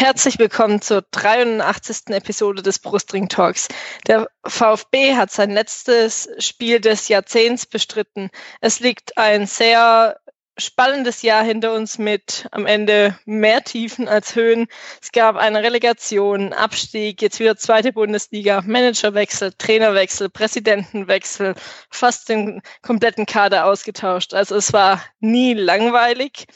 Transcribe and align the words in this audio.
Herzlich 0.00 0.38
willkommen 0.38 0.80
zur 0.80 1.04
83. 1.10 2.14
Episode 2.14 2.62
des 2.62 2.78
Brustring 2.78 3.28
Talks. 3.28 3.68
Der 4.06 4.28
VfB 4.46 5.14
hat 5.14 5.30
sein 5.30 5.50
letztes 5.50 6.28
Spiel 6.38 6.80
des 6.80 7.08
Jahrzehnts 7.08 7.66
bestritten. 7.66 8.30
Es 8.60 8.80
liegt 8.80 9.18
ein 9.18 9.46
sehr 9.46 10.16
spannendes 10.60 11.22
Jahr 11.22 11.42
hinter 11.42 11.72
uns 11.72 11.98
mit 11.98 12.46
am 12.52 12.66
Ende 12.66 13.18
mehr 13.24 13.64
Tiefen 13.64 14.08
als 14.08 14.34
Höhen. 14.34 14.66
Es 15.02 15.12
gab 15.12 15.36
eine 15.36 15.62
Relegation, 15.62 16.52
Abstieg, 16.52 17.22
jetzt 17.22 17.40
wieder 17.40 17.56
zweite 17.56 17.92
Bundesliga, 17.92 18.62
Managerwechsel, 18.64 19.52
Trainerwechsel, 19.58 20.28
Präsidentenwechsel, 20.28 21.54
fast 21.90 22.28
den 22.28 22.62
kompletten 22.82 23.26
Kader 23.26 23.66
ausgetauscht. 23.66 24.34
Also 24.34 24.56
es 24.56 24.72
war 24.72 25.02
nie 25.20 25.54
langweilig. 25.54 26.46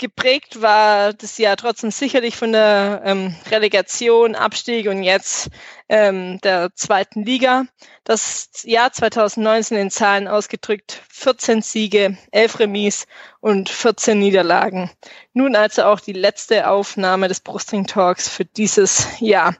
Geprägt 0.00 0.62
war 0.62 1.12
das 1.12 1.36
Jahr 1.36 1.58
trotzdem 1.58 1.90
sicherlich 1.90 2.34
von 2.34 2.52
der 2.52 3.02
ähm, 3.04 3.36
Relegation, 3.50 4.34
Abstieg 4.34 4.88
und 4.88 5.02
jetzt 5.02 5.50
ähm, 5.90 6.40
der 6.40 6.74
zweiten 6.74 7.22
Liga. 7.22 7.66
Das 8.04 8.48
Jahr 8.64 8.94
2019 8.94 9.76
in 9.76 9.90
Zahlen 9.90 10.26
ausgedrückt 10.26 11.02
14 11.10 11.60
Siege, 11.60 12.16
11 12.30 12.60
Remis 12.60 13.06
und 13.40 13.68
14 13.68 14.18
Niederlagen. 14.18 14.90
Nun 15.34 15.54
also 15.54 15.82
auch 15.82 16.00
die 16.00 16.14
letzte 16.14 16.70
Aufnahme 16.70 17.28
des 17.28 17.40
Brustring 17.40 17.86
Talks 17.86 18.26
für 18.26 18.46
dieses 18.46 19.06
Jahr. 19.20 19.54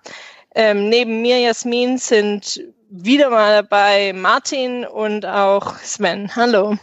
Ähm, 0.55 0.89
neben 0.89 1.21
mir, 1.21 1.39
Jasmin, 1.39 1.99
sind 1.99 2.63
wieder 2.89 3.29
mal 3.29 3.63
dabei 3.63 4.15
Martin 4.15 4.87
und 4.87 5.27
auch 5.27 5.77
Sven. 5.81 6.35
Hallo. 6.35 6.79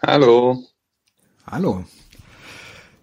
Hallo. 0.00 0.64
Hallo. 1.46 1.84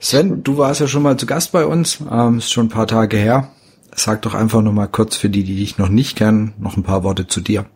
Sven, 0.02 0.44
du 0.44 0.58
warst 0.58 0.80
ja 0.80 0.88
schon 0.88 1.03
mal 1.03 1.17
zu 1.17 1.25
Gast 1.25 1.52
bei 1.52 1.66
uns, 1.66 2.00
ähm, 2.09 2.38
ist 2.38 2.52
schon 2.52 2.67
ein 2.67 2.69
paar 2.69 2.88
Tage 2.88 3.17
her. 3.17 3.53
Sag 3.94 4.22
doch 4.22 4.33
einfach 4.33 4.61
noch 4.61 4.72
mal 4.72 4.88
kurz 4.88 5.17
für 5.17 5.30
die, 5.30 5.44
die 5.44 5.58
dich 5.58 5.78
noch 5.78 5.89
nicht 5.89 6.17
kennen, 6.17 6.53
noch 6.58 6.78
ein 6.78 6.83
paar 6.83 7.03
Worte 7.03 7.28
zu 7.28 7.41
dir. 7.41 7.69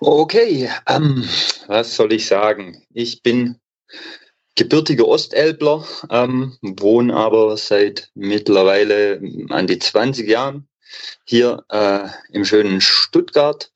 Okay, 0.00 0.68
ähm, 0.88 1.28
was 1.68 1.94
soll 1.94 2.12
ich 2.12 2.26
sagen? 2.26 2.82
Ich 2.92 3.22
bin 3.22 3.60
gebürtiger 4.56 5.06
Ostelbler, 5.06 5.84
ähm, 6.10 6.56
wohne 6.60 7.14
aber 7.14 7.56
seit 7.56 8.10
mittlerweile 8.14 9.22
an 9.50 9.68
die 9.68 9.78
20 9.78 10.28
Jahren 10.28 10.68
hier 11.24 11.64
äh, 11.68 12.08
im 12.32 12.44
schönen 12.44 12.80
Stuttgart. 12.80 13.70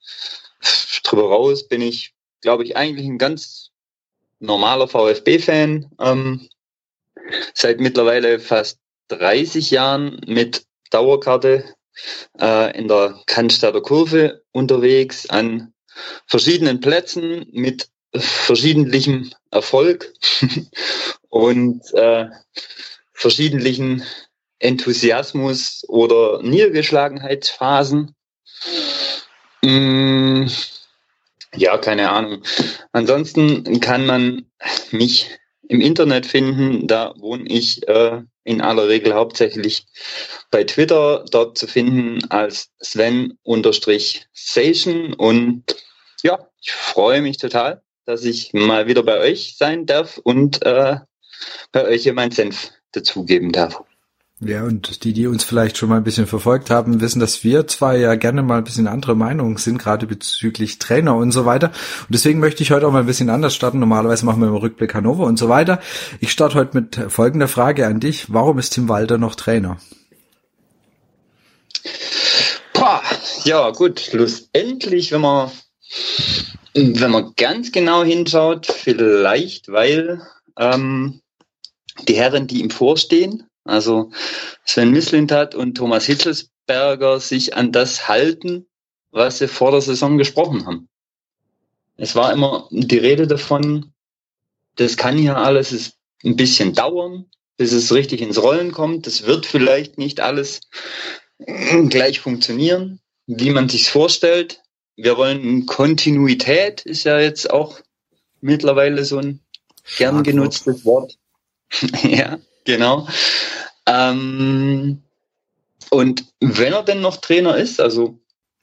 Drüber 1.05 1.29
raus 1.29 1.69
bin 1.69 1.81
ich, 1.81 2.15
glaube 2.41 2.65
ich, 2.65 2.77
eigentlich 2.77 3.07
ein 3.07 3.19
ganz 3.19 3.64
normaler 4.45 4.89
VfB-Fan, 4.89 5.91
ähm, 6.01 6.49
seit 7.55 7.81
mittlerweile 7.81 8.39
fast 8.39 8.79
30 9.09 9.71
Jahren 9.71 10.21
mit 10.27 10.65
Dauerkarte 10.91 11.65
äh, 12.41 12.79
in 12.79 12.89
der 12.89 13.21
Cannstatter 13.27 13.81
Kurve 13.81 14.43
unterwegs 14.53 15.29
an 15.29 15.73
verschiedenen 16.27 16.81
Plätzen 16.81 17.47
mit 17.53 17.89
verschiedentlichem 18.15 19.33
Erfolg 19.51 20.13
und 21.29 21.83
äh, 21.95 22.27
verschiedentlichen 23.13 24.05
Enthusiasmus 24.59 25.85
oder 25.89 26.43
Niedergeschlagenheitsphasen. 26.43 28.15
Mm, 29.63 30.47
ja, 31.57 31.79
keine 31.79 32.11
Ahnung. 32.11 32.43
Ansonsten 32.93 33.81
kann 33.81 34.07
man 34.07 34.47
mich 34.91 35.31
im 35.69 35.81
Internet 35.81 36.27
finden. 36.27 36.87
Da 36.87 37.15
wohne 37.19 37.49
ich 37.49 37.89
äh, 37.89 38.21
in 38.45 38.61
aller 38.61 38.87
Regel 38.89 39.15
hauptsächlich 39.15 39.87
bei 40.51 40.65
Twitter, 40.65 41.25
dort 41.31 41.57
zu 41.59 41.67
finden 41.67 42.23
als 42.31 42.71
Sven-Station. 42.81 45.15
Und 45.15 45.65
ja, 46.23 46.47
ich 46.61 46.73
freue 46.73 47.23
mich 47.23 47.39
total, 47.39 47.83
dass 48.05 48.25
ich 48.25 48.53
mal 48.53 48.87
wieder 48.87 49.03
bei 49.03 49.19
euch 49.19 49.57
sein 49.57 49.87
darf 49.87 50.19
und 50.19 50.65
äh, 50.65 50.99
bei 51.73 51.85
euch 51.87 52.05
hier 52.05 52.15
mein 52.15 52.31
Senf 52.31 52.71
dazugeben 52.93 53.51
darf. 53.51 53.83
Ja, 54.41 54.65
und 54.65 55.05
die, 55.05 55.13
die 55.13 55.29
uns 55.29 55.45
vielleicht 55.45 55.79
schon 55.79 55.89
mal 55.89 55.97
ein 55.97 56.05
bisschen 56.05 56.27
verfolgt 56.27 56.69
haben, 56.69 57.01
wissen, 57.01 57.21
dass 57.21 57.45
wir 57.45 57.69
zwar 57.69 57.97
ja 57.97 58.17
gerne 58.17 58.43
mal 58.43 58.59
ein 58.59 58.65
bisschen 58.65 58.89
andere 58.89 59.15
Meinungen 59.15 59.57
sind, 59.59 59.79
gerade 59.79 60.09
bezüglich 60.09 60.81
Trainer 60.81 61.15
und 61.15 61.31
so 61.31 61.47
weiter. 61.47 61.69
Und 61.69 62.11
deswegen 62.11 62.41
möchte 62.41 62.63
ich 62.65 62.73
heute 62.73 62.89
auch 62.89 62.93
mal 62.93 63.01
ein 63.01 63.07
bisschen 63.07 63.31
anders 63.31 63.55
starten. 63.55 63.79
Normalerweise 63.79 64.27
machen 64.27 64.41
wir 64.41 64.49
im 64.49 64.57
Rückblick 64.57 64.93
Hannover 64.93 65.25
und 65.25 65.39
so 65.39 65.49
weiter. 65.49 65.81
Ich 66.21 66.33
starte 66.33 66.57
heute 66.57 66.81
mit 66.81 67.13
folgender 67.13 67.47
Frage 67.47 67.87
an 67.87 68.01
dich. 68.01 68.33
Warum 68.33 68.59
ist 68.59 68.71
Tim 68.71 68.89
Walter 68.89 69.19
noch 69.19 69.37
Trainer? 69.37 69.79
Boah, 72.73 73.03
ja, 73.45 73.71
gut. 73.71 74.01
Schlussendlich, 74.01 75.13
wenn 75.13 75.21
man, 75.21 75.53
wenn 76.75 77.11
man 77.13 77.35
ganz 77.37 77.71
genau 77.71 78.03
hinschaut, 78.03 78.67
vielleicht, 78.67 79.69
weil 79.69 80.23
ähm, 80.59 81.21
die 82.09 82.17
Herren, 82.17 82.49
die 82.49 82.61
ihm 82.61 82.71
vorstehen, 82.71 83.45
also 83.65 84.11
Sven 84.65 84.91
Mislintat 84.91 85.55
und 85.55 85.75
Thomas 85.75 86.07
Hitzelsberger 86.07 87.21
sich 87.21 87.57
an 87.57 87.73
das 87.73 88.09
halten, 88.09 88.67
was 89.11 89.39
sie 89.39 89.49
vor 89.49 89.71
der 89.71 89.81
Saison 89.81 90.19
gesprochen 90.19 90.67
haben. 90.67 90.89
Es 91.97 92.15
war 92.17 92.33
immer 92.33 92.69
die 92.71 92.99
Rede 92.99 93.27
davon, 93.27 93.93
das 94.77 94.97
kann 94.97 95.17
hier 95.17 95.37
alles 95.37 95.95
ein 96.25 96.37
bisschen 96.37 96.75
dauern, 96.75 97.27
bis 97.57 97.73
es 97.73 97.93
richtig 97.93 98.21
ins 98.21 98.43
Rollen 98.43 98.73
kommt. 98.73 99.07
Das 99.07 99.27
wird 99.27 99.47
vielleicht 99.47 99.99
nicht 99.99 100.21
alles 100.21 100.61
gleich 101.89 102.21
funktionieren, 102.21 103.01
wie 103.27 103.51
man 103.51 103.69
sich 103.69 103.89
vorstellt. 103.89 104.61
Wir 104.97 105.17
wollen 105.17 105.67
Kontinuität, 105.67 106.83
ist 106.83 107.05
ja 107.05 107.19
jetzt 107.19 107.51
auch 107.51 107.81
mittlerweile 108.41 109.05
so 109.05 109.19
ein 109.19 109.41
gern 109.97 110.23
genutztes 110.23 110.85
Wort. 110.85 111.19
ja, 112.03 112.39
genau. 112.65 113.09
Ähm, 113.87 115.03
und 115.91 116.25
wenn 116.41 116.73
er 116.73 116.83
denn 116.83 117.01
noch 117.01 117.19
Trainer 117.19 117.57
ist, 117.57 117.81
also 117.81 118.19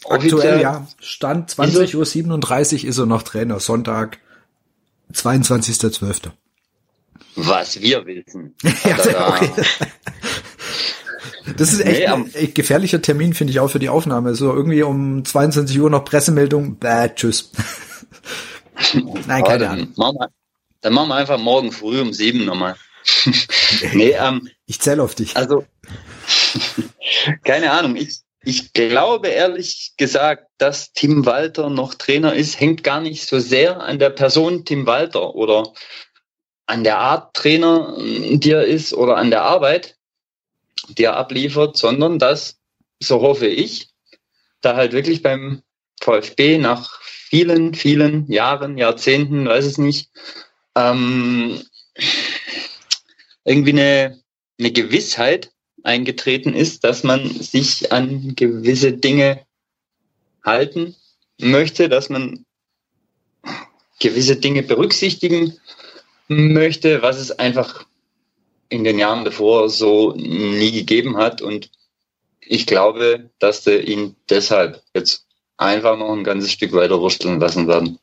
aktuell 0.09 0.61
ja, 0.61 0.87
Stand 0.99 1.51
20.37 1.51 1.95
Uhr 2.83 2.89
ist 2.89 2.97
er 2.97 3.05
noch 3.05 3.23
Trainer, 3.23 3.59
Sonntag, 3.59 4.19
22.12. 5.13 6.31
Was 7.35 7.79
wir 7.79 8.05
wissen. 8.05 8.55
ja, 8.83 9.29
okay. 9.29 9.49
Das 11.57 11.73
ist 11.73 11.81
echt 11.81 11.99
nee, 11.99 12.05
ein, 12.07 12.53
gefährlicher 12.53 13.01
Termin, 13.01 13.33
finde 13.33 13.51
ich 13.51 13.59
auch 13.59 13.69
für 13.69 13.79
die 13.79 13.89
Aufnahme. 13.89 14.35
So 14.35 14.53
irgendwie 14.53 14.83
um 14.83 15.23
22 15.25 15.79
Uhr 15.79 15.89
noch 15.89 16.05
Pressemeldung, 16.05 16.77
bäh, 16.77 17.09
tschüss. 17.15 17.51
Nein, 19.27 19.43
keine 19.43 19.69
Ahnung. 19.69 19.93
Machen 19.95 20.17
wir, 20.19 20.29
dann 20.81 20.93
machen 20.93 21.09
wir 21.09 21.15
einfach 21.15 21.39
morgen 21.39 21.71
früh 21.71 21.99
um 21.99 22.13
sieben 22.13 22.45
nochmal. 22.45 22.75
nee, 23.93 24.11
ähm, 24.11 24.49
ich 24.65 24.79
zähle 24.79 25.03
auf 25.03 25.15
dich. 25.15 25.35
Also, 25.35 25.65
keine 27.43 27.71
Ahnung. 27.71 27.95
Ich, 27.95 28.19
ich 28.43 28.73
glaube 28.73 29.27
ehrlich 29.27 29.93
gesagt, 29.97 30.47
dass 30.57 30.93
Tim 30.93 31.25
Walter 31.25 31.69
noch 31.69 31.93
Trainer 31.93 32.33
ist, 32.33 32.59
hängt 32.59 32.83
gar 32.83 33.01
nicht 33.01 33.27
so 33.27 33.39
sehr 33.39 33.81
an 33.81 33.99
der 33.99 34.09
Person 34.09 34.65
Tim 34.65 34.85
Walter 34.85 35.35
oder 35.35 35.71
an 36.65 36.83
der 36.83 36.97
Art 36.97 37.35
Trainer, 37.35 37.95
die 37.99 38.51
er 38.51 38.65
ist 38.65 38.93
oder 38.93 39.17
an 39.17 39.29
der 39.29 39.43
Arbeit, 39.43 39.97
die 40.87 41.03
er 41.03 41.17
abliefert, 41.17 41.77
sondern 41.77 42.17
dass, 42.17 42.59
so 42.99 43.21
hoffe 43.21 43.47
ich, 43.47 43.89
da 44.61 44.75
halt 44.75 44.93
wirklich 44.93 45.21
beim 45.21 45.63
VfB 46.01 46.57
nach 46.57 47.01
vielen, 47.01 47.73
vielen 47.73 48.31
Jahren, 48.31 48.77
Jahrzehnten, 48.77 49.47
weiß 49.47 49.65
es 49.65 49.77
nicht, 49.77 50.09
ähm, 50.75 51.61
irgendwie 53.43 53.71
eine, 53.71 54.21
eine 54.59 54.71
Gewissheit 54.71 55.51
eingetreten 55.83 56.53
ist, 56.53 56.83
dass 56.83 57.03
man 57.03 57.27
sich 57.29 57.91
an 57.91 58.35
gewisse 58.35 58.93
Dinge 58.93 59.45
halten 60.43 60.95
möchte, 61.39 61.89
dass 61.89 62.09
man 62.09 62.45
gewisse 63.99 64.35
Dinge 64.35 64.63
berücksichtigen 64.63 65.57
möchte, 66.27 67.01
was 67.01 67.19
es 67.19 67.31
einfach 67.31 67.85
in 68.69 68.83
den 68.83 68.99
Jahren 68.99 69.25
davor 69.25 69.69
so 69.69 70.13
nie 70.15 70.71
gegeben 70.71 71.17
hat. 71.17 71.41
Und 71.41 71.69
ich 72.41 72.65
glaube, 72.65 73.29
dass 73.39 73.63
sie 73.63 73.77
ihn 73.77 74.15
deshalb 74.29 74.81
jetzt 74.93 75.25
einfach 75.57 75.97
noch 75.97 76.11
ein 76.13 76.23
ganzes 76.23 76.51
Stück 76.51 76.73
weiter 76.73 76.99
wursteln 76.99 77.39
lassen 77.39 77.67
werden. 77.67 77.99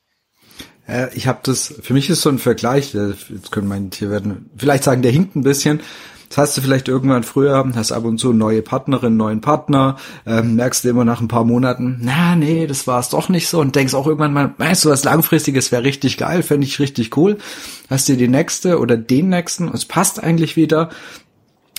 Äh, 0.89 1.09
ich 1.15 1.29
habe 1.29 1.39
das, 1.43 1.75
für 1.81 1.95
mich 1.95 2.11
ist 2.11 2.23
so 2.23 2.31
ein 2.31 2.39
Vergleich, 2.39 2.95
äh, 2.95 3.13
jetzt 3.29 3.53
können 3.53 3.69
meine 3.69 3.91
Tierwerden 3.91 4.51
vielleicht 4.57 4.85
sagen, 4.85 5.03
der 5.03 5.13
hinkt 5.13 5.37
ein 5.37 5.43
bisschen. 5.43 5.81
Das 6.29 6.39
hast 6.39 6.57
du 6.59 6.61
vielleicht 6.61 6.89
irgendwann 6.89 7.23
früher, 7.23 7.67
hast 7.75 7.91
ab 7.91 8.05
und 8.05 8.19
zu 8.19 8.35
neue 8.35 8.61
Partnerin, 8.61 9.17
neuen 9.17 9.41
Partner, 9.41 9.97
ähm, 10.27 10.57
merkst 10.57 10.85
du 10.85 10.91
immer 10.91 11.07
nach 11.07 11.23
ein 11.23 11.29
paar 11.29 11.45
Monaten, 11.45 12.01
na 12.03 12.37
nee, 12.37 12.67
das 12.67 12.87
war 12.87 13.01
es 13.01 13.09
doch 13.09 13.31
nicht 13.31 13.49
so 13.49 13.61
und 13.61 13.75
denkst 13.75 13.95
auch 13.95 14.07
irgendwann 14.07 14.35
mal, 14.35 14.55
weißt 14.59 14.85
du, 14.85 14.91
was 14.91 15.05
langfristiges 15.05 15.73
wäre 15.73 15.85
richtig 15.85 16.19
geil, 16.19 16.43
fände 16.43 16.67
ich 16.67 16.81
richtig 16.81 17.17
cool. 17.17 17.39
Hast 17.89 18.09
dir 18.09 18.19
die 18.19 18.29
nächste 18.29 18.79
oder 18.79 18.99
den 18.99 19.31
nächsten, 19.31 19.69
es 19.69 19.87
passt 19.87 20.23
eigentlich 20.23 20.57
wieder, 20.57 20.91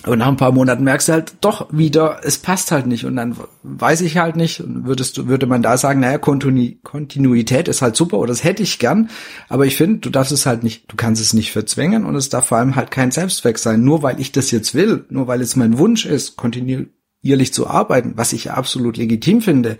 und 0.05 0.19
nach 0.19 0.27
ein 0.27 0.37
paar 0.37 0.53
Monaten 0.53 0.83
merkst 0.83 1.09
du 1.09 1.11
halt 1.11 1.33
doch 1.41 1.67
wieder, 1.73 2.21
es 2.23 2.37
passt 2.37 2.71
halt 2.71 2.87
nicht. 2.87 3.05
Und 3.05 3.17
dann 3.17 3.35
weiß 3.63 4.01
ich 4.01 4.17
halt 4.17 4.37
nicht, 4.37 4.63
würdest 4.65 5.17
du, 5.17 5.27
würde 5.27 5.45
man 5.45 5.61
da 5.61 5.75
sagen, 5.75 5.99
naja, 5.99 6.17
Kontinuität 6.17 7.67
ist 7.67 7.81
halt 7.81 7.97
super 7.97 8.17
oder 8.17 8.29
das 8.29 8.45
hätte 8.45 8.63
ich 8.63 8.79
gern. 8.79 9.09
Aber 9.49 9.65
ich 9.65 9.75
finde, 9.75 9.99
du 9.99 10.09
darfst 10.09 10.31
es 10.31 10.45
halt 10.45 10.63
nicht, 10.63 10.89
du 10.89 10.95
kannst 10.95 11.21
es 11.21 11.33
nicht 11.33 11.51
verzwängen 11.51 12.05
und 12.05 12.15
es 12.15 12.29
darf 12.29 12.47
vor 12.47 12.59
allem 12.59 12.77
halt 12.77 12.91
kein 12.91 13.11
Selbstzweck 13.11 13.57
sein. 13.57 13.83
Nur 13.83 14.01
weil 14.01 14.21
ich 14.21 14.31
das 14.31 14.51
jetzt 14.51 14.73
will, 14.73 15.05
nur 15.09 15.27
weil 15.27 15.41
es 15.41 15.57
mein 15.57 15.77
Wunsch 15.77 16.05
ist, 16.05 16.37
kontinuierlich 16.37 17.53
zu 17.53 17.67
arbeiten, 17.67 18.13
was 18.15 18.31
ich 18.31 18.51
absolut 18.51 18.95
legitim 18.95 19.41
finde. 19.41 19.77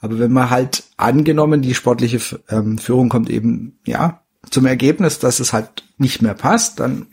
Aber 0.00 0.18
wenn 0.18 0.32
man 0.32 0.50
halt 0.50 0.84
angenommen, 0.96 1.62
die 1.62 1.74
sportliche 1.74 2.20
ähm, 2.50 2.78
Führung 2.78 3.08
kommt 3.08 3.30
eben, 3.30 3.78
ja, 3.86 4.22
zum 4.50 4.66
Ergebnis, 4.66 5.18
dass 5.20 5.40
es 5.40 5.52
halt 5.52 5.84
nicht 5.98 6.20
mehr 6.20 6.34
passt, 6.34 6.80
dann 6.80 7.06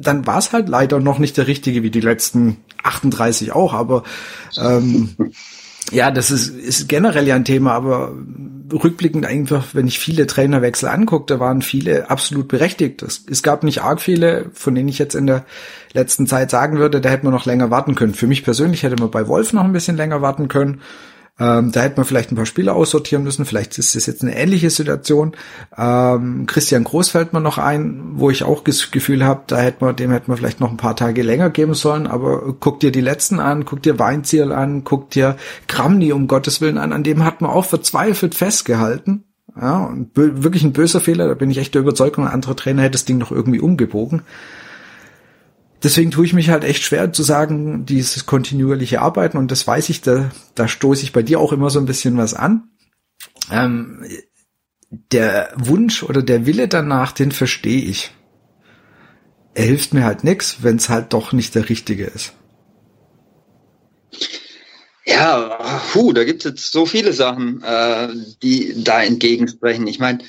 dann 0.00 0.26
war 0.26 0.38
es 0.38 0.52
halt 0.52 0.68
leider 0.68 1.00
noch 1.00 1.18
nicht 1.18 1.36
der 1.36 1.46
richtige 1.46 1.82
wie 1.82 1.90
die 1.90 2.00
letzten 2.00 2.58
38 2.82 3.52
auch, 3.52 3.74
aber 3.74 4.04
ähm, 4.58 5.14
ja, 5.90 6.10
das 6.10 6.30
ist, 6.30 6.48
ist 6.48 6.88
generell 6.88 7.26
ja 7.26 7.34
ein 7.34 7.44
Thema, 7.44 7.72
aber 7.72 8.14
rückblickend 8.72 9.26
einfach, 9.26 9.74
wenn 9.74 9.88
ich 9.88 9.98
viele 9.98 10.26
Trainerwechsel 10.26 10.88
anguckte, 10.88 11.40
waren 11.40 11.62
viele 11.62 12.10
absolut 12.10 12.48
berechtigt. 12.48 13.02
Es, 13.02 13.24
es 13.28 13.42
gab 13.42 13.64
nicht 13.64 13.82
arg 13.82 14.00
viele, 14.00 14.50
von 14.52 14.74
denen 14.74 14.88
ich 14.88 14.98
jetzt 14.98 15.14
in 15.14 15.26
der 15.26 15.44
letzten 15.92 16.26
Zeit 16.26 16.50
sagen 16.50 16.78
würde, 16.78 17.00
da 17.00 17.08
hätte 17.08 17.24
man 17.24 17.34
noch 17.34 17.46
länger 17.46 17.70
warten 17.70 17.94
können. 17.94 18.14
Für 18.14 18.26
mich 18.26 18.44
persönlich 18.44 18.82
hätte 18.82 19.00
man 19.00 19.10
bei 19.10 19.26
Wolf 19.26 19.52
noch 19.52 19.64
ein 19.64 19.72
bisschen 19.72 19.96
länger 19.96 20.22
warten 20.22 20.48
können. 20.48 20.80
Ähm, 21.40 21.72
da 21.72 21.80
hätte 21.80 21.96
man 21.96 22.04
vielleicht 22.04 22.30
ein 22.30 22.36
paar 22.36 22.44
Spieler 22.44 22.76
aussortieren 22.76 23.24
müssen. 23.24 23.46
Vielleicht 23.46 23.78
ist 23.78 23.96
das 23.96 24.04
jetzt 24.04 24.22
eine 24.22 24.36
ähnliche 24.36 24.68
Situation. 24.68 25.32
Ähm, 25.76 26.44
Christian 26.46 26.84
Groß 26.84 27.08
fällt 27.08 27.32
mir 27.32 27.40
noch 27.40 27.56
ein, 27.56 28.12
wo 28.16 28.28
ich 28.28 28.44
auch 28.44 28.62
das 28.62 28.90
Gefühl 28.90 29.24
habe, 29.24 29.44
da 29.46 29.56
hätte 29.56 29.82
man, 29.82 29.96
dem 29.96 30.10
hätte 30.10 30.28
man 30.28 30.36
vielleicht 30.36 30.60
noch 30.60 30.70
ein 30.70 30.76
paar 30.76 30.96
Tage 30.96 31.22
länger 31.22 31.48
geben 31.48 31.72
sollen. 31.72 32.06
Aber 32.06 32.54
guck 32.60 32.80
dir 32.80 32.92
die 32.92 33.00
letzten 33.00 33.40
an, 33.40 33.64
guck 33.64 33.82
dir 33.82 33.98
Weinziel 33.98 34.52
an, 34.52 34.84
guck 34.84 35.08
dir 35.10 35.36
Kramni 35.66 36.12
um 36.12 36.28
Gottes 36.28 36.60
Willen 36.60 36.76
an. 36.76 36.92
An 36.92 37.04
dem 37.04 37.24
hat 37.24 37.40
man 37.40 37.50
auch 37.50 37.64
verzweifelt 37.64 38.34
festgehalten. 38.34 39.24
Ja, 39.60 39.84
und 39.84 40.10
wirklich 40.14 40.62
ein 40.62 40.74
böser 40.74 41.00
Fehler. 41.00 41.26
Da 41.26 41.34
bin 41.34 41.50
ich 41.50 41.58
echt 41.58 41.74
der 41.74 41.82
Überzeugung, 41.82 42.26
ein 42.26 42.32
anderer 42.32 42.54
Trainer 42.54 42.82
hätte 42.82 42.92
das 42.92 43.06
Ding 43.06 43.18
noch 43.18 43.32
irgendwie 43.32 43.60
umgebogen 43.60 44.22
deswegen 45.82 46.10
tue 46.10 46.26
ich 46.26 46.32
mich 46.32 46.50
halt 46.50 46.64
echt 46.64 46.82
schwer 46.82 47.12
zu 47.12 47.22
sagen, 47.22 47.86
dieses 47.86 48.26
kontinuierliche 48.26 49.00
Arbeiten 49.00 49.36
und 49.36 49.50
das 49.50 49.66
weiß 49.66 49.88
ich, 49.88 50.00
da, 50.00 50.30
da 50.54 50.68
stoße 50.68 51.02
ich 51.02 51.12
bei 51.12 51.22
dir 51.22 51.40
auch 51.40 51.52
immer 51.52 51.70
so 51.70 51.78
ein 51.78 51.86
bisschen 51.86 52.16
was 52.16 52.34
an. 52.34 52.70
Ähm, 53.50 54.06
der 54.90 55.52
Wunsch 55.56 56.02
oder 56.02 56.22
der 56.22 56.46
Wille 56.46 56.68
danach, 56.68 57.12
den 57.12 57.32
verstehe 57.32 57.82
ich. 57.82 58.12
Er 59.54 59.64
hilft 59.64 59.94
mir 59.94 60.04
halt 60.04 60.24
nix, 60.24 60.62
wenn 60.62 60.76
es 60.76 60.88
halt 60.88 61.12
doch 61.12 61.32
nicht 61.32 61.54
der 61.54 61.68
richtige 61.68 62.04
ist. 62.04 62.32
Ja, 65.04 65.80
puh, 65.92 66.12
da 66.12 66.24
gibt 66.24 66.44
es 66.44 66.50
jetzt 66.50 66.72
so 66.72 66.86
viele 66.86 67.12
Sachen, 67.12 67.62
äh, 67.62 68.08
die 68.42 68.84
da 68.84 69.02
entgegensprechen. 69.02 69.86
Ich 69.86 69.98
meine, 69.98 70.20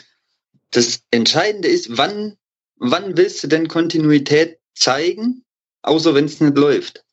das 0.71 1.01
Entscheidende 1.11 1.67
ist, 1.67 1.97
wann, 1.97 2.37
wann 2.77 3.15
willst 3.17 3.43
du 3.43 3.47
denn 3.47 3.67
Kontinuität 3.67 4.60
zeigen, 4.73 5.43
außer 5.81 6.13
wenn 6.13 6.25
es 6.25 6.39
nicht 6.39 6.57
läuft. 6.57 7.03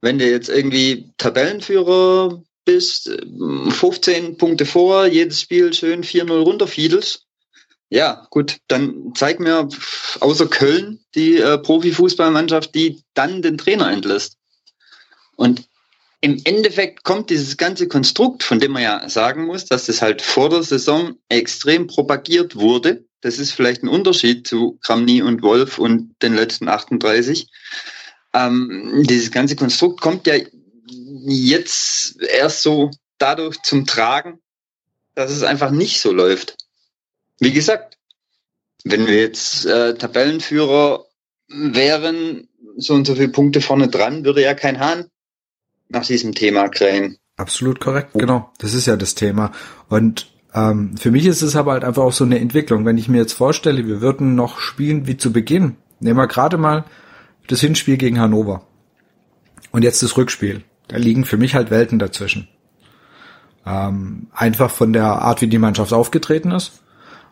Wenn 0.00 0.18
du 0.18 0.28
jetzt 0.28 0.48
irgendwie 0.48 1.12
Tabellenführer 1.18 2.42
bist, 2.64 3.10
15 3.70 4.36
Punkte 4.36 4.64
vor, 4.64 5.06
jedes 5.06 5.40
Spiel 5.40 5.72
schön 5.72 6.02
4-0 6.02 6.32
runterfiedelst, 6.32 7.26
ja, 7.90 8.26
gut, 8.30 8.58
dann 8.68 9.12
zeig 9.16 9.40
mir 9.40 9.68
außer 10.20 10.46
Köln 10.46 11.00
die 11.16 11.38
äh, 11.38 11.58
Profifußballmannschaft, 11.58 12.72
die 12.74 13.02
dann 13.14 13.42
den 13.42 13.58
Trainer 13.58 13.90
entlässt. 13.90 14.36
Und 15.34 15.68
im 16.20 16.40
Endeffekt 16.44 17.02
kommt 17.02 17.30
dieses 17.30 17.56
ganze 17.56 17.88
Konstrukt, 17.88 18.44
von 18.44 18.60
dem 18.60 18.72
man 18.72 18.82
ja 18.82 19.08
sagen 19.08 19.46
muss, 19.46 19.64
dass 19.64 19.86
das 19.86 20.02
halt 20.02 20.22
vor 20.22 20.50
der 20.50 20.62
Saison 20.62 21.16
extrem 21.28 21.88
propagiert 21.88 22.56
wurde, 22.56 23.04
das 23.20 23.38
ist 23.38 23.52
vielleicht 23.52 23.82
ein 23.82 23.88
Unterschied 23.88 24.46
zu 24.46 24.78
Kramny 24.82 25.22
und 25.22 25.42
Wolf 25.42 25.78
und 25.78 26.14
den 26.22 26.34
letzten 26.34 26.68
38. 26.68 27.48
Ähm, 28.32 29.04
dieses 29.08 29.30
ganze 29.30 29.56
Konstrukt 29.56 30.00
kommt 30.00 30.26
ja 30.26 30.34
jetzt 30.86 32.20
erst 32.22 32.62
so 32.62 32.90
dadurch 33.18 33.60
zum 33.62 33.86
Tragen, 33.86 34.40
dass 35.14 35.30
es 35.30 35.42
einfach 35.42 35.70
nicht 35.70 36.00
so 36.00 36.12
läuft. 36.12 36.56
Wie 37.38 37.52
gesagt, 37.52 37.98
wenn 38.84 39.06
wir 39.06 39.20
jetzt 39.20 39.66
äh, 39.66 39.94
Tabellenführer 39.94 41.04
wären, 41.48 42.48
so 42.76 42.94
und 42.94 43.06
so 43.06 43.14
viele 43.14 43.28
Punkte 43.28 43.60
vorne 43.60 43.88
dran, 43.88 44.24
würde 44.24 44.42
ja 44.42 44.54
kein 44.54 44.80
Hahn 44.80 45.10
nach 45.88 46.06
diesem 46.06 46.34
Thema 46.34 46.68
krähen. 46.68 47.18
Absolut 47.36 47.80
korrekt, 47.80 48.12
genau. 48.14 48.52
Das 48.58 48.74
ist 48.74 48.86
ja 48.86 48.96
das 48.96 49.14
Thema. 49.14 49.52
Und 49.88 50.30
ähm, 50.54 50.96
für 50.96 51.10
mich 51.10 51.26
ist 51.26 51.42
es 51.42 51.56
aber 51.56 51.72
halt 51.72 51.84
einfach 51.84 52.02
auch 52.02 52.12
so 52.12 52.24
eine 52.24 52.40
Entwicklung. 52.40 52.84
Wenn 52.84 52.98
ich 52.98 53.08
mir 53.08 53.18
jetzt 53.18 53.34
vorstelle, 53.34 53.86
wir 53.86 54.00
würden 54.00 54.34
noch 54.34 54.58
spielen 54.58 55.06
wie 55.06 55.16
zu 55.16 55.32
Beginn. 55.32 55.76
Nehmen 56.00 56.18
wir 56.18 56.26
gerade 56.26 56.58
mal 56.58 56.84
das 57.46 57.60
Hinspiel 57.60 57.96
gegen 57.96 58.20
Hannover. 58.20 58.62
Und 59.70 59.82
jetzt 59.82 60.02
das 60.02 60.16
Rückspiel. 60.16 60.62
Da 60.88 60.96
liegen 60.96 61.24
für 61.24 61.36
mich 61.36 61.54
halt 61.54 61.70
Welten 61.70 61.98
dazwischen. 61.98 62.48
Ähm, 63.64 64.26
einfach 64.32 64.70
von 64.70 64.92
der 64.92 65.04
Art, 65.04 65.40
wie 65.40 65.46
die 65.46 65.58
Mannschaft 65.58 65.92
aufgetreten 65.92 66.50
ist. 66.50 66.80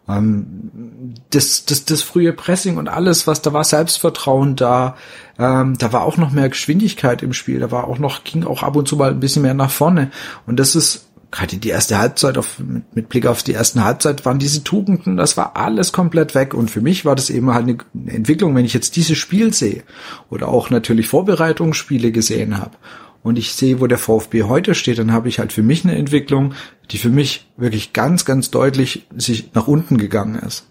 Ähm, 0.09 1.15
das, 1.31 1.67
das, 1.67 1.85
das 1.85 2.03
frühe 2.03 2.33
Pressing 2.33 2.79
und 2.79 2.89
alles, 2.89 3.27
was 3.27 3.43
da 3.43 3.53
war, 3.53 3.65
Selbstvertrauen 3.65 4.57
da, 4.57 4.97
ähm, 5.39 5.77
da 5.77 5.93
war 5.93 6.03
auch 6.03 6.17
noch 6.17 6.31
mehr 6.31 6.49
Geschwindigkeit 6.49 7.23
im 7.23 7.33
Spiel, 7.35 7.61
da 7.61 7.71
war 7.71 7.89
auch 7.89 7.99
noch, 7.99 8.25
ging 8.25 8.45
auch 8.45 8.63
ab 8.63 8.77
und 8.77 8.89
zu 8.89 8.97
mal 8.97 9.11
ein 9.11 9.21
bisschen 9.21 9.43
mehr 9.43 9.55
nach 9.55 9.71
vorne. 9.71 10.11
Und 10.47 10.59
das 10.59 10.75
ist 10.75 11.08
gerade 11.31 11.59
die 11.59 11.69
erste 11.69 11.99
Halbzeit, 11.99 12.39
auf, 12.39 12.59
mit, 12.59 12.97
mit 12.97 13.09
Blick 13.09 13.27
auf 13.27 13.43
die 13.43 13.53
ersten 13.53 13.85
Halbzeit, 13.85 14.25
waren 14.25 14.39
diese 14.39 14.65
Tugenden, 14.65 15.17
das 15.17 15.37
war 15.37 15.57
alles 15.57 15.93
komplett 15.93 16.35
weg. 16.35 16.55
Und 16.55 16.71
für 16.71 16.81
mich 16.81 17.05
war 17.05 17.17
das 17.17 17.31
eben 17.31 17.53
halt 17.53 17.65
eine, 17.65 17.79
Entwicklung, 18.13 18.55
wenn 18.55 18.65
ich 18.65 18.75
jetzt 18.75 18.97
dieses 18.97 19.19
Spiel 19.19 19.53
sehe 19.53 19.83
oder 20.31 20.49
auch 20.49 20.71
natürlich 20.71 21.09
Vorbereitungsspiele 21.09 22.13
gesehen 22.13 22.59
habe 22.59 22.77
und 23.23 23.39
ich 23.39 23.53
sehe, 23.53 23.81
wo 23.81 23.87
der 23.87 23.99
VfB 23.99 24.45
heute 24.45 24.75
steht, 24.75 24.99
dann 24.99 25.13
habe 25.13 25.29
ich 25.29 25.39
halt 25.39 25.53
für 25.53 25.63
mich 25.63 25.85
eine 25.85 25.97
Entwicklung, 25.97 26.55
die 26.91 26.99
für 26.99 27.11
mich 27.11 27.47
wirklich 27.57 27.93
ganz, 27.93 28.25
ganz 28.25 28.51
deutlich 28.51 29.07
sich 29.17 29.55
nach 29.55 29.69
unten 29.69 29.99
gegangen 29.99 30.37
ist. 30.37 30.67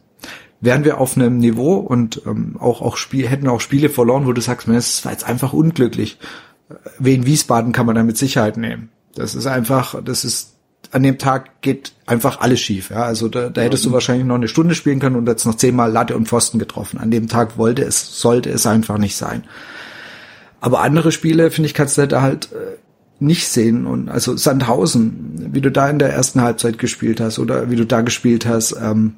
Wären 0.60 0.84
wir 0.84 1.00
auf 1.00 1.16
einem 1.16 1.38
Niveau 1.38 1.76
und 1.76 2.24
ähm, 2.26 2.58
auch, 2.60 2.82
auch 2.82 2.98
Spiel, 2.98 3.28
hätten 3.28 3.48
auch 3.48 3.62
Spiele 3.62 3.90
verloren, 3.90 4.26
wo 4.26 4.34
du 4.34 4.42
sagst, 4.42 4.68
es 4.68 5.06
war 5.06 5.12
jetzt 5.12 5.28
einfach 5.28 5.54
unglücklich. 5.54 6.18
Wen 6.98 7.28
Wiesbaden 7.28 7.74
kann 7.74 7.86
man 7.86 7.96
da 7.96 8.04
mit 8.04 8.18
Sicherheit 8.18 8.58
nehmen. 8.58 8.90
Das 9.18 9.36
ist 9.36 9.48
einfach, 9.48 10.02
das 10.04 10.24
ist, 10.24 10.54
an 10.92 11.04
dem 11.04 11.18
Tag 11.18 11.62
geht 11.62 11.94
einfach 12.06 12.40
alles 12.40 12.60
schief. 12.60 12.92
Ja? 12.92 13.04
Also 13.04 13.28
da, 13.28 13.50
da 13.50 13.62
hättest 13.62 13.86
du 13.86 13.92
wahrscheinlich 13.92 14.26
noch 14.26 14.36
eine 14.36 14.48
Stunde 14.48 14.76
spielen 14.76 15.00
können 15.00 15.16
und 15.16 15.28
jetzt 15.28 15.46
noch 15.46 15.56
zehnmal 15.56 15.92
Latte 15.92 16.16
und 16.16 16.28
Pfosten 16.28 16.60
getroffen. 16.60 17.00
An 17.00 17.12
dem 17.12 17.28
Tag 17.28 17.58
wollte 17.58 17.84
es, 17.84 18.20
sollte 18.20 18.50
es 18.50 18.66
einfach 18.66 18.98
nicht 18.98 19.18
sein. 19.18 19.44
Aber 20.60 20.82
andere 20.82 21.12
Spiele, 21.12 21.52
finde 21.52 21.68
ich, 21.68 21.74
kannst 21.74 21.98
du 21.98 22.08
da 22.08 22.22
halt 22.22 22.50
äh, 22.54 22.78
nicht 23.20 23.48
sehen. 23.48 23.86
Und 23.86 24.10
also 24.10 24.38
Sandhausen, 24.38 25.50
wie 25.54 25.62
du 25.62 25.72
da 25.72 25.90
in 25.90 26.00
der 26.00 26.14
ersten 26.14 26.42
Halbzeit 26.42 26.78
gespielt 26.78 27.20
hast 27.20 27.40
oder 27.40 27.70
wie 27.70 27.76
du 27.76 27.86
da 27.86 28.02
gespielt 28.02 28.46
hast, 28.46 28.76
ähm, 28.80 29.16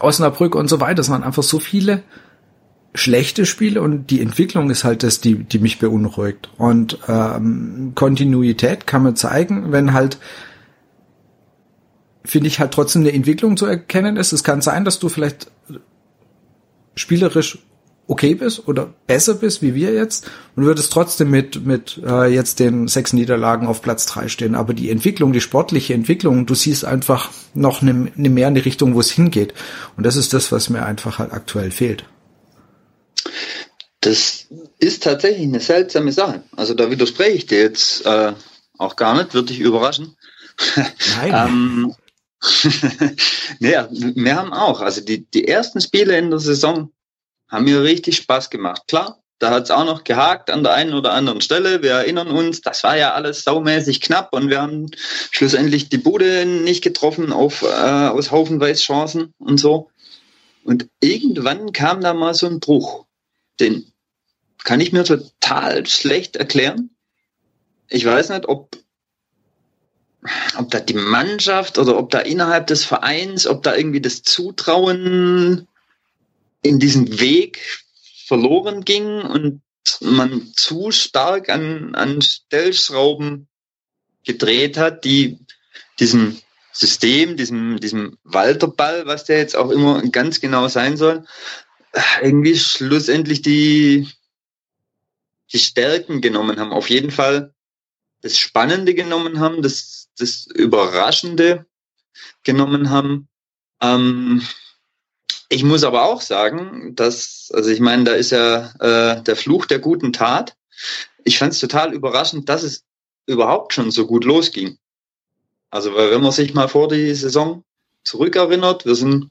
Osnabrück 0.00 0.54
und 0.54 0.68
so 0.68 0.80
weiter. 0.80 1.00
Es 1.00 1.10
waren 1.10 1.24
einfach 1.24 1.42
so 1.42 1.58
viele 1.58 2.02
schlechte 2.94 3.46
Spiele 3.46 3.80
und 3.80 4.10
die 4.10 4.20
Entwicklung 4.20 4.70
ist 4.70 4.84
halt 4.84 5.02
das, 5.02 5.20
die, 5.20 5.36
die 5.36 5.58
mich 5.58 5.78
beunruhigt. 5.78 6.50
Und 6.58 6.98
ähm, 7.08 7.92
Kontinuität 7.94 8.86
kann 8.86 9.02
man 9.02 9.16
zeigen, 9.16 9.72
wenn 9.72 9.92
halt 9.92 10.18
finde 12.24 12.46
ich 12.46 12.60
halt 12.60 12.72
trotzdem 12.72 13.02
eine 13.02 13.12
Entwicklung 13.12 13.56
zu 13.56 13.66
erkennen 13.66 14.16
ist. 14.16 14.32
Es 14.32 14.44
kann 14.44 14.60
sein, 14.60 14.84
dass 14.84 14.98
du 14.98 15.08
vielleicht 15.08 15.50
spielerisch 16.94 17.58
okay 18.06 18.34
bist 18.34 18.68
oder 18.68 18.92
besser 19.06 19.34
bist 19.34 19.62
wie 19.62 19.74
wir 19.74 19.92
jetzt 19.92 20.30
und 20.54 20.64
würdest 20.64 20.92
trotzdem 20.92 21.30
mit 21.30 21.64
mit 21.64 22.00
äh, 22.04 22.26
jetzt 22.32 22.60
den 22.60 22.88
sechs 22.88 23.12
Niederlagen 23.12 23.66
auf 23.66 23.80
Platz 23.80 24.06
drei 24.06 24.28
stehen. 24.28 24.54
Aber 24.54 24.74
die 24.74 24.90
Entwicklung, 24.90 25.32
die 25.32 25.40
sportliche 25.40 25.94
Entwicklung, 25.94 26.44
du 26.44 26.54
siehst 26.54 26.84
einfach 26.84 27.30
noch 27.54 27.80
eine, 27.80 28.12
eine 28.16 28.28
mehr 28.28 28.48
in 28.48 28.54
die 28.54 28.60
Richtung, 28.60 28.94
wo 28.94 29.00
es 29.00 29.10
hingeht. 29.10 29.54
Und 29.96 30.04
das 30.04 30.16
ist 30.16 30.34
das, 30.34 30.52
was 30.52 30.68
mir 30.68 30.84
einfach 30.84 31.18
halt 31.18 31.32
aktuell 31.32 31.70
fehlt. 31.70 32.04
Das 34.02 34.46
ist 34.78 35.04
tatsächlich 35.04 35.44
eine 35.44 35.60
seltsame 35.60 36.12
Sache. 36.12 36.42
Also 36.56 36.74
da 36.74 36.90
widerspreche 36.90 37.36
ich 37.36 37.46
dir 37.46 37.60
jetzt 37.60 38.04
äh, 38.04 38.32
auch 38.76 38.96
gar 38.96 39.16
nicht, 39.16 39.32
würde 39.32 39.48
dich 39.48 39.60
überraschen. 39.60 40.16
Nein. 41.16 41.32
ähm, 41.32 41.94
naja, 43.60 43.88
wir 43.90 44.36
haben 44.36 44.52
auch, 44.52 44.80
also 44.80 45.00
die, 45.00 45.24
die 45.30 45.46
ersten 45.46 45.80
Spiele 45.80 46.18
in 46.18 46.30
der 46.30 46.40
Saison 46.40 46.90
haben 47.48 47.64
mir 47.64 47.82
richtig 47.82 48.16
Spaß 48.16 48.50
gemacht. 48.50 48.82
Klar, 48.88 49.22
da 49.38 49.50
hat 49.50 49.64
es 49.64 49.70
auch 49.70 49.84
noch 49.84 50.02
gehakt 50.02 50.50
an 50.50 50.64
der 50.64 50.72
einen 50.72 50.94
oder 50.94 51.12
anderen 51.12 51.40
Stelle. 51.40 51.82
Wir 51.84 51.92
erinnern 51.92 52.28
uns, 52.28 52.60
das 52.60 52.82
war 52.82 52.96
ja 52.96 53.14
alles 53.14 53.44
saumäßig 53.44 54.00
knapp 54.00 54.32
und 54.32 54.50
wir 54.50 54.60
haben 54.60 54.90
schlussendlich 55.30 55.88
die 55.90 55.98
Bude 55.98 56.44
nicht 56.44 56.82
getroffen 56.82 57.32
auf, 57.32 57.62
äh, 57.62 57.66
aus 57.66 58.32
haufenweise 58.32 58.82
Chancen 58.82 59.32
und 59.38 59.58
so. 59.58 59.90
Und 60.64 60.88
irgendwann 61.00 61.72
kam 61.72 62.00
da 62.00 62.14
mal 62.14 62.34
so 62.34 62.46
ein 62.46 62.58
Bruch. 62.58 63.04
Den 63.60 63.91
kann 64.64 64.80
ich 64.80 64.92
mir 64.92 65.04
total 65.04 65.86
schlecht 65.86 66.36
erklären. 66.36 66.90
Ich 67.88 68.04
weiß 68.04 68.30
nicht, 68.30 68.48
ob 68.48 68.76
ob 70.56 70.70
da 70.70 70.78
die 70.78 70.94
Mannschaft 70.94 71.78
oder 71.78 71.98
ob 71.98 72.10
da 72.10 72.20
innerhalb 72.20 72.68
des 72.68 72.84
Vereins, 72.84 73.46
ob 73.46 73.64
da 73.64 73.74
irgendwie 73.74 74.00
das 74.00 74.22
Zutrauen 74.22 75.66
in 76.62 76.78
diesen 76.78 77.18
Weg 77.18 77.82
verloren 78.26 78.84
ging 78.84 79.22
und 79.22 79.62
man 80.00 80.52
zu 80.54 80.92
stark 80.92 81.48
an, 81.48 81.96
an 81.96 82.22
Stellschrauben 82.22 83.48
gedreht 84.24 84.76
hat, 84.76 85.04
die 85.04 85.38
diesem 85.98 86.38
System, 86.72 87.36
diesem, 87.36 87.80
diesem 87.80 88.16
Walterball, 88.22 89.06
was 89.06 89.24
der 89.24 89.38
jetzt 89.38 89.56
auch 89.56 89.70
immer 89.70 90.02
ganz 90.02 90.40
genau 90.40 90.68
sein 90.68 90.96
soll, 90.96 91.24
irgendwie 92.22 92.56
schlussendlich 92.56 93.42
die, 93.42 94.08
die 95.52 95.58
Stärken 95.58 96.20
genommen 96.20 96.58
haben. 96.58 96.72
Auf 96.72 96.90
jeden 96.90 97.10
Fall 97.10 97.54
das 98.20 98.38
Spannende 98.38 98.94
genommen 98.94 99.40
haben, 99.40 99.62
das 99.62 100.02
das 100.18 100.46
Überraschende 100.46 101.66
genommen 102.42 102.90
haben. 102.90 103.28
Ähm, 103.80 104.46
ich 105.48 105.64
muss 105.64 105.84
aber 105.84 106.04
auch 106.04 106.20
sagen, 106.20 106.94
dass, 106.94 107.50
also 107.52 107.70
ich 107.70 107.80
meine, 107.80 108.04
da 108.04 108.12
ist 108.12 108.30
ja 108.30 108.72
äh, 108.80 109.22
der 109.22 109.36
Fluch 109.36 109.66
der 109.66 109.78
guten 109.78 110.12
Tat. 110.12 110.56
Ich 111.24 111.38
fand 111.38 111.52
es 111.52 111.60
total 111.60 111.92
überraschend, 111.92 112.48
dass 112.48 112.62
es 112.62 112.84
überhaupt 113.26 113.74
schon 113.74 113.90
so 113.90 114.06
gut 114.06 114.24
losging. 114.24 114.78
Also, 115.70 115.94
weil 115.94 116.10
wenn 116.10 116.22
man 116.22 116.32
sich 116.32 116.54
mal 116.54 116.68
vor 116.68 116.88
die 116.88 117.14
Saison 117.14 117.64
zurückerinnert, 118.04 118.84
wir 118.84 118.94
sind 118.94 119.30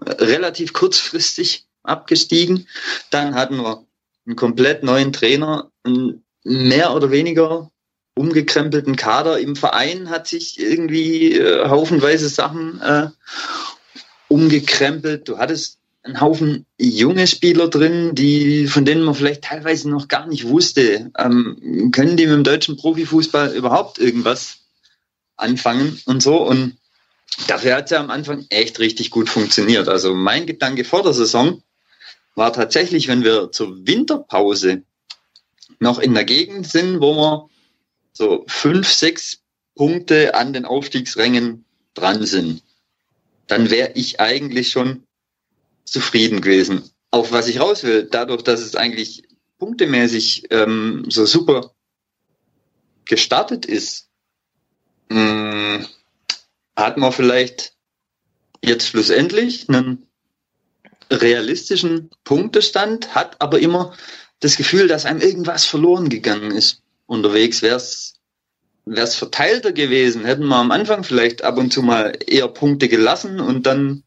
relativ 0.00 0.72
kurzfristig 0.72 1.66
abgestiegen, 1.82 2.68
dann 3.10 3.34
hatten 3.34 3.56
wir 3.58 3.86
einen 4.26 4.36
komplett 4.36 4.82
neuen 4.82 5.12
Trainer, 5.12 5.70
einen 5.84 6.24
mehr 6.44 6.94
oder 6.94 7.10
weniger 7.10 7.70
umgekrempelten 8.14 8.96
Kader 8.96 9.40
im 9.40 9.56
Verein 9.56 10.08
hat 10.08 10.28
sich 10.28 10.60
irgendwie 10.60 11.32
äh, 11.32 11.68
haufenweise 11.68 12.28
Sachen 12.28 12.80
äh, 12.80 13.08
umgekrempelt. 14.28 15.28
Du 15.28 15.38
hattest 15.38 15.78
einen 16.04 16.20
Haufen 16.20 16.66
junge 16.78 17.26
Spieler 17.26 17.68
drin, 17.68 18.14
die, 18.14 18.66
von 18.66 18.84
denen 18.84 19.02
man 19.02 19.14
vielleicht 19.14 19.42
teilweise 19.42 19.90
noch 19.90 20.06
gar 20.08 20.26
nicht 20.26 20.46
wusste, 20.46 21.10
ähm, 21.18 21.90
können 21.92 22.16
die 22.16 22.26
mit 22.26 22.34
dem 22.34 22.44
deutschen 22.44 22.76
Profifußball 22.76 23.54
überhaupt 23.54 23.98
irgendwas 23.98 24.58
anfangen 25.36 25.98
und 26.04 26.22
so. 26.22 26.36
Und 26.36 26.76
dafür 27.48 27.76
hat 27.76 27.86
es 27.86 27.90
ja 27.90 28.00
am 28.00 28.10
Anfang 28.10 28.46
echt 28.50 28.78
richtig 28.78 29.10
gut 29.10 29.28
funktioniert. 29.28 29.88
Also 29.88 30.14
mein 30.14 30.46
Gedanke 30.46 30.84
vor 30.84 31.02
der 31.02 31.14
Saison 31.14 31.62
war 32.34 32.52
tatsächlich, 32.52 33.08
wenn 33.08 33.24
wir 33.24 33.52
zur 33.52 33.86
Winterpause 33.86 34.82
noch 35.78 35.98
in 35.98 36.14
der 36.14 36.24
Gegend 36.24 36.66
sind, 36.66 37.00
wo 37.00 37.14
wir 37.14 37.48
so 38.12 38.44
fünf, 38.46 38.92
sechs 38.92 39.40
Punkte 39.74 40.34
an 40.34 40.52
den 40.52 40.64
Aufstiegsrängen 40.64 41.64
dran 41.94 42.24
sind, 42.24 42.62
dann 43.46 43.70
wäre 43.70 43.92
ich 43.94 44.20
eigentlich 44.20 44.70
schon 44.70 45.06
zufrieden 45.84 46.40
gewesen. 46.40 46.90
Auf 47.10 47.32
was 47.32 47.48
ich 47.48 47.60
raus 47.60 47.82
will, 47.84 48.08
dadurch, 48.10 48.42
dass 48.42 48.60
es 48.60 48.74
eigentlich 48.74 49.24
punktemäßig 49.58 50.46
ähm, 50.50 51.04
so 51.08 51.26
super 51.26 51.74
gestartet 53.04 53.66
ist, 53.66 54.08
mh, 55.08 55.78
hm, 55.78 55.86
hat 56.76 56.96
man 56.96 57.12
vielleicht 57.12 57.74
jetzt 58.64 58.88
schlussendlich 58.88 59.68
einen 59.68 60.03
realistischen 61.10 62.10
Punktestand, 62.24 63.14
hat 63.14 63.40
aber 63.40 63.58
immer 63.58 63.94
das 64.40 64.56
Gefühl, 64.56 64.88
dass 64.88 65.06
einem 65.06 65.20
irgendwas 65.20 65.64
verloren 65.64 66.08
gegangen 66.08 66.50
ist 66.50 66.82
unterwegs, 67.06 67.62
wäre 67.62 67.76
es 67.76 68.14
wär's 68.86 69.14
verteilter 69.14 69.72
gewesen, 69.72 70.24
hätten 70.24 70.46
wir 70.46 70.56
am 70.56 70.70
Anfang 70.70 71.04
vielleicht 71.04 71.42
ab 71.42 71.56
und 71.56 71.72
zu 71.72 71.82
mal 71.82 72.18
eher 72.26 72.48
Punkte 72.48 72.88
gelassen 72.88 73.40
und 73.40 73.66
dann 73.66 74.02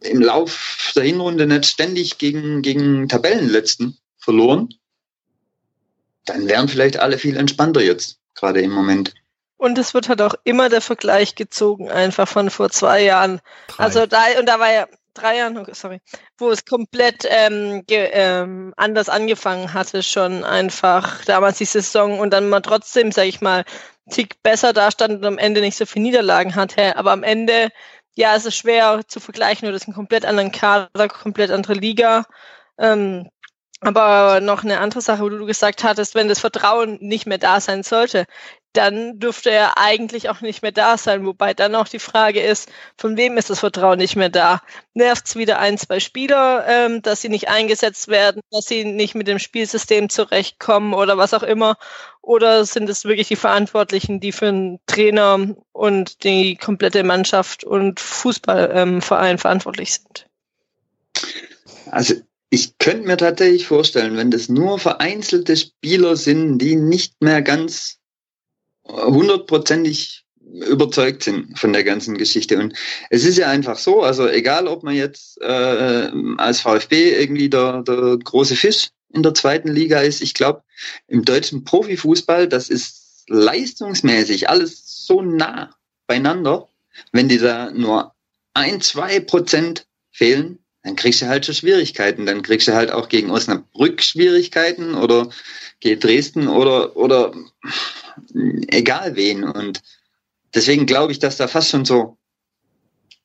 im 0.00 0.20
Lauf 0.20 0.92
der 0.96 1.04
Hinrunde 1.04 1.46
nicht 1.46 1.66
ständig 1.66 2.18
gegen, 2.18 2.62
gegen 2.62 3.08
Tabellenletzten 3.08 3.98
verloren, 4.18 4.74
dann 6.24 6.48
wären 6.48 6.68
vielleicht 6.68 6.98
alle 6.98 7.18
viel 7.18 7.36
entspannter 7.36 7.82
jetzt, 7.82 8.18
gerade 8.34 8.60
im 8.62 8.70
Moment. 8.70 9.14
Und 9.56 9.76
es 9.78 9.92
wird 9.92 10.08
halt 10.08 10.22
auch 10.22 10.34
immer 10.44 10.70
der 10.70 10.80
Vergleich 10.80 11.34
gezogen, 11.34 11.90
einfach 11.90 12.26
von 12.26 12.48
vor 12.48 12.70
zwei 12.70 13.02
Jahren. 13.04 13.40
Drei. 13.68 13.84
Also 13.84 14.06
da, 14.06 14.22
und 14.38 14.46
da 14.46 14.58
war 14.58 14.72
ja, 14.72 14.88
drei 15.14 15.38
Jahren, 15.38 15.58
okay, 15.58 15.72
sorry, 15.74 16.00
wo 16.38 16.50
es 16.50 16.64
komplett 16.64 17.26
ähm, 17.28 17.84
ge, 17.86 18.10
ähm, 18.12 18.72
anders 18.76 19.08
angefangen 19.08 19.72
hatte, 19.74 20.02
schon 20.02 20.44
einfach 20.44 21.24
damals 21.24 21.58
die 21.58 21.64
Saison 21.64 22.20
und 22.20 22.30
dann 22.32 22.48
mal 22.48 22.60
trotzdem, 22.60 23.12
sag 23.12 23.26
ich 23.26 23.40
mal, 23.40 23.64
Tick 24.10 24.42
besser 24.42 24.72
dastand 24.72 25.14
und 25.18 25.24
am 25.24 25.38
Ende 25.38 25.60
nicht 25.60 25.76
so 25.76 25.86
viele 25.86 26.04
Niederlagen 26.04 26.56
hatte. 26.56 26.96
Aber 26.96 27.12
am 27.12 27.22
Ende, 27.22 27.70
ja, 28.16 28.34
es 28.36 28.46
ist 28.46 28.56
schwer 28.56 29.02
zu 29.06 29.20
vergleichen, 29.20 29.68
oder 29.68 29.76
es 29.76 29.82
ist 29.82 29.88
ein 29.88 29.94
komplett 29.94 30.24
anderen 30.24 30.52
Kader, 30.52 31.08
komplett 31.08 31.50
andere 31.50 31.74
Liga. 31.74 32.24
Ähm, 32.78 33.28
aber 33.82 34.40
noch 34.40 34.62
eine 34.62 34.78
andere 34.78 35.00
Sache, 35.00 35.22
wo 35.22 35.28
du 35.30 35.46
gesagt 35.46 35.84
hattest, 35.84 36.14
wenn 36.14 36.28
das 36.28 36.40
Vertrauen 36.40 36.98
nicht 37.00 37.26
mehr 37.26 37.38
da 37.38 37.60
sein 37.60 37.82
sollte, 37.82 38.26
dann 38.72 39.18
dürfte 39.18 39.50
er 39.50 39.78
eigentlich 39.78 40.28
auch 40.28 40.40
nicht 40.40 40.62
mehr 40.62 40.72
da 40.72 40.96
sein. 40.96 41.26
Wobei 41.26 41.54
dann 41.54 41.74
auch 41.74 41.88
die 41.88 41.98
Frage 41.98 42.40
ist, 42.40 42.68
von 42.96 43.16
wem 43.16 43.36
ist 43.36 43.50
das 43.50 43.60
Vertrauen 43.60 43.98
nicht 43.98 44.16
mehr 44.16 44.28
da? 44.28 44.62
Nervt 44.94 45.26
es 45.26 45.36
wieder 45.36 45.58
ein, 45.58 45.76
zwei 45.76 45.98
Spieler, 45.98 46.64
ähm, 46.68 47.02
dass 47.02 47.20
sie 47.20 47.28
nicht 47.28 47.48
eingesetzt 47.48 48.08
werden, 48.08 48.42
dass 48.50 48.66
sie 48.66 48.84
nicht 48.84 49.14
mit 49.14 49.26
dem 49.26 49.38
Spielsystem 49.38 50.08
zurechtkommen 50.08 50.94
oder 50.94 51.18
was 51.18 51.34
auch 51.34 51.42
immer? 51.42 51.76
Oder 52.22 52.64
sind 52.64 52.88
es 52.88 53.04
wirklich 53.04 53.28
die 53.28 53.36
Verantwortlichen, 53.36 54.20
die 54.20 54.32
für 54.32 54.46
den 54.46 54.78
Trainer 54.86 55.56
und 55.72 56.22
die 56.22 56.56
komplette 56.56 57.02
Mannschaft 57.02 57.64
und 57.64 57.98
Fußballverein 57.98 59.32
ähm, 59.32 59.38
verantwortlich 59.38 59.94
sind? 59.94 60.26
Also 61.90 62.14
ich 62.50 62.78
könnte 62.78 63.06
mir 63.06 63.16
tatsächlich 63.16 63.66
vorstellen, 63.66 64.16
wenn 64.16 64.30
das 64.30 64.48
nur 64.48 64.78
vereinzelte 64.78 65.56
Spieler 65.56 66.16
sind, 66.16 66.58
die 66.58 66.76
nicht 66.76 67.20
mehr 67.20 67.42
ganz 67.42 67.99
hundertprozentig 68.92 70.24
überzeugt 70.52 71.22
sind 71.22 71.58
von 71.58 71.72
der 71.72 71.84
ganzen 71.84 72.16
Geschichte. 72.18 72.58
Und 72.58 72.74
es 73.10 73.24
ist 73.24 73.38
ja 73.38 73.48
einfach 73.48 73.78
so, 73.78 74.02
also 74.02 74.28
egal 74.28 74.66
ob 74.66 74.82
man 74.82 74.94
jetzt 74.94 75.40
äh, 75.40 76.10
als 76.38 76.60
VfB 76.60 77.20
irgendwie 77.20 77.48
der, 77.48 77.82
der 77.82 78.18
große 78.22 78.56
Fisch 78.56 78.88
in 79.12 79.22
der 79.22 79.34
zweiten 79.34 79.68
Liga 79.68 80.00
ist, 80.00 80.22
ich 80.22 80.34
glaube, 80.34 80.62
im 81.08 81.24
deutschen 81.24 81.64
Profifußball, 81.64 82.48
das 82.48 82.68
ist 82.68 83.24
leistungsmäßig 83.28 84.48
alles 84.48 85.06
so 85.06 85.22
nah 85.22 85.74
beieinander. 86.06 86.68
Wenn 87.12 87.28
die 87.28 87.38
da 87.38 87.70
nur 87.70 88.14
ein, 88.54 88.80
zwei 88.80 89.20
Prozent 89.20 89.86
fehlen, 90.10 90.58
dann 90.82 90.96
kriegst 90.96 91.20
du 91.20 91.26
halt 91.26 91.44
schon 91.44 91.54
Schwierigkeiten. 91.54 92.26
Dann 92.26 92.42
kriegst 92.42 92.68
du 92.68 92.74
halt 92.74 92.90
auch 92.90 93.08
gegen 93.08 93.30
Osnabrück 93.30 94.02
Schwierigkeiten 94.02 94.94
oder 94.94 95.30
gegen 95.80 96.00
Dresden 96.00 96.48
oder, 96.48 96.96
oder 96.96 97.34
egal 98.68 99.16
wen. 99.16 99.44
Und 99.44 99.82
deswegen 100.54 100.86
glaube 100.86 101.12
ich, 101.12 101.18
dass 101.18 101.36
da 101.36 101.48
fast 101.48 101.70
schon 101.70 101.84
so, 101.84 102.16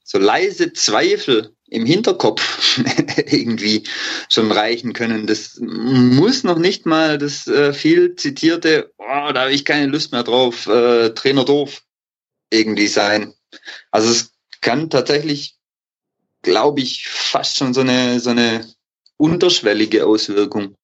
so 0.04 0.18
leise 0.18 0.74
Zweifel 0.74 1.56
im 1.68 1.86
Hinterkopf 1.86 2.80
irgendwie 3.26 3.84
schon 4.30 4.52
reichen 4.52 4.94
können. 4.94 5.26
Das 5.26 5.58
muss 5.60 6.44
noch 6.44 6.60
nicht 6.60 6.86
mal 6.86 7.18
das 7.18 7.48
äh, 7.48 7.74
viel 7.74 8.16
zitierte, 8.16 8.92
oh, 8.98 9.32
da 9.34 9.42
habe 9.42 9.54
ich 9.54 9.66
keine 9.66 9.88
Lust 9.88 10.12
mehr 10.12 10.24
drauf, 10.24 10.68
äh, 10.68 11.10
Trainer 11.12 11.46
doof 11.46 11.84
irgendwie 12.52 12.88
sein. 12.88 13.34
Also 13.92 14.12
es 14.12 14.32
kann 14.62 14.90
tatsächlich, 14.90 15.56
glaube 16.46 16.80
ich, 16.80 17.10
fast 17.10 17.58
schon 17.58 17.74
so 17.74 17.82
eine, 17.82 18.20
so 18.22 18.30
eine 18.30 18.66
unterschwellige 19.18 20.06
Auswirkung 20.06 20.76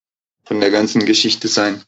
von 0.43 0.59
der 0.59 0.71
ganzen 0.71 1.05
Geschichte 1.05 1.47
sein. 1.47 1.81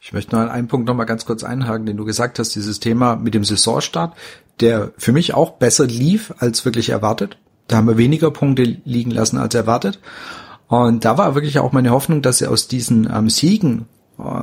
Ich 0.00 0.12
möchte 0.12 0.34
noch 0.34 0.42
an 0.42 0.50
einen 0.50 0.68
Punkt 0.68 0.88
noch 0.88 0.94
mal 0.94 1.04
ganz 1.04 1.24
kurz 1.24 1.44
einhaken, 1.44 1.86
den 1.86 1.96
du 1.96 2.04
gesagt 2.04 2.38
hast, 2.38 2.54
dieses 2.54 2.80
Thema 2.80 3.16
mit 3.16 3.34
dem 3.34 3.44
Saisonstart, 3.44 4.16
der 4.60 4.92
für 4.98 5.12
mich 5.12 5.32
auch 5.32 5.52
besser 5.52 5.86
lief 5.86 6.34
als 6.38 6.64
wirklich 6.64 6.90
erwartet. 6.90 7.38
Da 7.68 7.76
haben 7.76 7.86
wir 7.86 7.96
weniger 7.96 8.32
Punkte 8.32 8.64
liegen 8.84 9.12
lassen 9.12 9.38
als 9.38 9.54
erwartet. 9.54 10.00
Und 10.66 11.04
da 11.04 11.16
war 11.18 11.34
wirklich 11.36 11.60
auch 11.60 11.72
meine 11.72 11.90
Hoffnung, 11.90 12.20
dass 12.20 12.38
sie 12.38 12.48
aus 12.48 12.66
diesen 12.66 13.08
ähm, 13.12 13.30
Siegen 13.30 13.86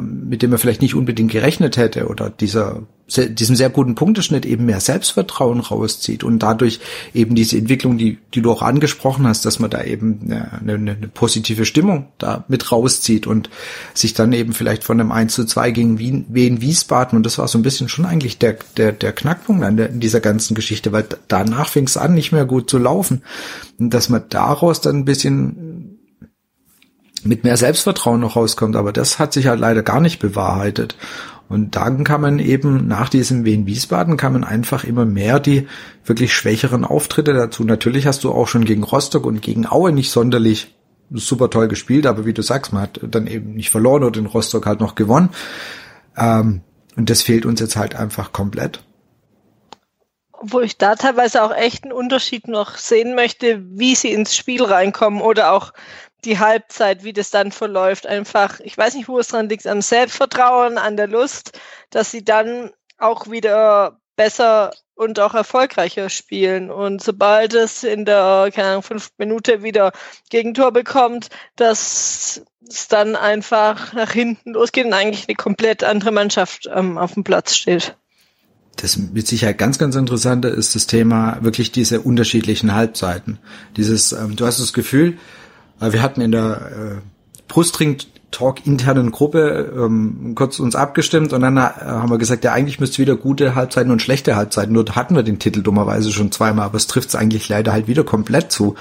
mit 0.02 0.42
dem 0.42 0.52
er 0.52 0.58
vielleicht 0.58 0.82
nicht 0.82 0.96
unbedingt 0.96 1.32
gerechnet 1.32 1.78
hätte 1.78 2.08
oder 2.08 2.30
dieser 2.30 2.84
diesem 3.10 3.56
sehr 3.56 3.70
guten 3.70 3.96
Punkteschnitt 3.96 4.46
eben 4.46 4.66
mehr 4.66 4.80
Selbstvertrauen 4.80 5.60
rauszieht 5.62 6.24
und 6.24 6.40
dadurch 6.40 6.80
eben 7.14 7.34
diese 7.34 7.58
Entwicklung, 7.58 7.98
die, 7.98 8.20
die 8.34 8.42
du 8.42 8.52
auch 8.52 8.62
angesprochen 8.62 9.28
hast, 9.28 9.46
dass 9.46 9.60
man 9.60 9.70
da 9.70 9.84
eben 9.84 10.20
eine, 10.26 10.54
eine, 10.60 10.74
eine 10.92 11.08
positive 11.08 11.66
Stimmung 11.66 12.08
da 12.18 12.46
mit 12.48 12.72
rauszieht 12.72 13.26
und 13.26 13.50
sich 13.94 14.14
dann 14.14 14.32
eben 14.34 14.54
vielleicht 14.54 14.84
von 14.84 15.00
einem 15.00 15.12
1 15.12 15.34
zu 15.34 15.46
2 15.46 15.72
gegen 15.72 15.98
Wien, 15.98 16.26
Wien 16.30 16.62
Wiesbaden 16.62 17.18
und 17.18 17.26
das 17.26 17.38
war 17.38 17.48
so 17.48 17.58
ein 17.58 17.64
bisschen 17.64 17.90
schon 17.90 18.06
eigentlich 18.06 18.38
der, 18.38 18.58
der, 18.78 18.92
der 18.92 19.12
Knackpunkt 19.12 19.64
an 19.64 19.78
der, 19.78 19.90
in 19.90 20.00
dieser 20.00 20.20
ganzen 20.20 20.54
Geschichte, 20.54 20.92
weil 20.92 21.06
danach 21.28 21.70
fing 21.70 21.86
es 21.86 21.98
an, 21.98 22.14
nicht 22.14 22.32
mehr 22.32 22.46
gut 22.46 22.70
zu 22.70 22.78
laufen. 22.78 23.24
Und 23.80 23.94
dass 23.94 24.10
man 24.10 24.24
daraus 24.30 24.82
dann 24.82 24.98
ein 24.98 25.06
bisschen 25.06 25.99
mit 27.26 27.44
mehr 27.44 27.58
Selbstvertrauen 27.58 28.20
noch 28.20 28.36
rauskommt, 28.36 28.76
aber 28.76 28.94
das 28.94 29.20
hat 29.20 29.34
sich 29.34 29.48
halt 29.48 29.60
leider 29.60 29.84
gar 29.84 30.02
nicht 30.02 30.20
bewahrheitet. 30.20 30.96
Und 31.50 31.76
dann 31.76 32.04
kann 32.04 32.22
man 32.22 32.38
eben 32.38 32.88
nach 32.88 33.10
diesem 33.10 33.44
Wien 33.44 33.66
Wiesbaden 33.66 34.18
kann 34.18 34.34
man 34.34 34.44
einfach 34.44 34.84
immer 34.84 35.06
mehr 35.06 35.40
die 35.40 35.68
wirklich 36.06 36.34
schwächeren 36.34 36.86
Auftritte 36.86 37.34
dazu. 37.34 37.64
Natürlich 37.64 38.06
hast 38.06 38.24
du 38.24 38.32
auch 38.32 38.48
schon 38.48 38.66
gegen 38.66 38.84
Rostock 38.84 39.26
und 39.26 39.42
gegen 39.42 39.66
Aue 39.66 39.92
nicht 39.92 40.12
sonderlich 40.12 40.76
super 41.12 41.50
toll 41.50 41.68
gespielt, 41.68 42.06
aber 42.06 42.28
wie 42.28 42.34
du 42.34 42.44
sagst, 42.44 42.72
man 42.72 42.84
hat 42.84 43.00
dann 43.02 43.26
eben 43.26 43.54
nicht 43.54 43.72
verloren 43.72 44.04
oder 44.04 44.20
in 44.20 44.28
Rostock 44.28 44.68
halt 44.68 44.80
noch 44.80 44.94
gewonnen. 44.94 45.30
Ähm, 46.16 46.62
und 46.96 47.10
das 47.10 47.24
fehlt 47.24 47.46
uns 47.48 47.60
jetzt 47.60 47.76
halt 47.76 47.96
einfach 47.96 48.32
komplett. 48.32 48.84
Wo 50.42 50.60
ich 50.62 50.78
da 50.78 50.96
teilweise 50.96 51.44
auch 51.44 51.54
echt 51.54 51.84
einen 51.84 51.94
Unterschied 51.94 52.48
noch 52.48 52.78
sehen 52.78 53.16
möchte, 53.16 53.64
wie 53.72 53.96
sie 53.96 54.12
ins 54.12 54.36
Spiel 54.36 54.64
reinkommen 54.64 55.22
oder 55.22 55.52
auch 55.52 55.74
die 56.26 56.40
Halbzeit, 56.40 57.04
wie 57.04 57.14
das 57.14 57.32
dann 57.32 57.52
verläuft. 57.52 58.08
Einfach, 58.08 58.60
ich 58.60 58.78
weiß 58.78 58.96
nicht, 58.96 59.08
wo 59.08 59.20
es 59.20 59.30
dran 59.30 59.50
liegt, 59.50 59.68
am 59.68 59.82
Selbstvertrauen, 59.82 60.78
an 60.78 60.98
der 60.98 61.08
Lust, 61.08 61.60
dass 61.90 62.12
sie 62.12 62.24
dann 62.24 62.72
auch 62.98 63.30
wieder 63.30 64.00
besser 64.16 64.72
und 64.96 65.20
auch 65.22 65.34
erfolgreicher 65.34 66.10
spielen. 66.10 66.70
Und 66.70 67.02
sobald 67.02 67.54
es 67.54 67.84
in 67.84 68.04
der, 68.04 68.50
keine 68.54 68.70
Ahnung, 68.70 68.84
fünf 68.84 69.12
Minute 69.18 69.64
wieder 69.64 69.94
Gegentor 70.30 70.74
bekommt, 70.74 71.30
dass 71.56 72.42
es 72.68 72.90
dann 72.90 73.16
einfach 73.16 73.94
nach 73.94 74.12
hinten 74.12 74.54
losgeht 74.54 74.86
und 74.86 74.94
eigentlich 74.94 75.28
eine 75.30 75.36
komplett 75.36 75.86
andere 75.86 76.12
Mannschaft 76.12 76.70
ähm, 76.74 76.98
auf 76.98 77.14
dem 77.14 77.24
Platz 77.24 77.56
steht. 77.56 77.96
Das 78.76 78.98
mit 78.98 79.28
Sicherheit 79.28 79.58
ganz, 79.58 79.78
ganz 79.78 79.96
interessante 79.96 80.50
ist 80.50 80.76
das 80.76 80.86
Thema 80.86 81.38
wirklich 81.42 81.72
diese 81.72 82.02
unterschiedlichen 82.02 82.74
Halbzeiten. 82.74 83.40
Dieses, 83.78 84.12
ähm, 84.12 84.36
du 84.36 84.46
hast 84.46 84.60
das 84.60 84.74
Gefühl, 84.74 85.18
wir 85.80 86.02
hatten 86.02 86.22
in 86.22 86.32
der 86.32 86.72
äh, 86.72 87.42
Brustring 87.48 87.98
Talk 88.32 88.68
internen 88.68 89.12
Gruppe 89.12 89.74
ähm, 89.76 90.34
kurz 90.36 90.60
uns 90.60 90.76
abgestimmt 90.76 91.34
und 91.34 91.42
dann 91.42 91.58
äh, 91.58 91.62
haben 91.62 92.12
wir 92.12 92.20
gesagt, 92.20 92.44
ja 92.44 92.54
eigentlich 92.54 92.80
müsste 92.80 93.00
wieder 93.00 93.16
gute 93.16 93.56
Halbzeiten 93.56 93.92
und 93.92 94.02
schlechte 94.02 94.36
Halbzeiten. 94.36 94.72
Nur 94.72 94.86
hatten 94.96 95.16
wir 95.16 95.24
den 95.24 95.40
Titel 95.40 95.64
dummerweise 95.64 96.12
schon 96.12 96.32
zweimal, 96.32 96.66
aber 96.66 96.78
es 96.78 96.86
trifft 96.86 97.10
es 97.10 97.16
eigentlich 97.16 97.50
leider 97.50 97.72
halt 97.72 97.88
wieder 97.88 98.04
komplett 98.04 98.52
zu. 98.52 98.76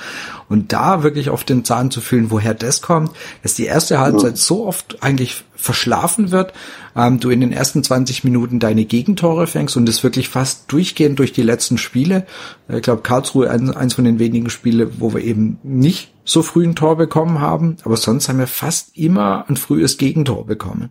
Und 0.50 0.72
da 0.72 1.02
wirklich 1.02 1.30
auf 1.30 1.44
den 1.44 1.64
Zahn 1.64 1.90
zu 1.90 2.02
fühlen, 2.02 2.30
woher 2.30 2.52
das 2.52 2.82
kommt, 2.82 3.12
dass 3.42 3.54
die 3.54 3.64
erste 3.64 4.00
Halbzeit 4.00 4.36
so 4.36 4.66
oft 4.66 5.02
eigentlich 5.02 5.44
verschlafen 5.56 6.30
wird, 6.30 6.52
ähm, 6.94 7.18
du 7.18 7.30
in 7.30 7.40
den 7.40 7.52
ersten 7.52 7.82
20 7.82 8.24
Minuten 8.24 8.60
deine 8.60 8.84
Gegentore 8.84 9.46
fängst 9.46 9.76
und 9.78 9.88
es 9.88 10.04
wirklich 10.04 10.28
fast 10.28 10.70
durchgehend 10.70 11.18
durch 11.18 11.32
die 11.32 11.42
letzten 11.42 11.78
Spiele. 11.78 12.26
Ich 12.68 12.82
glaube, 12.82 13.02
Karlsruhe 13.02 13.50
ein, 13.50 13.74
eins 13.74 13.94
von 13.94 14.04
den 14.04 14.18
wenigen 14.18 14.50
Spiele, 14.50 15.00
wo 15.00 15.14
wir 15.14 15.22
eben 15.22 15.58
nicht 15.62 16.10
so 16.28 16.42
früh 16.42 16.64
ein 16.64 16.74
Tor 16.74 16.96
bekommen 16.96 17.40
haben, 17.40 17.78
aber 17.84 17.96
sonst 17.96 18.28
haben 18.28 18.38
wir 18.38 18.46
fast 18.46 18.96
immer 18.98 19.46
ein 19.48 19.56
frühes 19.56 19.96
Gegentor 19.96 20.44
bekommen. 20.44 20.90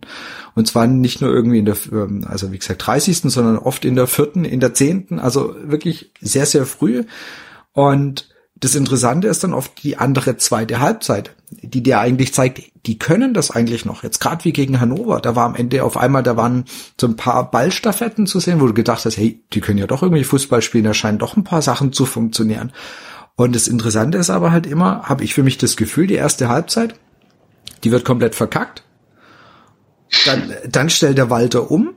Und 0.56 0.66
zwar 0.66 0.88
nicht 0.88 1.20
nur 1.20 1.32
irgendwie 1.32 1.60
in 1.60 1.64
der, 1.64 1.76
ähm, 1.92 2.26
also 2.28 2.50
wie 2.50 2.58
gesagt, 2.58 2.84
30., 2.84 3.20
sondern 3.30 3.56
oft 3.56 3.84
in 3.84 3.94
der 3.94 4.08
vierten, 4.08 4.44
in 4.44 4.58
der 4.58 4.74
zehnten, 4.74 5.20
also 5.20 5.54
wirklich 5.62 6.10
sehr, 6.20 6.44
sehr 6.44 6.66
früh. 6.66 7.04
Und 7.72 8.28
das 8.56 8.74
Interessante 8.74 9.28
ist 9.28 9.44
dann 9.44 9.54
oft 9.54 9.80
die 9.84 9.96
andere 9.96 10.38
zweite 10.38 10.80
Halbzeit, 10.80 11.36
die 11.50 11.84
dir 11.84 12.00
eigentlich 12.00 12.34
zeigt, 12.34 12.60
die 12.86 12.98
können 12.98 13.32
das 13.32 13.52
eigentlich 13.52 13.84
noch. 13.84 14.02
Jetzt 14.02 14.18
gerade 14.18 14.44
wie 14.44 14.52
gegen 14.52 14.80
Hannover, 14.80 15.20
da 15.20 15.36
war 15.36 15.46
am 15.46 15.54
Ende 15.54 15.84
auf 15.84 15.96
einmal, 15.96 16.24
da 16.24 16.36
waren 16.36 16.64
so 17.00 17.06
ein 17.06 17.14
paar 17.14 17.48
Ballstaffetten 17.48 18.26
zu 18.26 18.40
sehen, 18.40 18.60
wo 18.60 18.66
du 18.66 18.74
gedacht 18.74 19.04
hast, 19.04 19.16
hey, 19.16 19.44
die 19.52 19.60
können 19.60 19.78
ja 19.78 19.86
doch 19.86 20.02
irgendwie 20.02 20.24
Fußball 20.24 20.62
spielen, 20.62 20.82
da 20.82 20.94
scheinen 20.94 21.18
doch 21.18 21.36
ein 21.36 21.44
paar 21.44 21.62
Sachen 21.62 21.92
zu 21.92 22.06
funktionieren. 22.06 22.72
Und 23.38 23.54
das 23.54 23.68
Interessante 23.68 24.18
ist 24.18 24.28
aber 24.28 24.52
halt 24.52 24.66
immer, 24.66 25.04
habe 25.04 25.24
ich 25.24 25.32
für 25.32 25.42
mich 25.42 25.56
das 25.56 25.76
Gefühl, 25.76 26.06
die 26.06 26.14
erste 26.14 26.48
Halbzeit, 26.48 26.94
die 27.84 27.90
wird 27.90 28.04
komplett 28.04 28.34
verkackt. 28.34 28.82
Dann, 30.26 30.52
dann 30.68 30.90
stellt 30.90 31.16
der 31.16 31.30
Walter 31.30 31.70
um 31.70 31.94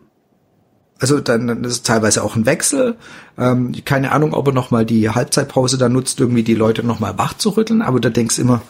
also 1.02 1.20
dann, 1.20 1.48
dann 1.48 1.64
ist 1.64 1.72
es 1.72 1.82
teilweise 1.82 2.24
auch 2.24 2.36
ein 2.36 2.46
Wechsel. 2.46 2.96
Ähm, 3.38 3.74
keine 3.86 4.12
Ahnung, 4.12 4.34
ob 4.34 4.48
er 4.48 4.54
nochmal 4.54 4.86
die 4.86 5.10
Halbzeitpause 5.10 5.80
da 5.80 5.90
nutzt, 5.90 6.20
irgendwie 6.20 6.44
die 6.44 6.54
Leute 6.54 6.86
nochmal 6.86 7.18
wach 7.18 7.36
zu 7.36 7.50
rütteln, 7.50 7.82
aber 7.82 8.00
da 8.00 8.10
denkst 8.12 8.38
immer, 8.38 8.62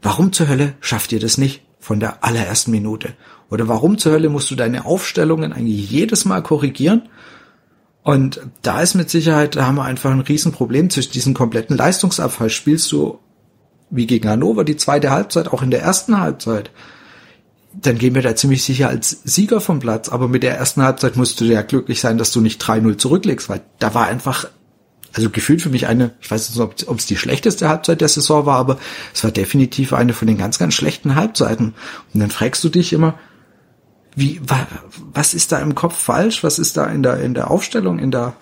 warum 0.00 0.32
zur 0.32 0.46
Hölle 0.46 0.74
schafft 0.80 1.10
ihr 1.10 1.18
das 1.18 1.36
nicht 1.36 1.62
von 1.80 1.98
der 1.98 2.22
allerersten 2.22 2.70
Minute? 2.70 3.14
Oder 3.50 3.66
warum 3.66 3.98
zur 3.98 4.12
Hölle 4.12 4.28
musst 4.28 4.48
du 4.52 4.54
deine 4.54 4.84
Aufstellungen 4.84 5.52
eigentlich 5.52 5.90
jedes 5.90 6.24
Mal 6.24 6.40
korrigieren? 6.40 7.08
Und 8.08 8.40
da 8.62 8.80
ist 8.80 8.94
mit 8.94 9.10
Sicherheit, 9.10 9.56
da 9.56 9.66
haben 9.66 9.74
wir 9.74 9.84
einfach 9.84 10.10
ein 10.10 10.20
Riesenproblem 10.20 10.88
zwischen 10.88 11.12
diesem 11.12 11.34
kompletten 11.34 11.76
Leistungsabfall. 11.76 12.48
Spielst 12.48 12.90
du 12.90 13.18
wie 13.90 14.06
gegen 14.06 14.30
Hannover 14.30 14.64
die 14.64 14.78
zweite 14.78 15.10
Halbzeit, 15.10 15.48
auch 15.48 15.60
in 15.62 15.70
der 15.70 15.82
ersten 15.82 16.18
Halbzeit, 16.18 16.70
dann 17.74 17.98
gehen 17.98 18.14
wir 18.14 18.22
da 18.22 18.34
ziemlich 18.34 18.64
sicher 18.64 18.88
als 18.88 19.20
Sieger 19.24 19.60
vom 19.60 19.80
Platz. 19.80 20.08
Aber 20.08 20.26
mit 20.26 20.42
der 20.42 20.56
ersten 20.56 20.82
Halbzeit 20.82 21.18
musst 21.18 21.38
du 21.42 21.44
ja 21.44 21.60
glücklich 21.60 22.00
sein, 22.00 22.16
dass 22.16 22.32
du 22.32 22.40
nicht 22.40 22.62
3-0 22.62 22.96
zurücklegst, 22.96 23.50
weil 23.50 23.60
da 23.78 23.92
war 23.92 24.06
einfach, 24.06 24.48
also 25.12 25.28
gefühlt 25.28 25.60
für 25.60 25.68
mich 25.68 25.86
eine, 25.86 26.14
ich 26.22 26.30
weiß 26.30 26.48
nicht, 26.48 26.88
ob 26.88 26.98
es 26.98 27.04
die 27.04 27.18
schlechteste 27.18 27.68
Halbzeit 27.68 28.00
der 28.00 28.08
Saison 28.08 28.46
war, 28.46 28.56
aber 28.56 28.78
es 29.12 29.22
war 29.22 29.32
definitiv 29.32 29.92
eine 29.92 30.14
von 30.14 30.28
den 30.28 30.38
ganz, 30.38 30.58
ganz 30.58 30.72
schlechten 30.72 31.14
Halbzeiten. 31.14 31.74
Und 32.14 32.20
dann 32.20 32.30
fragst 32.30 32.64
du 32.64 32.70
dich 32.70 32.94
immer, 32.94 33.18
wie, 34.18 34.40
was 35.12 35.34
ist 35.34 35.52
da 35.52 35.60
im 35.60 35.74
Kopf 35.74 35.96
falsch? 35.96 36.42
Was 36.42 36.58
ist 36.58 36.76
da 36.76 36.86
in 36.86 37.02
der, 37.02 37.20
in 37.20 37.34
der 37.34 37.50
Aufstellung, 37.50 37.98
in 37.98 38.10
der 38.10 38.36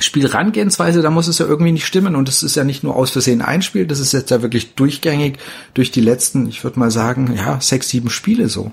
Spielrangehensweise, 0.00 1.02
da 1.02 1.10
muss 1.10 1.26
es 1.26 1.38
ja 1.38 1.46
irgendwie 1.46 1.72
nicht 1.72 1.86
stimmen 1.86 2.14
und 2.14 2.28
es 2.28 2.42
ist 2.42 2.54
ja 2.54 2.64
nicht 2.64 2.84
nur 2.84 2.94
aus 2.94 3.10
Versehen 3.10 3.42
ein 3.42 3.62
Spiel, 3.62 3.86
das 3.86 3.98
ist 3.98 4.12
jetzt 4.12 4.30
ja 4.30 4.42
wirklich 4.42 4.74
durchgängig 4.74 5.38
durch 5.74 5.90
die 5.90 6.00
letzten, 6.00 6.48
ich 6.48 6.62
würde 6.62 6.78
mal 6.78 6.90
sagen, 6.90 7.34
ja, 7.36 7.60
sechs, 7.60 7.88
sieben 7.88 8.10
Spiele 8.10 8.48
so. 8.48 8.70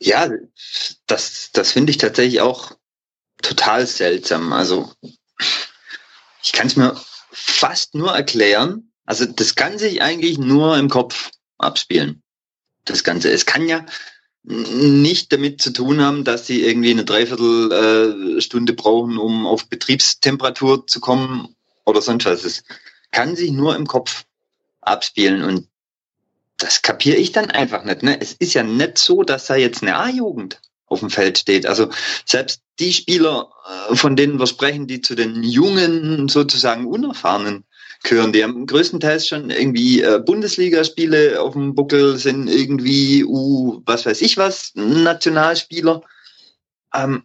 Ja, 0.00 0.28
das, 1.06 1.50
das 1.52 1.72
finde 1.72 1.90
ich 1.90 1.98
tatsächlich 1.98 2.40
auch 2.40 2.72
total 3.42 3.86
seltsam. 3.86 4.52
Also 4.52 4.92
ich 6.42 6.52
kann 6.52 6.66
es 6.66 6.76
mir 6.76 6.96
fast 7.30 7.94
nur 7.94 8.12
erklären. 8.12 8.90
Also 9.04 9.26
das 9.26 9.54
kann 9.54 9.78
sich 9.78 10.02
eigentlich 10.02 10.38
nur 10.38 10.76
im 10.78 10.88
Kopf 10.88 11.30
abspielen. 11.58 12.22
Das 12.84 13.04
Ganze. 13.04 13.30
Es 13.30 13.46
kann 13.46 13.68
ja, 13.68 13.86
nicht 14.44 15.32
damit 15.32 15.62
zu 15.62 15.70
tun 15.70 16.00
haben, 16.00 16.24
dass 16.24 16.46
sie 16.46 16.62
irgendwie 16.62 16.90
eine 16.90 17.04
Dreiviertelstunde 17.04 18.72
brauchen, 18.72 19.18
um 19.18 19.46
auf 19.46 19.68
Betriebstemperatur 19.68 20.86
zu 20.86 21.00
kommen 21.00 21.54
oder 21.84 22.02
sonst 22.02 22.24
was. 22.24 22.44
Es 22.44 22.64
kann 23.12 23.36
sich 23.36 23.52
nur 23.52 23.76
im 23.76 23.86
Kopf 23.86 24.24
abspielen 24.80 25.42
und 25.42 25.68
das 26.58 26.82
kapiere 26.82 27.16
ich 27.16 27.32
dann 27.32 27.50
einfach 27.50 27.84
nicht. 27.84 28.02
Ne? 28.02 28.20
Es 28.20 28.32
ist 28.32 28.54
ja 28.54 28.62
nicht 28.62 28.98
so, 28.98 29.22
dass 29.22 29.46
da 29.46 29.54
jetzt 29.54 29.82
eine 29.82 29.96
A-Jugend 29.96 30.60
auf 30.86 31.00
dem 31.00 31.10
Feld 31.10 31.38
steht. 31.38 31.66
Also 31.66 31.88
selbst 32.26 32.62
die 32.78 32.92
Spieler, 32.92 33.50
äh, 33.90 33.96
von 33.96 34.16
denen 34.16 34.38
wir 34.38 34.46
sprechen, 34.46 34.86
die 34.86 35.00
zu 35.00 35.14
den 35.14 35.42
jungen, 35.42 36.28
sozusagen 36.28 36.86
unerfahrenen 36.86 37.64
gehören. 38.02 38.32
Die 38.32 38.42
haben 38.42 38.66
größtenteils 38.66 39.26
schon 39.26 39.50
irgendwie 39.50 40.02
äh, 40.02 40.20
Bundesligaspiele 40.24 41.40
auf 41.40 41.52
dem 41.54 41.74
Buckel, 41.74 42.16
sind 42.16 42.48
irgendwie 42.48 43.24
U, 43.24 43.82
was 43.86 44.06
weiß 44.06 44.20
ich 44.22 44.36
was, 44.36 44.72
Nationalspieler. 44.74 46.02
Ähm, 46.94 47.24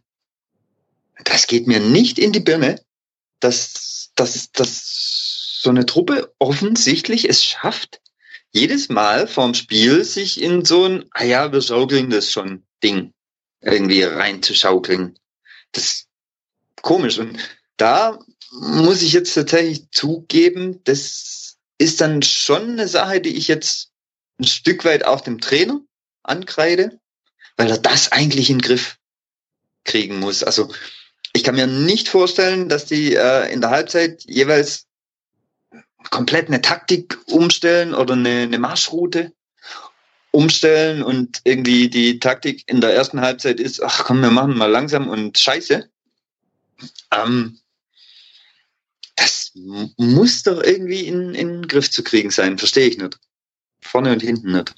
das 1.24 1.48
geht 1.48 1.68
mir 1.68 1.80
nicht 1.80 2.20
in 2.20 2.32
die 2.32 2.40
Birne, 2.40 2.82
dass, 3.40 4.12
dass, 4.16 4.52
dass 4.52 5.60
so 5.62 5.70
eine 5.70 5.86
Truppe 5.86 6.34
offensichtlich 6.40 7.30
es 7.30 7.44
schafft, 7.44 8.00
jedes 8.52 8.90
Mal 8.90 9.28
vorm 9.28 9.54
Spiel 9.54 10.04
sich 10.04 10.42
in 10.42 10.64
so 10.64 10.86
ein, 10.86 11.06
ah 11.12 11.24
ja, 11.24 11.52
wir 11.52 11.62
schaukeln 11.62 12.10
das 12.10 12.32
schon 12.32 12.64
Ding 12.84 13.14
irgendwie 13.62 14.04
reinzuschaukeln. 14.04 15.18
Das 15.72 15.84
ist 15.84 16.08
komisch. 16.82 17.18
Und 17.18 17.38
da 17.78 18.20
muss 18.52 19.02
ich 19.02 19.14
jetzt 19.14 19.34
tatsächlich 19.34 19.90
zugeben, 19.92 20.82
das 20.84 21.58
ist 21.78 22.02
dann 22.02 22.22
schon 22.22 22.72
eine 22.72 22.88
Sache, 22.88 23.22
die 23.22 23.36
ich 23.36 23.48
jetzt 23.48 23.92
ein 24.40 24.46
Stück 24.46 24.86
weit 24.86 25.06
auch 25.06 25.22
dem 25.22 25.40
Trainer 25.40 25.82
ankreide, 26.24 27.00
weil 27.56 27.70
er 27.70 27.78
das 27.78 28.12
eigentlich 28.12 28.50
in 28.50 28.60
den 28.60 28.62
Griff 28.62 28.98
kriegen 29.84 30.20
muss. 30.20 30.44
Also 30.44 30.70
ich 31.34 31.44
kann 31.44 31.56
mir 31.56 31.68
nicht 31.68 32.08
vorstellen, 32.10 32.70
dass 32.70 32.86
die 32.86 33.16
äh, 33.16 33.52
in 33.52 33.62
der 33.62 33.70
Halbzeit 33.70 34.24
jeweils 34.26 34.88
komplett 36.10 36.48
eine 36.48 36.62
Taktik 36.62 37.18
umstellen 37.28 37.94
oder 37.94 38.14
eine, 38.14 38.42
eine 38.44 38.60
Marschroute 38.60 39.34
umstellen 40.32 41.04
und 41.04 41.42
irgendwie 41.44 41.90
die 41.90 42.20
Taktik 42.20 42.64
in 42.68 42.82
der 42.82 42.94
ersten 42.94 43.22
Halbzeit 43.22 43.60
ist, 43.60 43.82
ach 43.82 44.06
komm, 44.06 44.22
wir 44.22 44.32
machen 44.32 44.58
mal 44.58 44.70
langsam 44.70 45.10
und 45.10 45.38
scheiße. 45.38 45.90
Ähm, 47.12 47.60
muss 49.98 50.44
doch 50.44 50.62
irgendwie 50.62 51.02
in, 51.02 51.34
in 51.34 51.48
den 51.48 51.68
Griff 51.68 51.90
zu 51.90 52.04
kriegen 52.04 52.32
sein, 52.32 52.58
verstehe 52.58 52.88
ich 52.88 52.98
nicht. 52.98 53.20
Vorne 53.82 54.12
und 54.14 54.22
hinten 54.22 54.52
nicht. 54.52 54.76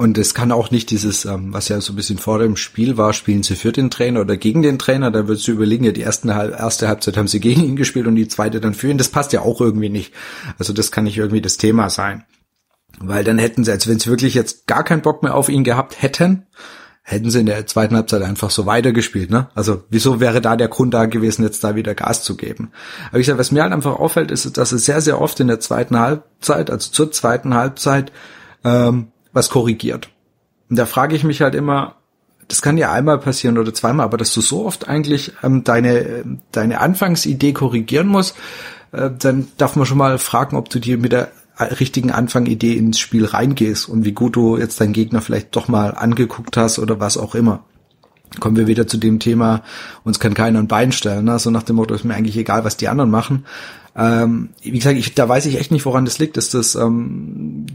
Und 0.00 0.16
es 0.16 0.32
kann 0.32 0.50
auch 0.50 0.70
nicht 0.70 0.90
dieses, 0.90 1.26
ähm, 1.26 1.52
was 1.52 1.68
ja 1.68 1.78
so 1.82 1.92
ein 1.92 1.96
bisschen 1.96 2.16
vor 2.16 2.38
dem 2.38 2.56
Spiel 2.56 2.96
war, 2.96 3.12
spielen 3.12 3.42
sie 3.42 3.54
für 3.54 3.70
den 3.70 3.90
Trainer 3.90 4.22
oder 4.22 4.38
gegen 4.38 4.62
den 4.62 4.78
Trainer, 4.78 5.10
da 5.10 5.28
würdest 5.28 5.46
du 5.46 5.52
überlegen, 5.52 5.84
ja, 5.84 5.92
die 5.92 6.00
ersten, 6.00 6.30
erste 6.30 6.88
Halbzeit 6.88 7.18
haben 7.18 7.28
sie 7.28 7.38
gegen 7.38 7.62
ihn 7.62 7.76
gespielt 7.76 8.06
und 8.06 8.14
die 8.14 8.26
zweite 8.26 8.62
dann 8.62 8.72
für 8.72 8.88
ihn. 8.88 8.96
Das 8.96 9.10
passt 9.10 9.34
ja 9.34 9.42
auch 9.42 9.60
irgendwie 9.60 9.90
nicht. 9.90 10.14
Also 10.58 10.72
das 10.72 10.90
kann 10.90 11.04
nicht 11.04 11.18
irgendwie 11.18 11.42
das 11.42 11.58
Thema 11.58 11.90
sein. 11.90 12.24
Weil 12.98 13.24
dann 13.24 13.38
hätten 13.38 13.62
sie, 13.62 13.72
als 13.72 13.88
wenn 13.88 13.98
sie 13.98 14.08
wirklich 14.08 14.32
jetzt 14.32 14.66
gar 14.66 14.84
keinen 14.84 15.02
Bock 15.02 15.22
mehr 15.22 15.34
auf 15.34 15.50
ihn 15.50 15.64
gehabt 15.64 16.00
hätten, 16.00 16.46
hätten 17.10 17.30
sie 17.30 17.40
in 17.40 17.46
der 17.46 17.66
zweiten 17.66 17.96
Halbzeit 17.96 18.22
einfach 18.22 18.50
so 18.50 18.66
weitergespielt, 18.66 19.30
ne? 19.30 19.48
Also 19.54 19.82
wieso 19.90 20.20
wäre 20.20 20.40
da 20.40 20.56
der 20.56 20.68
Grund 20.68 20.94
da 20.94 21.06
gewesen, 21.06 21.42
jetzt 21.42 21.64
da 21.64 21.74
wieder 21.74 21.94
Gas 21.94 22.22
zu 22.22 22.36
geben? 22.36 22.70
Aber 23.08 23.18
ich 23.18 23.26
sage, 23.26 23.38
was 23.38 23.50
mir 23.50 23.62
halt 23.62 23.72
einfach 23.72 23.98
auffällt, 23.98 24.30
ist, 24.30 24.56
dass 24.56 24.72
es 24.72 24.84
sehr, 24.84 25.00
sehr 25.00 25.20
oft 25.20 25.40
in 25.40 25.48
der 25.48 25.60
zweiten 25.60 25.98
Halbzeit, 25.98 26.70
also 26.70 26.90
zur 26.90 27.10
zweiten 27.12 27.54
Halbzeit, 27.54 28.12
ähm, 28.64 29.08
was 29.32 29.50
korrigiert. 29.50 30.08
Und 30.68 30.78
da 30.78 30.86
frage 30.86 31.16
ich 31.16 31.24
mich 31.24 31.40
halt 31.40 31.54
immer, 31.54 31.96
das 32.46 32.62
kann 32.62 32.78
ja 32.78 32.92
einmal 32.92 33.18
passieren 33.18 33.58
oder 33.58 33.74
zweimal, 33.74 34.04
aber 34.04 34.16
dass 34.16 34.34
du 34.34 34.40
so 34.40 34.64
oft 34.64 34.88
eigentlich 34.88 35.32
ähm, 35.42 35.64
deine, 35.64 36.24
deine 36.52 36.80
Anfangsidee 36.80 37.52
korrigieren 37.52 38.06
musst, 38.06 38.36
äh, 38.92 39.10
dann 39.18 39.48
darf 39.56 39.76
man 39.76 39.86
schon 39.86 39.98
mal 39.98 40.18
fragen, 40.18 40.56
ob 40.56 40.68
du 40.68 40.78
dir 40.78 40.98
mit 40.98 41.12
der 41.12 41.30
richtigen 41.60 42.10
Anfangidee 42.10 42.74
ins 42.74 42.98
Spiel 42.98 43.24
reingehst 43.24 43.88
und 43.88 44.04
wie 44.04 44.12
gut 44.12 44.36
du 44.36 44.56
jetzt 44.56 44.80
deinen 44.80 44.92
Gegner 44.92 45.20
vielleicht 45.20 45.54
doch 45.56 45.68
mal 45.68 45.90
angeguckt 45.90 46.56
hast 46.56 46.78
oder 46.78 47.00
was 47.00 47.16
auch 47.16 47.34
immer. 47.34 47.64
Kommen 48.38 48.56
wir 48.56 48.68
wieder 48.68 48.86
zu 48.86 48.96
dem 48.96 49.18
Thema, 49.18 49.62
uns 50.04 50.20
kann 50.20 50.34
keiner 50.34 50.60
ein 50.60 50.68
Bein 50.68 50.92
stellen. 50.92 51.24
Ne? 51.24 51.38
So 51.38 51.50
nach 51.50 51.64
dem 51.64 51.76
Motto, 51.76 51.94
ist 51.94 52.04
mir 52.04 52.14
eigentlich 52.14 52.36
egal, 52.36 52.64
was 52.64 52.76
die 52.76 52.88
anderen 52.88 53.10
machen. 53.10 53.44
Ähm, 53.96 54.50
wie 54.62 54.70
gesagt, 54.70 54.96
ich, 54.96 55.14
da 55.14 55.28
weiß 55.28 55.46
ich 55.46 55.58
echt 55.58 55.72
nicht, 55.72 55.84
woran 55.84 56.04
das 56.04 56.20
liegt. 56.20 56.36
Ist 56.36 56.54
das 56.54 56.76
ähm, 56.76 57.66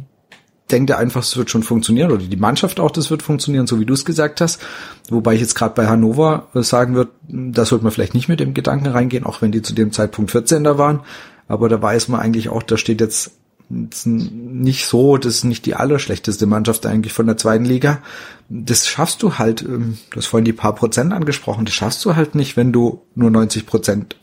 denkt 0.71 0.89
er 0.89 0.98
einfach, 0.98 1.21
es 1.21 1.38
wird 1.38 1.50
schon 1.50 1.63
funktionieren 1.63 2.12
oder 2.12 2.24
die 2.24 2.36
Mannschaft 2.38 2.80
auch, 2.80 2.91
das 2.91 3.12
wird 3.12 3.21
funktionieren, 3.21 3.67
so 3.67 3.80
wie 3.80 3.86
du 3.86 3.93
es 3.93 4.06
gesagt 4.06 4.41
hast. 4.41 4.62
Wobei 5.10 5.36
ich 5.36 5.41
jetzt 5.41 5.56
gerade 5.56 5.76
bei 5.76 5.88
Hannover 5.88 6.48
äh, 6.56 6.63
sagen 6.63 6.95
würde, 6.95 7.12
da 7.28 7.65
sollte 7.65 7.84
man 7.84 7.91
vielleicht 7.91 8.15
nicht 8.15 8.30
mit 8.30 8.39
dem 8.39 8.54
Gedanken 8.54 8.88
reingehen, 8.88 9.26
auch 9.26 9.41
wenn 9.41 9.52
die 9.52 9.62
zu 9.62 9.74
dem 9.74 9.91
Zeitpunkt 9.91 10.32
14 10.32 10.63
da 10.63 10.78
waren. 10.78 11.02
Aber 11.48 11.69
da 11.69 11.80
weiß 11.82 12.08
man 12.08 12.19
eigentlich 12.19 12.50
auch, 12.50 12.63
da 12.63 12.78
steht 12.78 13.02
jetzt 13.02 13.32
nicht 13.69 14.86
so, 14.86 15.17
das 15.17 15.36
ist 15.36 15.43
nicht 15.43 15.65
die 15.65 15.75
allerschlechteste 15.75 16.45
Mannschaft 16.45 16.86
eigentlich 16.86 17.13
von 17.13 17.25
der 17.25 17.38
zweiten 17.38 17.65
Liga. 17.65 18.01
Das 18.47 18.88
schaffst 18.88 19.23
du 19.23 19.38
halt, 19.38 19.62
ähm, 19.63 19.97
du 20.12 20.17
hast 20.17 20.28
vorhin 20.28 20.45
die 20.45 20.54
paar 20.54 20.75
Prozent 20.75 21.13
angesprochen, 21.13 21.65
das 21.65 21.73
schaffst 21.73 22.04
du 22.06 22.15
halt 22.15 22.36
nicht, 22.36 22.58
wenn 22.58 22.71
du 22.71 23.01
nur 23.15 23.32
90 23.32 23.65
Prozent 23.65 24.15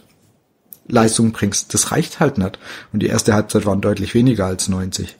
Leistung 0.86 1.32
bringst. 1.32 1.74
Das 1.74 1.92
reicht 1.92 2.20
halt 2.20 2.38
nicht. 2.38 2.58
Und 2.92 3.00
die 3.00 3.08
erste 3.08 3.34
Halbzeit 3.34 3.66
waren 3.66 3.80
deutlich 3.80 4.14
weniger 4.14 4.46
als 4.46 4.68
90. 4.68 5.16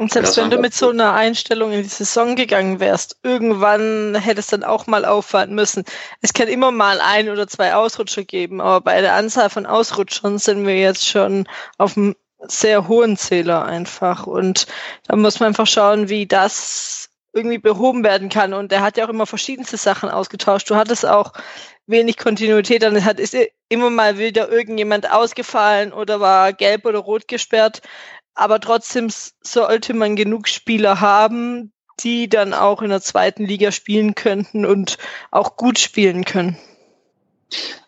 Und 0.00 0.10
selbst 0.10 0.38
wenn 0.38 0.48
du 0.48 0.56
mit 0.56 0.72
so 0.72 0.88
einer 0.88 1.12
Einstellung 1.12 1.72
in 1.72 1.82
die 1.82 1.88
Saison 1.88 2.34
gegangen 2.34 2.80
wärst, 2.80 3.18
irgendwann 3.22 4.14
hätte 4.14 4.40
es 4.40 4.46
dann 4.46 4.64
auch 4.64 4.86
mal 4.86 5.04
auffallen 5.04 5.54
müssen. 5.54 5.84
Es 6.22 6.32
kann 6.32 6.48
immer 6.48 6.70
mal 6.70 7.00
ein 7.02 7.28
oder 7.28 7.46
zwei 7.46 7.74
Ausrutscher 7.74 8.24
geben, 8.24 8.62
aber 8.62 8.80
bei 8.80 9.02
der 9.02 9.14
Anzahl 9.14 9.50
von 9.50 9.66
Ausrutschern 9.66 10.38
sind 10.38 10.66
wir 10.66 10.78
jetzt 10.78 11.06
schon 11.06 11.46
auf 11.76 11.98
einem 11.98 12.16
sehr 12.48 12.88
hohen 12.88 13.16
Zähler 13.16 13.64
einfach. 13.64 14.26
Und 14.26 14.66
da 15.06 15.16
muss 15.16 15.40
man 15.40 15.48
einfach 15.48 15.66
schauen, 15.66 16.08
wie 16.08 16.26
das 16.26 17.08
irgendwie 17.32 17.58
behoben 17.58 18.02
werden 18.02 18.28
kann. 18.28 18.54
Und 18.54 18.72
er 18.72 18.82
hat 18.82 18.96
ja 18.96 19.04
auch 19.04 19.10
immer 19.10 19.26
verschiedenste 19.26 19.76
Sachen 19.76 20.08
ausgetauscht. 20.08 20.68
Du 20.68 20.76
hattest 20.76 21.06
auch 21.06 21.32
wenig 21.86 22.16
Kontinuität, 22.16 22.82
dann 22.82 23.04
hat 23.04 23.18
ist 23.18 23.36
immer 23.68 23.90
mal 23.90 24.18
wieder 24.18 24.48
irgendjemand 24.48 25.10
ausgefallen 25.10 25.92
oder 25.92 26.20
war 26.20 26.52
gelb 26.52 26.86
oder 26.86 26.98
rot 26.98 27.26
gesperrt 27.26 27.82
aber 28.40 28.58
trotzdem 28.60 29.08
sollte 29.42 29.92
man 29.92 30.16
genug 30.16 30.48
Spieler 30.48 31.00
haben, 31.00 31.72
die 32.00 32.28
dann 32.28 32.54
auch 32.54 32.80
in 32.80 32.88
der 32.88 33.02
zweiten 33.02 33.44
Liga 33.44 33.70
spielen 33.72 34.14
könnten 34.14 34.64
und 34.64 34.96
auch 35.30 35.56
gut 35.56 35.78
spielen 35.78 36.24
können. 36.24 36.56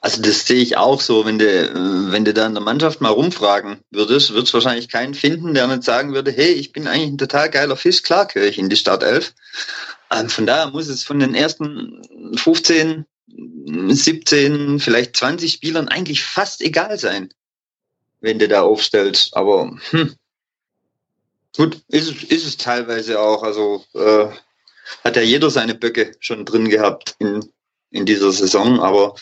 Also 0.01 0.21
das 0.21 0.47
sehe 0.47 0.61
ich 0.61 0.77
auch 0.77 1.01
so, 1.01 1.25
wenn 1.25 1.39
du, 1.39 2.11
wenn 2.11 2.25
du 2.25 2.35
da 2.35 2.47
in 2.47 2.55
der 2.55 2.63
Mannschaft 2.63 3.01
mal 3.01 3.11
rumfragen 3.11 3.79
würdest, 3.91 4.35
wird 4.35 4.47
es 4.47 4.55
wahrscheinlich 4.55 4.89
keinen 4.89 5.15
finden, 5.15 5.55
der 5.55 5.67
nicht 5.69 5.85
sagen 5.85 6.15
würde, 6.15 6.33
hey, 6.33 6.53
ich 6.53 6.73
bin 6.73 6.87
eigentlich 6.87 7.13
ein 7.13 7.19
total 7.19 7.51
geiler 7.51 7.77
Fisch, 7.77 8.03
klar 8.03 8.27
gehöre 8.27 8.49
ich 8.49 8.59
in 8.59 8.69
die 8.69 8.77
Startelf. 8.77 9.33
Ähm, 10.11 10.29
von 10.29 10.47
daher 10.47 10.71
muss 10.71 10.89
es 10.89 11.05
von 11.05 11.21
den 11.21 11.35
ersten 11.35 12.03
15, 12.37 13.07
17, 13.89 14.81
vielleicht 14.81 15.17
20 15.17 15.53
Spielern 15.53 15.89
eigentlich 15.89 16.23
fast 16.25 16.61
egal 16.61 16.99
sein, 16.99 17.33
wenn 18.21 18.39
du 18.39 18.49
da 18.49 18.63
aufstellst. 18.63 19.37
Aber 19.37 19.77
hm, 19.91 20.17
Gut, 21.57 21.83
ist, 21.89 22.09
es, 22.09 22.25
ist 22.25 22.47
es 22.47 22.57
teilweise 22.57 23.21
auch. 23.21 23.43
Also 23.43 23.85
äh, 23.95 24.27
hat 25.05 25.17
ja 25.17 25.23
jeder 25.23 25.51
seine 25.51 25.75
Böcke 25.75 26.17
schon 26.21 26.45
drin 26.45 26.69
gehabt 26.69 27.15
in, 27.19 27.45
in 27.91 28.07
dieser 28.07 28.33
Saison. 28.33 28.81
Aber 28.81 29.15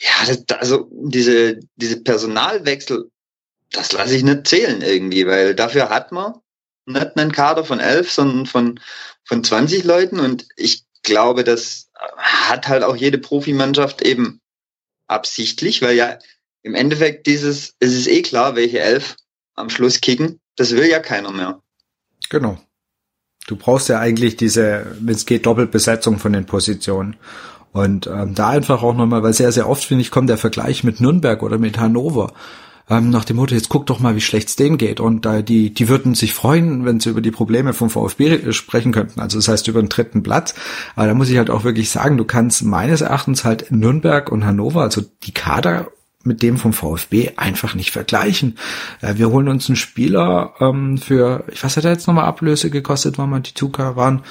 ja, 0.00 0.26
das, 0.26 0.58
also 0.58 0.88
diese, 0.92 1.60
diese 1.76 2.02
Personalwechsel, 2.02 3.10
das 3.70 3.92
lasse 3.92 4.16
ich 4.16 4.22
nicht 4.22 4.46
zählen 4.46 4.80
irgendwie, 4.82 5.26
weil 5.26 5.54
dafür 5.54 5.90
hat 5.90 6.12
man 6.12 6.34
nicht 6.86 7.16
einen 7.16 7.32
Kader 7.32 7.64
von 7.64 7.80
elf, 7.80 8.10
sondern 8.10 8.46
von, 8.46 8.80
von 9.24 9.42
20 9.42 9.84
Leuten. 9.84 10.20
Und 10.20 10.46
ich 10.56 10.84
glaube, 11.02 11.44
das 11.44 11.90
hat 12.16 12.68
halt 12.68 12.84
auch 12.84 12.96
jede 12.96 13.18
Profimannschaft 13.18 14.02
eben 14.02 14.40
absichtlich, 15.08 15.82
weil 15.82 15.96
ja 15.96 16.18
im 16.62 16.74
Endeffekt 16.74 17.26
dieses, 17.26 17.74
es 17.78 17.94
ist 17.94 18.08
eh 18.08 18.22
klar, 18.22 18.56
welche 18.56 18.80
elf 18.80 19.16
am 19.54 19.70
Schluss 19.70 20.00
kicken. 20.00 20.40
Das 20.56 20.72
will 20.72 20.86
ja 20.86 21.00
keiner 21.00 21.30
mehr. 21.30 21.62
Genau. 22.30 22.58
Du 23.46 23.56
brauchst 23.56 23.88
ja 23.88 24.00
eigentlich 24.00 24.36
diese, 24.36 24.96
wenn 25.00 25.14
es 25.14 25.26
geht, 25.26 25.46
Doppelbesetzung 25.46 26.18
von 26.18 26.32
den 26.32 26.46
Positionen. 26.46 27.16
Und 27.76 28.06
ähm, 28.06 28.34
da 28.34 28.48
einfach 28.48 28.82
auch 28.82 28.96
nochmal, 28.96 29.22
weil 29.22 29.34
sehr, 29.34 29.52
sehr 29.52 29.68
oft, 29.68 29.84
finde 29.84 30.00
ich, 30.00 30.10
kommt 30.10 30.30
der 30.30 30.38
Vergleich 30.38 30.82
mit 30.82 30.98
Nürnberg 30.98 31.42
oder 31.42 31.58
mit 31.58 31.78
Hannover. 31.78 32.32
Ähm, 32.88 33.10
nach 33.10 33.26
dem 33.26 33.36
Motto, 33.36 33.54
jetzt 33.54 33.68
guck 33.68 33.84
doch 33.84 34.00
mal, 34.00 34.16
wie 34.16 34.22
schlecht 34.22 34.48
es 34.48 34.56
denen 34.56 34.78
geht. 34.78 34.98
Und 34.98 35.26
äh, 35.26 35.42
die, 35.42 35.74
die 35.74 35.90
würden 35.90 36.14
sich 36.14 36.32
freuen, 36.32 36.86
wenn 36.86 37.00
sie 37.00 37.10
über 37.10 37.20
die 37.20 37.30
Probleme 37.30 37.74
vom 37.74 37.90
VfB 37.90 38.50
sprechen 38.52 38.92
könnten. 38.92 39.20
Also 39.20 39.36
das 39.36 39.48
heißt 39.48 39.68
über 39.68 39.82
den 39.82 39.90
dritten 39.90 40.22
Platz. 40.22 40.54
Aber 40.94 41.06
da 41.06 41.12
muss 41.12 41.28
ich 41.28 41.36
halt 41.36 41.50
auch 41.50 41.64
wirklich 41.64 41.90
sagen, 41.90 42.16
du 42.16 42.24
kannst 42.24 42.64
meines 42.64 43.02
Erachtens 43.02 43.44
halt 43.44 43.70
Nürnberg 43.70 44.32
und 44.32 44.46
Hannover, 44.46 44.80
also 44.80 45.02
die 45.24 45.34
Kader 45.34 45.88
mit 46.24 46.42
dem 46.42 46.56
vom 46.56 46.72
VfB 46.72 47.32
einfach 47.36 47.74
nicht 47.74 47.90
vergleichen. 47.90 48.56
Äh, 49.02 49.16
wir 49.16 49.28
holen 49.28 49.48
uns 49.48 49.68
einen 49.68 49.76
Spieler 49.76 50.54
ähm, 50.60 50.96
für, 50.96 51.44
ich 51.52 51.62
weiß, 51.62 51.76
hat 51.76 51.84
er 51.84 51.92
jetzt 51.92 52.06
nochmal 52.06 52.24
Ablöse 52.24 52.70
gekostet, 52.70 53.18
weil 53.18 53.26
man 53.26 53.42
die 53.42 53.52
Tuka 53.52 53.96
waren. 53.96 54.22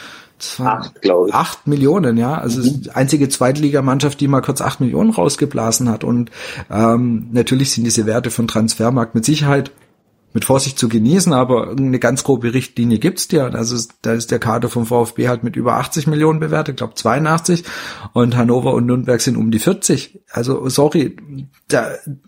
Acht, 0.60 1.02
glaube 1.02 1.30
ich. 1.30 1.34
Acht 1.34 1.68
Millionen, 1.68 2.18
ja. 2.18 2.38
Also 2.38 2.62
mhm. 2.62 2.82
die 2.82 2.92
einzige 2.92 3.30
Zweitligamannschaft, 3.30 4.20
die 4.20 4.28
mal 4.28 4.42
kurz 4.42 4.62
acht 4.62 4.82
Millionen 4.82 5.12
rausgeblasen 5.12 5.90
hat. 5.90 6.04
Und 6.04 6.32
ähm, 6.70 7.30
natürlich 7.32 7.72
sind 7.72 7.86
diese 7.86 8.06
Werte 8.06 8.32
von 8.32 8.48
Transfermarkt 8.48 9.16
mit 9.16 9.26
Sicherheit 9.26 9.72
mit 10.36 10.44
Vorsicht 10.44 10.78
zu 10.78 10.90
genießen, 10.90 11.32
aber 11.32 11.72
eine 11.72 11.98
ganz 11.98 12.26
grobe 12.26 12.54
Richtlinie 12.54 13.00
gibt's 13.00 13.32
ja. 13.32 13.48
Also 13.48 13.78
da 14.02 14.12
ist 14.12 14.32
der 14.32 14.40
Kader 14.40 14.68
vom 14.68 14.86
VfB 14.86 15.30
halt 15.30 15.46
mit 15.46 15.56
über 15.56 15.78
80 15.78 16.08
Millionen 16.08 16.42
bewertet, 16.42 16.76
glaube 16.76 16.94
82 16.94 17.64
und 18.12 18.36
Hannover 18.36 18.74
und 18.74 18.86
Nürnberg 18.86 19.22
sind 19.22 19.38
um 19.38 19.50
die 19.50 19.60
40. 19.60 20.20
Also 20.30 20.68
sorry, 20.68 21.16
da, 21.70 21.88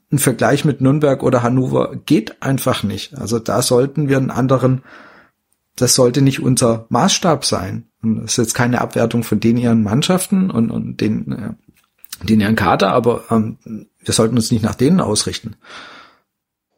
ein 0.09 0.19
Vergleich 0.19 0.63
mit 0.63 0.79
Nürnberg 0.79 1.21
oder 1.21 1.43
Hannover 1.43 1.97
geht 1.97 2.41
einfach 2.41 2.81
nicht. 2.81 3.17
Also 3.17 3.39
da 3.39 3.61
sollten 3.61 4.07
wir 4.07 4.15
einen 4.15 4.31
anderen, 4.31 4.83
das 5.75 5.93
sollte 5.93 6.21
nicht 6.21 6.41
unser 6.41 6.85
Maßstab 6.87 7.43
sein. 7.43 7.89
Und 8.01 8.21
das 8.21 8.31
ist 8.31 8.37
jetzt 8.37 8.53
keine 8.53 8.81
Abwertung 8.81 9.23
von 9.23 9.39
den 9.39 9.57
ihren 9.57 9.83
Mannschaften 9.83 10.51
und, 10.51 10.71
und 10.71 11.01
den, 11.01 11.31
äh, 11.31 12.25
den 12.25 12.39
ihren 12.39 12.55
Kader, 12.55 12.91
aber 12.91 13.23
ähm, 13.31 13.57
wir 13.99 14.13
sollten 14.13 14.35
uns 14.35 14.51
nicht 14.51 14.63
nach 14.63 14.75
denen 14.75 15.01
ausrichten. 15.01 15.55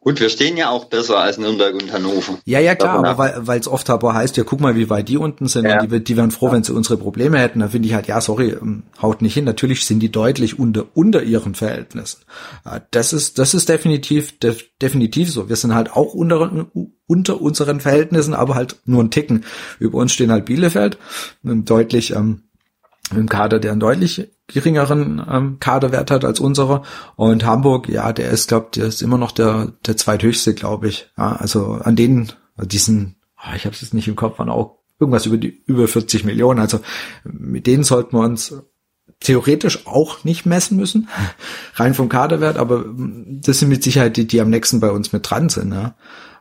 Gut, 0.01 0.21
wir 0.21 0.29
stehen 0.29 0.55
ja 0.55 0.69
auch 0.69 0.85
besser 0.85 1.17
als 1.19 1.37
Nürnberg 1.37 1.73
und 1.73 1.91
Hannover. 1.91 2.39
Ja, 2.45 2.61
ja, 2.61 2.73
klar, 2.73 3.03
aber 3.03 3.45
weil 3.47 3.59
es 3.59 3.67
oft 3.67 3.89
aber 3.89 4.13
heißt, 4.13 4.37
ja, 4.37 4.45
guck 4.45 4.61
mal, 4.61 4.77
wie 4.77 4.89
weit 4.89 5.09
die 5.09 5.17
unten 5.17 5.47
sind 5.49 5.65
ja. 5.65 5.81
und 5.81 5.91
die, 5.91 6.01
die 6.01 6.15
wären 6.15 6.31
froh, 6.31 6.53
wenn 6.53 6.63
sie 6.63 6.73
unsere 6.73 6.95
Probleme 6.95 7.37
hätten. 7.37 7.59
Da 7.59 7.67
finde 7.67 7.89
ich 7.89 7.93
halt, 7.93 8.07
ja, 8.07 8.21
sorry, 8.21 8.51
ähm, 8.51 8.83
haut 9.01 9.21
nicht 9.21 9.33
hin. 9.33 9.43
Natürlich 9.43 9.85
sind 9.85 9.99
die 9.99 10.09
deutlich 10.09 10.57
unter, 10.57 10.85
unter 10.93 11.21
ihren 11.21 11.53
Verhältnissen. 11.53 12.21
Äh, 12.63 12.79
das 12.91 13.11
ist, 13.11 13.39
das 13.39 13.53
ist 13.53 13.67
definitiv, 13.67 14.39
def, 14.39 14.63
definitiv 14.81 15.31
so. 15.33 15.49
Wir 15.49 15.57
sind 15.57 15.75
halt 15.75 15.91
auch 15.91 16.13
unter, 16.13 16.67
unter 17.05 17.41
unseren 17.41 17.81
Verhältnissen, 17.81 18.33
aber 18.33 18.55
halt 18.55 18.77
nur 18.85 19.03
ein 19.03 19.11
Ticken. 19.11 19.43
Über 19.79 19.97
uns 19.97 20.13
stehen 20.13 20.31
halt 20.31 20.45
Bielefeld, 20.45 20.97
deutlich, 21.43 22.11
ähm, 22.11 22.43
im 23.11 23.29
Kader, 23.29 23.59
der 23.59 23.71
einen 23.71 23.79
deutlich 23.79 24.29
geringeren 24.47 25.25
ähm, 25.29 25.57
Kaderwert 25.59 26.11
hat 26.11 26.25
als 26.25 26.39
unsere. 26.39 26.83
Und 27.15 27.45
Hamburg, 27.45 27.89
ja, 27.89 28.13
der 28.13 28.29
ist, 28.29 28.49
glaube 28.49 28.69
der 28.75 28.85
ist 28.85 29.01
immer 29.01 29.17
noch 29.17 29.31
der, 29.31 29.73
der 29.85 29.97
zweithöchste, 29.97 30.53
glaube 30.53 30.87
ich. 30.87 31.09
Ja, 31.17 31.33
also 31.33 31.79
an 31.83 31.95
denen, 31.95 32.31
diesen 32.61 33.15
oh, 33.37 33.55
ich 33.55 33.65
habe 33.65 33.75
es 33.75 33.81
jetzt 33.81 33.93
nicht 33.93 34.07
im 34.07 34.15
Kopf, 34.15 34.39
waren 34.39 34.49
auch 34.49 34.79
irgendwas 34.99 35.25
über 35.25 35.37
die 35.37 35.63
über 35.65 35.87
40 35.87 36.25
Millionen. 36.25 36.59
Also 36.59 36.79
mit 37.23 37.67
denen 37.67 37.83
sollten 37.83 38.17
wir 38.17 38.23
uns 38.23 38.53
theoretisch 39.19 39.85
auch 39.85 40.23
nicht 40.23 40.45
messen 40.45 40.77
müssen, 40.77 41.09
rein 41.75 41.93
vom 41.93 42.09
Kaderwert, 42.09 42.57
aber 42.57 42.85
das 42.87 43.59
sind 43.59 43.69
mit 43.69 43.83
Sicherheit 43.83 44.17
die, 44.17 44.27
die 44.27 44.41
am 44.41 44.49
nächsten 44.49 44.79
bei 44.79 44.91
uns 44.91 45.11
mit 45.13 45.29
dran 45.29 45.49
sind. 45.49 45.73
Ja. 45.73 45.95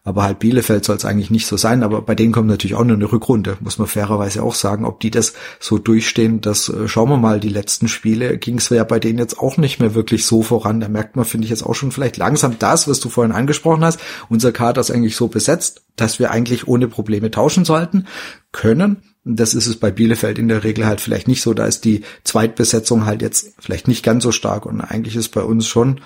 Aber 0.09 0.23
halt 0.23 0.39
Bielefeld 0.39 0.87
soll 0.87 0.97
es 0.97 1.05
eigentlich 1.05 1.31
nicht 1.31 1.47
so 1.47 1.59
sein. 1.59 1.83
Aber 1.83 2.01
bei 2.01 2.15
denen 2.15 2.33
kommt 2.33 2.49
natürlich 2.49 2.75
auch 2.77 2.85
nur 2.85 2.97
eine 2.97 3.13
Rückrunde, 3.13 3.59
muss 3.61 3.77
man 3.77 3.87
fairerweise 3.87 4.43
auch 4.43 4.55
sagen. 4.55 4.87
Ob 4.87 5.01
die 5.01 5.11
das 5.11 5.35
so 5.61 5.77
durchstehen, 5.77 6.41
das 6.41 6.71
äh, 6.71 6.89
schauen 6.89 7.11
wir 7.11 7.19
mal. 7.19 7.41
Die 7.41 7.51
letzten 7.51 7.89
Spiele 7.89 8.39
ging 8.39 8.57
es 8.57 8.71
ja 8.71 8.85
bei 8.85 9.01
denen 9.01 9.19
jetzt 9.19 9.39
auch 9.39 9.59
nicht 9.59 9.81
mehr 9.81 9.95
wirklich 9.95 10.25
so 10.25 10.43
voran. 10.43 10.81
Da 10.81 10.89
merkt 10.89 11.17
man, 11.17 11.27
finde 11.27 11.45
ich, 11.45 11.51
jetzt 11.51 11.63
auch 11.63 11.75
schon 11.75 11.93
vielleicht 11.93 12.17
langsam 12.17 12.59
das, 12.59 12.89
was 12.89 13.01
du 13.01 13.11
vorhin 13.11 13.35
angesprochen 13.35 13.85
hast. 13.85 14.01
Unser 14.31 14.51
Kader 14.51 14.81
ist 14.81 14.91
eigentlich 14.91 15.15
so 15.15 15.29
besetzt, 15.29 15.83
dass 15.95 16.19
wir 16.19 16.31
eigentlich 16.31 16.67
ohne 16.67 16.89
Probleme 16.89 17.31
tauschen 17.31 17.67
sollten 17.67 18.07
können. 18.51 19.03
Das 19.27 19.53
ist 19.53 19.67
es 19.67 19.77
bei 19.77 19.91
Bielefeld 19.91 20.39
in 20.39 20.49
der 20.49 20.65
Regel 20.65 20.87
halt 20.87 21.03
vielleicht 21.03 21.29
nicht 21.29 21.43
so. 21.43 21.53
Da 21.53 21.67
ist 21.67 21.85
die 21.85 22.01
Zweitbesetzung 22.25 23.05
halt 23.05 23.21
jetzt 23.21 23.53
vielleicht 23.59 23.89
nicht 23.89 24.03
ganz 24.03 24.25
so 24.25 24.33
stark. 24.33 24.65
Und 24.65 24.81
eigentlich 24.81 25.17
ist 25.17 25.29
bei 25.29 25.43
uns 25.43 25.67
schon, 25.67 26.01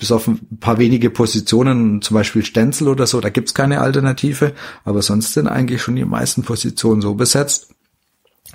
bis 0.00 0.10
auf 0.10 0.26
ein 0.26 0.58
paar 0.58 0.78
wenige 0.78 1.10
Positionen, 1.10 2.00
zum 2.00 2.14
Beispiel 2.14 2.42
Stenzel 2.44 2.88
oder 2.88 3.06
so, 3.06 3.20
da 3.20 3.28
gibt's 3.28 3.54
keine 3.54 3.82
Alternative. 3.82 4.54
Aber 4.82 5.02
sonst 5.02 5.34
sind 5.34 5.46
eigentlich 5.46 5.82
schon 5.82 5.94
die 5.94 6.06
meisten 6.06 6.42
Positionen 6.42 7.02
so 7.02 7.14
besetzt, 7.14 7.74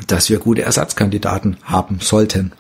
dass 0.08 0.30
wir 0.30 0.40
gute 0.40 0.64
Ersatzkandidaten 0.64 1.58
haben 1.64 2.00
sollten. 2.02 2.52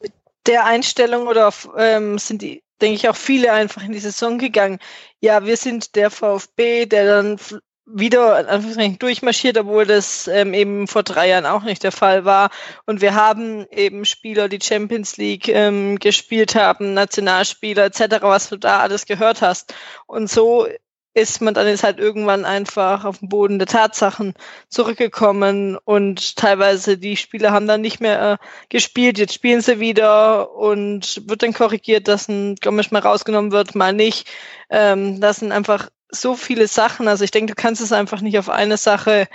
Mit 0.00 0.12
der 0.46 0.66
Einstellung 0.66 1.26
oder 1.26 1.52
ähm, 1.78 2.18
sind 2.18 2.42
die, 2.42 2.62
denke 2.82 2.96
ich, 2.96 3.08
auch 3.08 3.16
viele 3.16 3.52
einfach 3.52 3.82
in 3.82 3.92
die 3.92 3.98
Saison 3.98 4.36
gegangen. 4.36 4.78
Ja, 5.20 5.46
wir 5.46 5.56
sind 5.56 5.96
der 5.96 6.10
VfB, 6.10 6.84
der 6.84 7.06
dann 7.06 7.38
wieder 7.86 8.60
durchmarschiert, 8.98 9.58
obwohl 9.58 9.86
das 9.86 10.28
ähm, 10.28 10.54
eben 10.54 10.86
vor 10.86 11.02
drei 11.02 11.28
Jahren 11.28 11.46
auch 11.46 11.62
nicht 11.62 11.82
der 11.82 11.92
Fall 11.92 12.24
war. 12.24 12.50
Und 12.86 13.00
wir 13.00 13.14
haben 13.14 13.66
eben 13.70 14.04
Spieler, 14.04 14.48
die 14.48 14.60
Champions 14.62 15.16
League 15.16 15.48
ähm, 15.48 15.98
gespielt 15.98 16.54
haben, 16.54 16.94
Nationalspieler 16.94 17.84
etc., 17.86 18.22
was 18.22 18.48
du 18.48 18.56
da 18.56 18.80
alles 18.80 19.06
gehört 19.06 19.42
hast. 19.42 19.74
Und 20.06 20.30
so 20.30 20.66
ist 21.14 21.42
man 21.42 21.54
dann 21.54 21.66
jetzt 21.66 21.82
halt 21.82 21.98
irgendwann 21.98 22.44
einfach 22.44 23.04
auf 23.04 23.18
den 23.18 23.28
Boden 23.28 23.58
der 23.58 23.68
Tatsachen 23.68 24.34
zurückgekommen 24.68 25.76
und 25.84 26.36
teilweise 26.36 26.96
die 26.96 27.16
Spieler 27.16 27.52
haben 27.52 27.66
dann 27.66 27.82
nicht 27.82 28.00
mehr 28.00 28.32
äh, 28.32 28.46
gespielt, 28.70 29.18
jetzt 29.18 29.34
spielen 29.34 29.60
sie 29.60 29.78
wieder 29.78 30.54
und 30.54 31.22
wird 31.28 31.42
dann 31.42 31.52
korrigiert, 31.52 32.08
dass 32.08 32.28
ein 32.28 32.56
Gomisch 32.56 32.90
mal 32.92 33.00
rausgenommen 33.02 33.52
wird, 33.52 33.74
mal 33.74 33.92
nicht. 33.92 34.26
Ähm, 34.70 35.20
das 35.20 35.36
sind 35.38 35.52
einfach 35.52 35.90
so 36.12 36.36
viele 36.36 36.68
Sachen. 36.68 37.08
Also 37.08 37.24
ich 37.24 37.30
denke, 37.30 37.54
du 37.54 37.60
kannst 37.60 37.80
es 37.80 37.92
einfach 37.92 38.20
nicht 38.20 38.38
auf 38.38 38.48
eine 38.48 38.76
Sache 38.76 39.28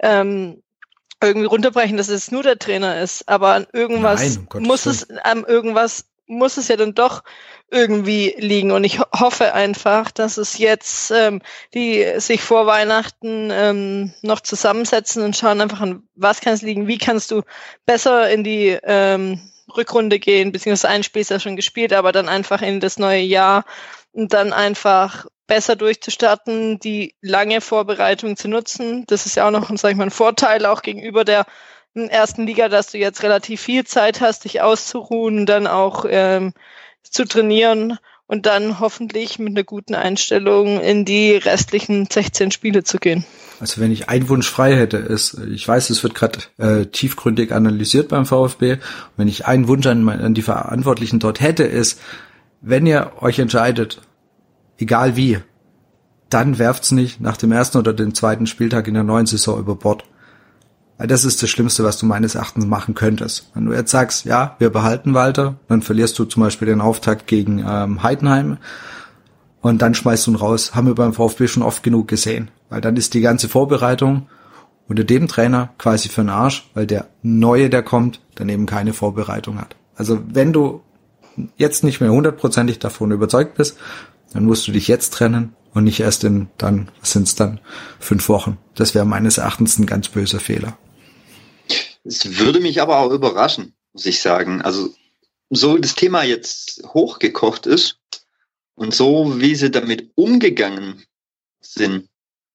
ähm, 0.00 0.62
irgendwie 1.22 1.46
runterbrechen, 1.46 1.96
dass 1.96 2.08
es 2.08 2.30
nur 2.30 2.42
der 2.42 2.58
Trainer 2.58 3.00
ist. 3.00 3.28
Aber 3.28 3.54
an 3.54 3.66
irgendwas 3.72 4.36
Nein, 4.36 4.48
um 4.54 4.62
muss 4.64 4.86
es, 4.86 5.08
an 5.10 5.44
irgendwas 5.44 6.06
muss 6.26 6.56
es 6.56 6.68
ja 6.68 6.76
dann 6.76 6.94
doch 6.94 7.22
irgendwie 7.70 8.34
liegen. 8.38 8.72
Und 8.72 8.84
ich 8.84 8.98
ho 8.98 9.04
hoffe 9.12 9.54
einfach, 9.54 10.10
dass 10.10 10.36
es 10.36 10.58
jetzt 10.58 11.10
ähm, 11.10 11.40
die 11.74 12.04
sich 12.18 12.42
vor 12.42 12.66
Weihnachten 12.66 13.50
ähm, 13.52 14.12
noch 14.22 14.40
zusammensetzen 14.40 15.22
und 15.22 15.36
schauen 15.36 15.60
einfach 15.60 15.80
an, 15.80 16.02
was 16.14 16.40
kann 16.40 16.54
es 16.54 16.62
liegen, 16.62 16.86
wie 16.86 16.98
kannst 16.98 17.30
du 17.30 17.42
besser 17.86 18.30
in 18.30 18.44
die 18.44 18.78
ähm, 18.82 19.40
Rückrunde 19.76 20.18
gehen, 20.18 20.52
beziehungsweise 20.52 20.92
ein 20.92 21.02
Spiel 21.02 21.22
ist 21.22 21.30
ja 21.30 21.40
schon 21.40 21.56
gespielt, 21.56 21.92
aber 21.92 22.12
dann 22.12 22.28
einfach 22.28 22.62
in 22.62 22.80
das 22.80 22.98
neue 22.98 23.22
Jahr 23.22 23.64
und 24.12 24.32
dann 24.32 24.52
einfach 24.52 25.26
besser 25.46 25.76
durchzustarten, 25.76 26.78
die 26.78 27.14
lange 27.20 27.60
Vorbereitung 27.60 28.36
zu 28.36 28.48
nutzen. 28.48 29.04
Das 29.06 29.26
ist 29.26 29.36
ja 29.36 29.46
auch 29.46 29.50
noch, 29.50 29.70
sag 29.76 29.90
ich 29.90 29.96
mal, 29.96 30.04
ein 30.04 30.10
Vorteil 30.10 30.64
auch 30.66 30.82
gegenüber 30.82 31.24
der 31.24 31.46
ersten 31.94 32.46
Liga, 32.46 32.68
dass 32.68 32.90
du 32.90 32.98
jetzt 32.98 33.22
relativ 33.22 33.60
viel 33.60 33.84
Zeit 33.84 34.20
hast, 34.20 34.44
dich 34.44 34.62
auszuruhen, 34.62 35.44
dann 35.44 35.66
auch 35.66 36.06
ähm, 36.08 36.52
zu 37.02 37.26
trainieren 37.26 37.98
und 38.26 38.46
dann 38.46 38.80
hoffentlich 38.80 39.38
mit 39.38 39.50
einer 39.50 39.64
guten 39.64 39.94
Einstellung 39.94 40.80
in 40.80 41.04
die 41.04 41.32
restlichen 41.32 42.06
16 42.10 42.50
Spiele 42.50 42.82
zu 42.82 42.96
gehen. 42.96 43.26
Also 43.60 43.80
wenn 43.82 43.92
ich 43.92 44.08
einen 44.08 44.28
Wunsch 44.30 44.48
frei 44.48 44.74
hätte, 44.74 44.96
ist, 44.96 45.38
ich 45.52 45.68
weiß, 45.68 45.90
es 45.90 46.02
wird 46.02 46.14
gerade 46.14 46.38
äh, 46.56 46.86
tiefgründig 46.86 47.52
analysiert 47.52 48.08
beim 48.08 48.24
VfB, 48.24 48.78
wenn 49.18 49.28
ich 49.28 49.44
einen 49.46 49.68
Wunsch 49.68 49.86
an, 49.86 50.08
an 50.08 50.32
die 50.32 50.42
Verantwortlichen 50.42 51.20
dort 51.20 51.40
hätte, 51.40 51.64
ist, 51.64 52.00
wenn 52.62 52.86
ihr 52.86 53.12
euch 53.20 53.38
entscheidet, 53.38 54.00
egal 54.78 55.16
wie, 55.16 55.38
dann 56.30 56.58
werft's 56.58 56.92
nicht 56.92 57.20
nach 57.20 57.36
dem 57.36 57.52
ersten 57.52 57.78
oder 57.78 57.92
dem 57.92 58.14
zweiten 58.14 58.46
Spieltag 58.46 58.88
in 58.88 58.94
der 58.94 59.02
neuen 59.02 59.26
Saison 59.26 59.58
über 59.58 59.74
Bord. 59.74 60.04
Weil 60.96 61.08
das 61.08 61.24
ist 61.24 61.42
das 61.42 61.50
Schlimmste, 61.50 61.84
was 61.84 61.98
du 61.98 62.06
meines 62.06 62.36
Erachtens 62.36 62.64
machen 62.64 62.94
könntest. 62.94 63.50
Wenn 63.54 63.66
du 63.66 63.72
jetzt 63.72 63.90
sagst, 63.90 64.24
ja, 64.24 64.54
wir 64.58 64.70
behalten 64.70 65.14
Walter, 65.14 65.56
dann 65.68 65.82
verlierst 65.82 66.18
du 66.18 66.24
zum 66.24 66.42
Beispiel 66.42 66.68
den 66.68 66.80
Auftakt 66.80 67.26
gegen 67.26 67.58
ähm, 67.66 68.02
Heidenheim 68.02 68.58
und 69.60 69.82
dann 69.82 69.94
schmeißt 69.94 70.26
du 70.26 70.30
ihn 70.30 70.36
raus. 70.36 70.74
Haben 70.74 70.86
wir 70.86 70.94
beim 70.94 71.12
VfB 71.12 71.48
schon 71.48 71.62
oft 71.62 71.82
genug 71.82 72.08
gesehen. 72.08 72.50
Weil 72.68 72.80
dann 72.80 72.96
ist 72.96 73.14
die 73.14 73.20
ganze 73.20 73.48
Vorbereitung 73.48 74.28
unter 74.88 75.04
dem 75.04 75.28
Trainer 75.28 75.70
quasi 75.78 76.08
für 76.08 76.22
den 76.22 76.30
Arsch, 76.30 76.70
weil 76.74 76.86
der 76.86 77.08
Neue, 77.22 77.68
der 77.68 77.82
kommt, 77.82 78.20
dann 78.36 78.48
eben 78.48 78.66
keine 78.66 78.92
Vorbereitung 78.92 79.60
hat. 79.60 79.76
Also 79.96 80.20
wenn 80.32 80.52
du 80.52 80.82
jetzt 81.56 81.84
nicht 81.84 82.00
mehr 82.00 82.12
hundertprozentig 82.12 82.78
davon 82.78 83.10
überzeugt 83.10 83.54
bist, 83.54 83.76
dann 84.32 84.44
musst 84.44 84.66
du 84.66 84.72
dich 84.72 84.88
jetzt 84.88 85.12
trennen 85.12 85.54
und 85.74 85.84
nicht 85.84 86.00
erst 86.00 86.24
in 86.24 86.48
dann, 86.58 86.90
sind 87.02 87.26
es 87.26 87.34
dann, 87.34 87.60
fünf 87.98 88.28
Wochen. 88.28 88.58
Das 88.74 88.94
wäre 88.94 89.04
meines 89.04 89.38
Erachtens 89.38 89.78
ein 89.78 89.86
ganz 89.86 90.08
böser 90.08 90.40
Fehler. 90.40 90.76
Es 92.04 92.38
würde 92.38 92.60
mich 92.60 92.82
aber 92.82 92.98
auch 92.98 93.10
überraschen, 93.10 93.74
muss 93.92 94.06
ich 94.06 94.20
sagen. 94.20 94.62
Also 94.62 94.94
so 95.50 95.76
das 95.76 95.94
Thema 95.94 96.22
jetzt 96.24 96.82
hochgekocht 96.88 97.66
ist 97.66 97.98
und 98.74 98.94
so 98.94 99.40
wie 99.40 99.54
sie 99.54 99.70
damit 99.70 100.10
umgegangen 100.14 101.04
sind, 101.60 102.08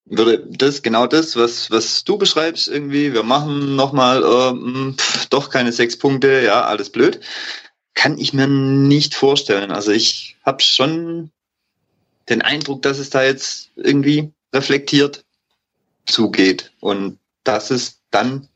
würde 0.05 0.45
das 0.49 0.81
genau 0.81 1.05
das, 1.05 1.35
was 1.35 1.69
was 1.69 2.03
du 2.03 2.17
beschreibst 2.17 2.67
irgendwie. 2.67 3.13
Wir 3.13 3.23
machen 3.23 3.75
nochmal 3.75 4.23
äh, 4.23 4.93
doch 5.29 5.49
keine 5.49 5.71
sechs 5.71 5.97
Punkte, 5.97 6.41
ja 6.43 6.63
alles 6.63 6.89
blöd, 6.89 7.19
kann 7.97 8.19
ich 8.19 8.31
mir 8.31 8.47
nicht 8.47 9.15
vorstellen. 9.15 9.71
Also 9.71 9.91
ich 9.91 10.37
habe 10.45 10.61
schon 10.61 11.31
den 12.29 12.43
Eindruck, 12.43 12.83
dass 12.83 12.99
es 12.99 13.09
da 13.09 13.23
jetzt 13.23 13.71
irgendwie 13.75 14.31
reflektiert 14.53 15.25
zugeht 16.05 16.71
und 16.79 17.17
dass 17.43 17.71
es 17.71 17.99
dann 18.11 18.47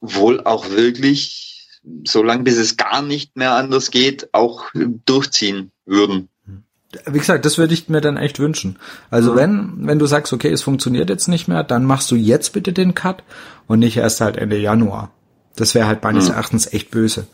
wohl 0.00 0.40
auch 0.40 0.70
wirklich, 0.70 1.68
so 2.04 2.24
lange 2.24 2.42
bis 2.42 2.56
es 2.56 2.76
gar 2.76 3.02
nicht 3.02 3.36
mehr 3.36 3.52
anders 3.52 3.92
geht, 3.92 4.34
auch 4.34 4.64
durchziehen 4.74 5.70
würden. 5.86 6.28
Wie 7.06 7.18
gesagt, 7.18 7.44
das 7.44 7.56
würde 7.56 7.72
ich 7.72 7.88
mir 7.88 8.00
dann 8.00 8.16
echt 8.16 8.40
wünschen. 8.40 8.80
Also 9.10 9.32
mhm. 9.32 9.36
wenn, 9.36 9.86
wenn 9.86 9.98
du 10.00 10.06
sagst, 10.06 10.32
okay, 10.32 10.50
es 10.50 10.62
funktioniert 10.62 11.08
jetzt 11.08 11.28
nicht 11.28 11.46
mehr, 11.46 11.62
dann 11.62 11.84
machst 11.84 12.10
du 12.10 12.16
jetzt 12.16 12.52
bitte 12.52 12.72
den 12.72 12.94
Cut 12.96 13.22
und 13.68 13.78
nicht 13.78 13.96
erst 13.96 14.20
halt 14.20 14.36
Ende 14.36 14.58
Januar. 14.58 15.12
Das 15.60 15.74
wäre 15.74 15.86
halt 15.86 16.02
meines 16.02 16.28
mhm. 16.28 16.34
Erachtens 16.34 16.72
echt 16.72 16.90
böse. 16.90 17.26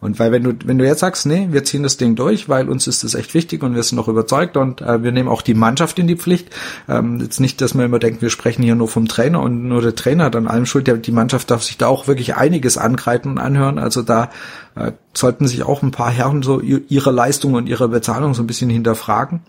Und 0.00 0.18
weil 0.18 0.32
wenn 0.32 0.42
du, 0.42 0.54
wenn 0.64 0.78
du 0.78 0.86
jetzt 0.86 1.00
sagst, 1.00 1.26
nee, 1.26 1.48
wir 1.50 1.62
ziehen 1.62 1.82
das 1.82 1.98
Ding 1.98 2.14
durch, 2.16 2.48
weil 2.48 2.70
uns 2.70 2.86
ist 2.86 3.04
das 3.04 3.14
echt 3.14 3.34
wichtig 3.34 3.62
und 3.62 3.74
wir 3.74 3.82
sind 3.82 3.96
noch 3.96 4.08
überzeugt 4.08 4.56
und 4.56 4.80
äh, 4.80 5.02
wir 5.02 5.12
nehmen 5.12 5.28
auch 5.28 5.42
die 5.42 5.52
Mannschaft 5.52 5.98
in 5.98 6.06
die 6.06 6.16
Pflicht. 6.16 6.48
Ähm, 6.88 7.20
jetzt 7.20 7.38
nicht, 7.38 7.60
dass 7.60 7.74
man 7.74 7.84
immer 7.84 7.98
denkt, 7.98 8.22
wir 8.22 8.30
sprechen 8.30 8.62
hier 8.62 8.76
nur 8.76 8.88
vom 8.88 9.08
Trainer 9.08 9.42
und 9.42 9.68
nur 9.68 9.82
der 9.82 9.94
Trainer 9.94 10.24
hat 10.24 10.36
an 10.36 10.48
allem 10.48 10.64
schuld. 10.64 10.88
Ja, 10.88 10.96
die 10.96 11.12
Mannschaft 11.12 11.50
darf 11.50 11.62
sich 11.62 11.76
da 11.76 11.88
auch 11.88 12.08
wirklich 12.08 12.34
einiges 12.36 12.78
angreifen 12.78 13.32
und 13.32 13.38
anhören. 13.38 13.78
Also 13.78 14.00
da 14.00 14.30
äh, 14.74 14.92
sollten 15.12 15.46
sich 15.46 15.64
auch 15.64 15.82
ein 15.82 15.90
paar 15.90 16.10
Herren 16.10 16.42
so 16.42 16.60
ihre 16.60 17.10
Leistung 17.10 17.52
und 17.52 17.68
ihre 17.68 17.88
Bezahlung 17.88 18.32
so 18.32 18.42
ein 18.42 18.46
bisschen 18.46 18.70
hinterfragen. 18.70 19.42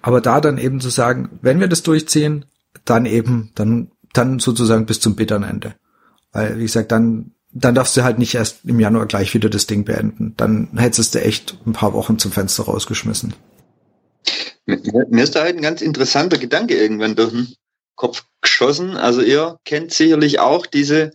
Aber 0.00 0.22
da 0.22 0.40
dann 0.40 0.56
eben 0.56 0.80
zu 0.80 0.88
sagen, 0.88 1.28
wenn 1.42 1.60
wir 1.60 1.68
das 1.68 1.82
durchziehen, 1.82 2.46
dann 2.86 3.04
eben, 3.04 3.50
dann, 3.54 3.90
dann 4.14 4.38
sozusagen 4.38 4.86
bis 4.86 5.00
zum 5.00 5.14
bitteren 5.14 5.42
Ende. 5.42 5.74
Weil, 6.32 6.58
wie 6.58 6.62
gesagt, 6.62 6.92
dann 6.92 7.34
dann 7.52 7.74
darfst 7.74 7.96
du 7.96 8.04
halt 8.04 8.18
nicht 8.18 8.34
erst 8.34 8.64
im 8.64 8.78
Januar 8.78 9.06
gleich 9.06 9.34
wieder 9.34 9.50
das 9.50 9.66
Ding 9.66 9.84
beenden. 9.84 10.34
Dann 10.36 10.70
hättest 10.76 11.14
du 11.14 11.22
echt 11.22 11.58
ein 11.66 11.72
paar 11.72 11.92
Wochen 11.94 12.18
zum 12.18 12.30
Fenster 12.30 12.64
rausgeschmissen. 12.64 13.34
Mir 14.66 15.22
ist 15.22 15.34
da 15.34 15.42
halt 15.42 15.56
ein 15.56 15.62
ganz 15.62 15.82
interessanter 15.82 16.38
Gedanke 16.38 16.76
irgendwann 16.76 17.16
durch 17.16 17.30
den 17.30 17.54
Kopf 17.96 18.24
geschossen. 18.40 18.96
Also 18.96 19.20
ihr 19.20 19.58
kennt 19.64 19.92
sicherlich 19.92 20.38
auch 20.38 20.66
diese, 20.66 21.10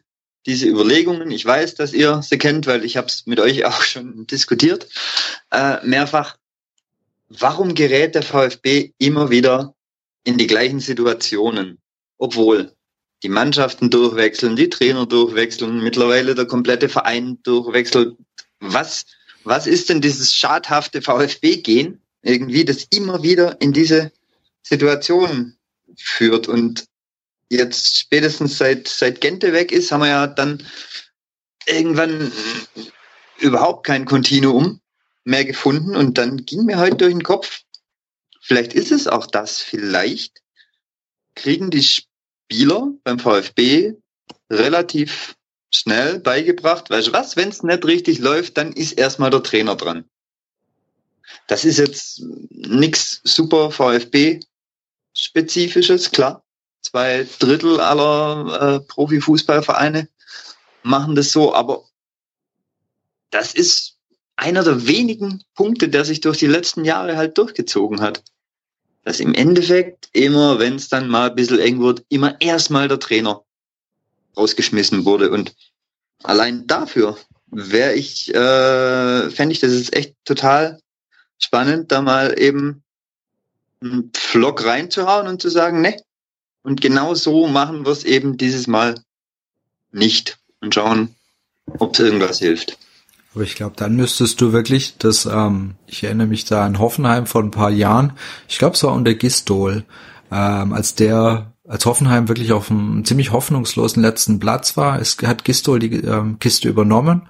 diese 0.46 0.68
Überlegungen. 0.68 1.32
Ich 1.32 1.46
weiß, 1.46 1.76
dass 1.76 1.94
ihr 1.94 2.22
sie 2.22 2.38
kennt, 2.38 2.68
weil 2.68 2.84
ich 2.84 2.98
habe 2.98 3.08
es 3.08 3.26
mit 3.26 3.40
euch 3.40 3.64
auch 3.64 3.82
schon 3.84 4.28
diskutiert, 4.28 4.90
äh, 5.52 5.86
mehrfach. 5.86 6.38
Warum 7.30 7.76
gerät 7.76 8.14
der 8.14 8.24
VfB 8.24 8.92
immer 8.98 9.30
wieder 9.30 9.74
in 10.26 10.38
die 10.38 10.48
gleichen 10.48 10.80
Situationen, 10.80 11.80
obwohl 12.18 12.75
die 13.26 13.30
Mannschaften 13.30 13.90
durchwechseln, 13.90 14.56
die 14.56 14.70
Trainer 14.70 15.08
durchwechseln, 15.08 15.82
mittlerweile 15.82 16.36
der 16.36 16.46
komplette 16.46 16.90
Verein 16.90 17.40
durchwechselt. 17.42 18.16
Was, 18.60 19.08
was 19.44 19.66
ist 19.66 19.90
denn 19.90 20.00
dieses 20.00 20.36
schadhafte 20.36 21.02
VfB-Gehen 21.02 22.04
irgendwie, 22.22 22.66
das 22.66 22.86
immer 22.92 23.24
wieder 23.24 23.60
in 23.62 23.74
diese 23.74 24.12
Situationen 24.62 25.58
führt. 25.98 26.48
Und 26.48 26.86
jetzt 27.50 27.98
spätestens 27.98 28.60
seit, 28.60 28.88
seit 28.88 29.22
Gente 29.22 29.54
weg 29.54 29.72
ist, 29.72 29.92
haben 29.92 30.02
wir 30.02 30.10
ja 30.10 30.28
dann 30.28 30.62
irgendwann 31.66 32.32
überhaupt 33.40 33.88
kein 33.88 34.06
Kontinuum 34.06 34.82
mehr 35.24 35.46
gefunden. 35.46 35.96
Und 35.96 36.20
dann 36.20 36.46
ging 36.46 36.66
mir 36.66 36.78
heute 36.78 36.98
durch 36.98 37.14
den 37.14 37.24
Kopf, 37.24 37.62
vielleicht 38.40 38.76
ist 38.76 38.92
es 38.92 39.08
auch 39.08 39.26
das, 39.26 39.62
vielleicht 39.62 40.44
kriegen 41.34 41.72
die 41.72 41.82
Spieler 42.46 42.94
beim 43.04 43.20
VfB 43.20 43.94
relativ 44.50 45.36
schnell 45.74 46.20
beigebracht, 46.20 46.90
weißt 46.90 47.08
du 47.08 47.14
was, 47.14 47.36
wenn 47.36 47.50
es 47.50 47.64
nicht 47.64 47.84
richtig 47.86 48.20
läuft, 48.20 48.58
dann 48.58 48.72
ist 48.72 48.94
erstmal 48.94 49.32
der 49.32 49.44
Trainer 49.44 49.76
dran. 49.76 50.06
Das 51.48 51.66
ist 51.66 51.80
jetzt 51.80 52.22
nichts 52.50 53.20
super 53.24 53.72
VfB-spezifisches, 53.72 56.12
klar. 56.12 56.44
Zwei 56.82 57.28
Drittel 57.40 57.80
aller 57.80 58.76
äh, 58.76 58.80
Profifußballvereine 58.82 60.08
machen 60.84 61.16
das 61.16 61.32
so, 61.32 61.52
aber 61.54 61.86
das 63.32 63.56
ist 63.56 63.98
einer 64.36 64.64
der 64.64 64.86
wenigen 64.86 65.44
Punkte, 65.56 65.90
der 65.90 66.06
sich 66.06 66.22
durch 66.22 66.38
die 66.38 66.46
letzten 66.46 66.86
Jahre 66.86 67.18
halt 67.18 67.40
durchgezogen 67.40 68.02
hat. 68.02 68.24
Dass 69.06 69.22
im 69.22 69.34
Endeffekt 69.34 70.10
immer, 70.12 70.60
wenn 70.60 70.76
es 70.76 70.90
dann 70.90 71.08
mal 71.08 71.30
ein 71.30 71.36
bisschen 71.36 71.60
eng 71.60 71.80
wird, 71.80 72.04
immer 72.10 72.42
erstmal 72.42 72.90
der 72.90 73.00
Trainer 73.00 73.44
rausgeschmissen 74.36 75.06
wurde. 75.06 75.32
Und 75.32 75.56
allein 76.24 76.68
dafür 76.68 77.18
wäre 77.48 77.94
ich, 77.94 78.34
äh, 78.34 79.30
fände 79.30 79.54
ich 79.54 79.62
das 79.62 79.72
ist 79.72 79.96
echt 79.96 80.16
total 80.26 80.80
spannend, 81.38 81.92
da 81.92 82.02
mal 82.02 82.38
eben 82.38 82.84
einen 83.82 84.12
Vlog 84.14 84.66
reinzuhauen 84.66 85.28
und 85.28 85.42
zu 85.42 85.50
sagen, 85.50 85.82
ne, 85.82 85.98
und 86.64 86.82
genau 86.82 87.14
so 87.14 87.48
machen 87.48 87.86
wir 87.86 87.92
es 87.92 88.04
eben 88.04 88.38
dieses 88.38 88.68
Mal 88.68 88.96
nicht 89.92 90.40
und 90.62 90.74
schauen, 90.74 91.16
ob 91.78 91.94
es 91.94 92.00
irgendwas 92.00 92.40
hilft. 92.40 92.78
Aber 93.36 93.44
ich 93.44 93.56
glaube, 93.56 93.74
dann 93.76 93.98
müsstest 93.98 94.40
du 94.40 94.54
wirklich, 94.54 94.98
das, 94.98 95.26
ähm, 95.26 95.76
ich 95.88 96.04
erinnere 96.06 96.28
mich 96.28 96.46
da 96.46 96.66
an 96.66 96.80
Hoffenheim 96.80 97.26
vor 97.26 97.44
ein 97.44 97.52
paar 97.52 97.70
Jahren, 97.70 98.14
ich 98.48 98.58
glaube, 98.58 98.76
es 98.76 98.84
war 98.84 98.94
unter 98.94 99.14
Gistol, 99.14 99.84
ähm, 100.32 100.72
als 100.74 100.96
der, 100.96 101.54
als 101.68 101.86
Hoffenheim 101.86 102.30
wirklich 102.30 102.54
auf 102.54 102.72
einem 102.72 103.04
ziemlich 103.04 103.34
hoffnungslosen 103.34 104.02
letzten 104.02 104.40
Platz 104.40 104.78
war, 104.78 105.02
es 105.02 105.18
hat 105.24 105.44
Gistol 105.44 105.80
die 105.80 105.94
ähm, 105.96 106.40
Kiste 106.40 106.70
übernommen 106.70 107.24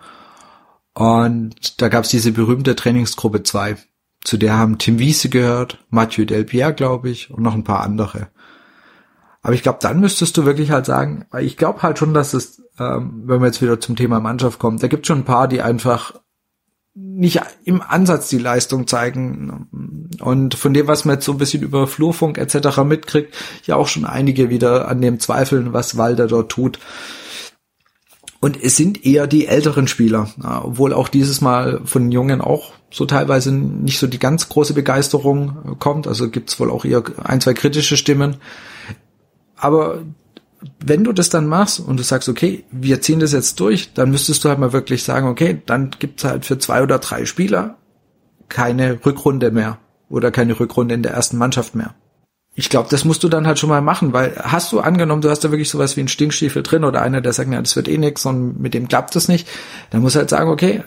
und 0.94 1.82
da 1.82 1.90
gab 1.90 2.04
es 2.04 2.12
diese 2.12 2.32
berühmte 2.32 2.76
Trainingsgruppe 2.76 3.42
2. 3.42 3.78
Zu 4.24 4.38
der 4.38 4.58
haben 4.58 4.78
Tim 4.78 5.00
Wiese 5.00 5.30
gehört, 5.30 5.84
Mathieu 5.90 6.26
Delpierre, 6.26 6.74
glaube 6.74 7.10
ich, 7.10 7.32
und 7.32 7.42
noch 7.44 7.54
ein 7.54 7.64
paar 7.64 7.82
andere. 7.82 8.30
Aber 9.46 9.54
ich 9.54 9.62
glaube, 9.62 9.78
dann 9.80 10.00
müsstest 10.00 10.36
du 10.38 10.46
wirklich 10.46 10.72
halt 10.72 10.88
sagen, 10.88 11.28
weil 11.30 11.46
ich 11.46 11.56
glaube 11.56 11.84
halt 11.84 12.00
schon, 12.00 12.16
dass 12.16 12.34
es, 12.34 12.64
ähm, 12.80 13.22
wenn 13.26 13.42
wir 13.42 13.46
jetzt 13.46 13.62
wieder 13.62 13.80
zum 13.80 13.96
Thema 13.96 14.20
Mannschaft 14.20 14.58
kommen, 14.58 14.80
da 14.80 14.88
gibt 14.88 15.06
schon 15.06 15.20
ein 15.20 15.24
paar, 15.24 15.48
die 15.48 15.62
einfach 15.62 16.16
nicht 16.96 17.40
im 17.64 17.84
Ansatz 17.84 18.28
die 18.28 18.40
Leistung 18.40 18.88
zeigen 18.88 20.10
und 20.20 20.56
von 20.56 20.74
dem, 20.74 20.88
was 20.88 21.06
man 21.06 21.18
jetzt 21.18 21.26
so 21.26 21.34
ein 21.34 21.38
bisschen 21.38 21.62
über 21.62 21.86
Flurfunk 21.86 22.40
etc. 22.40 22.80
mitkriegt, 22.84 23.36
ja 23.68 23.76
auch 23.76 23.88
schon 23.88 24.06
einige 24.06 24.50
wieder 24.50 24.88
an 24.88 25.00
dem 25.00 25.20
zweifeln, 25.20 25.74
was 25.74 25.96
Walder 25.96 26.26
dort 26.26 26.52
tut. 26.52 26.80
Und 28.40 28.58
es 28.60 28.76
sind 28.76 29.06
eher 29.06 29.28
die 29.28 29.46
älteren 29.46 29.88
Spieler, 29.88 30.28
obwohl 30.64 30.92
auch 30.92 31.08
dieses 31.08 31.40
Mal 31.40 31.82
von 31.86 32.06
den 32.06 32.12
Jungen 32.12 32.42
auch 32.42 32.72
so 32.90 33.06
teilweise 33.06 33.52
nicht 33.52 34.00
so 34.00 34.08
die 34.08 34.18
ganz 34.18 34.50
große 34.50 34.74
Begeisterung 34.74 35.78
kommt. 35.78 36.08
Also 36.08 36.32
gibt 36.32 36.50
es 36.50 36.60
wohl 36.60 36.72
auch 36.72 36.84
eher 36.84 37.04
ein, 37.24 37.42
zwei 37.42 37.54
kritische 37.54 37.96
Stimmen. 37.96 38.38
Aber 39.56 40.04
wenn 40.84 41.04
du 41.04 41.14
das 41.14 41.30
dann 41.30 41.48
machst 41.48 41.80
und 41.80 41.98
du 41.98 42.04
sagst, 42.04 42.30
okay, 42.30 42.64
wir 42.72 43.02
ziehen 43.02 43.20
das 43.20 43.32
jetzt 43.32 43.60
durch, 43.60 43.94
dann 43.94 44.12
müsstest 44.12 44.44
du 44.44 44.50
halt 44.50 44.60
mal 44.60 44.74
wirklich 44.74 45.04
sagen, 45.04 45.28
okay, 45.28 45.62
dann 45.66 45.92
gibt's 45.98 46.24
halt 46.24 46.46
für 46.46 46.58
zwei 46.58 46.82
oder 46.84 47.00
drei 47.00 47.26
Spieler 47.26 47.78
keine 48.50 49.06
Rückrunde 49.06 49.52
mehr 49.52 49.78
oder 50.10 50.32
keine 50.32 50.60
Rückrunde 50.60 50.96
in 50.96 51.04
der 51.04 51.14
ersten 51.14 51.38
Mannschaft 51.38 51.76
mehr. 51.76 51.96
Ich 52.58 52.70
glaube, 52.70 52.88
das 52.90 53.04
musst 53.04 53.22
du 53.24 53.28
dann 53.28 53.46
halt 53.46 53.60
schon 53.60 53.70
mal 53.70 53.82
machen, 53.82 54.14
weil 54.14 54.38
hast 54.38 54.72
du 54.72 54.80
angenommen, 54.80 55.22
du 55.22 55.30
hast 55.30 55.44
da 55.44 55.52
wirklich 55.52 55.70
sowas 55.70 55.98
wie 55.98 56.02
einen 56.02 56.08
Stinkstiefel 56.08 56.64
drin 56.64 56.86
oder 56.86 57.02
einer, 57.02 57.20
der 57.20 57.34
sagt, 57.34 57.52
ja, 57.52 57.62
das 57.62 57.76
wird 57.76 57.90
eh 57.90 57.98
nix 57.98 58.26
und 58.26 58.62
mit 58.62 58.74
dem 58.74 58.88
klappt 58.88 59.16
das 59.16 59.28
nicht, 59.28 59.48
dann 59.90 60.02
muss 60.02 60.16
halt 60.16 60.30
sagen, 60.30 60.50
okay, 60.50 60.84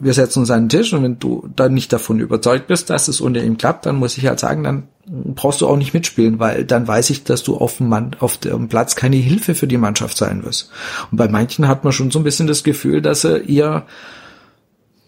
wir 0.00 0.14
setzen 0.14 0.40
uns 0.40 0.50
an 0.50 0.64
den 0.64 0.68
Tisch 0.70 0.92
und 0.92 1.02
wenn 1.02 1.18
du 1.18 1.48
dann 1.54 1.74
nicht 1.74 1.92
davon 1.92 2.20
überzeugt 2.20 2.66
bist, 2.66 2.90
dass 2.90 3.08
es 3.08 3.20
unter 3.20 3.42
ihm 3.42 3.58
klappt, 3.58 3.86
dann 3.86 3.96
muss 3.96 4.16
ich 4.16 4.26
halt 4.26 4.40
sagen, 4.40 4.64
dann 4.64 4.88
brauchst 5.06 5.60
du 5.60 5.68
auch 5.68 5.76
nicht 5.76 5.94
mitspielen, 5.94 6.38
weil 6.38 6.64
dann 6.64 6.88
weiß 6.88 7.10
ich, 7.10 7.24
dass 7.24 7.42
du 7.42 7.56
auf 7.56 7.76
dem, 7.76 7.88
Mann, 7.88 8.16
auf 8.18 8.38
dem 8.38 8.68
Platz 8.68 8.96
keine 8.96 9.16
Hilfe 9.16 9.54
für 9.54 9.66
die 9.66 9.76
Mannschaft 9.76 10.16
sein 10.16 10.44
wirst. 10.44 10.70
Und 11.10 11.18
bei 11.18 11.28
manchen 11.28 11.68
hat 11.68 11.84
man 11.84 11.92
schon 11.92 12.10
so 12.10 12.18
ein 12.18 12.24
bisschen 12.24 12.46
das 12.46 12.64
Gefühl, 12.64 13.02
dass 13.02 13.22
sie 13.22 13.38
eher, 13.38 13.86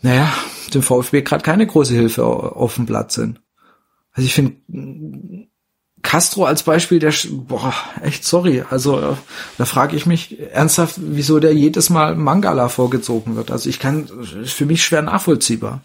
naja, 0.02 0.33
dem 0.74 0.83
VfB 0.83 1.22
gerade 1.22 1.42
keine 1.42 1.66
große 1.66 1.94
Hilfe 1.94 2.24
auf 2.24 2.74
dem 2.74 2.87
Platz 2.87 3.14
sind. 3.14 3.40
Also 4.12 4.26
ich 4.26 4.35
finde, 4.35 4.57
Castro 6.02 6.44
als 6.44 6.64
Beispiel, 6.64 6.98
der, 6.98 7.14
boah, 7.30 7.74
echt 8.02 8.24
sorry. 8.24 8.64
Also 8.68 9.00
äh, 9.00 9.16
da 9.56 9.64
frage 9.64 9.96
ich 9.96 10.04
mich 10.04 10.38
ernsthaft, 10.52 10.96
wieso 10.98 11.38
der 11.38 11.54
jedes 11.54 11.90
Mal 11.90 12.16
Mangala 12.16 12.68
vorgezogen 12.68 13.36
wird. 13.36 13.50
Also 13.50 13.68
ich 13.68 13.78
kann, 13.78 14.08
ist 14.42 14.52
für 14.52 14.66
mich 14.66 14.84
schwer 14.84 15.02
nachvollziehbar. 15.02 15.82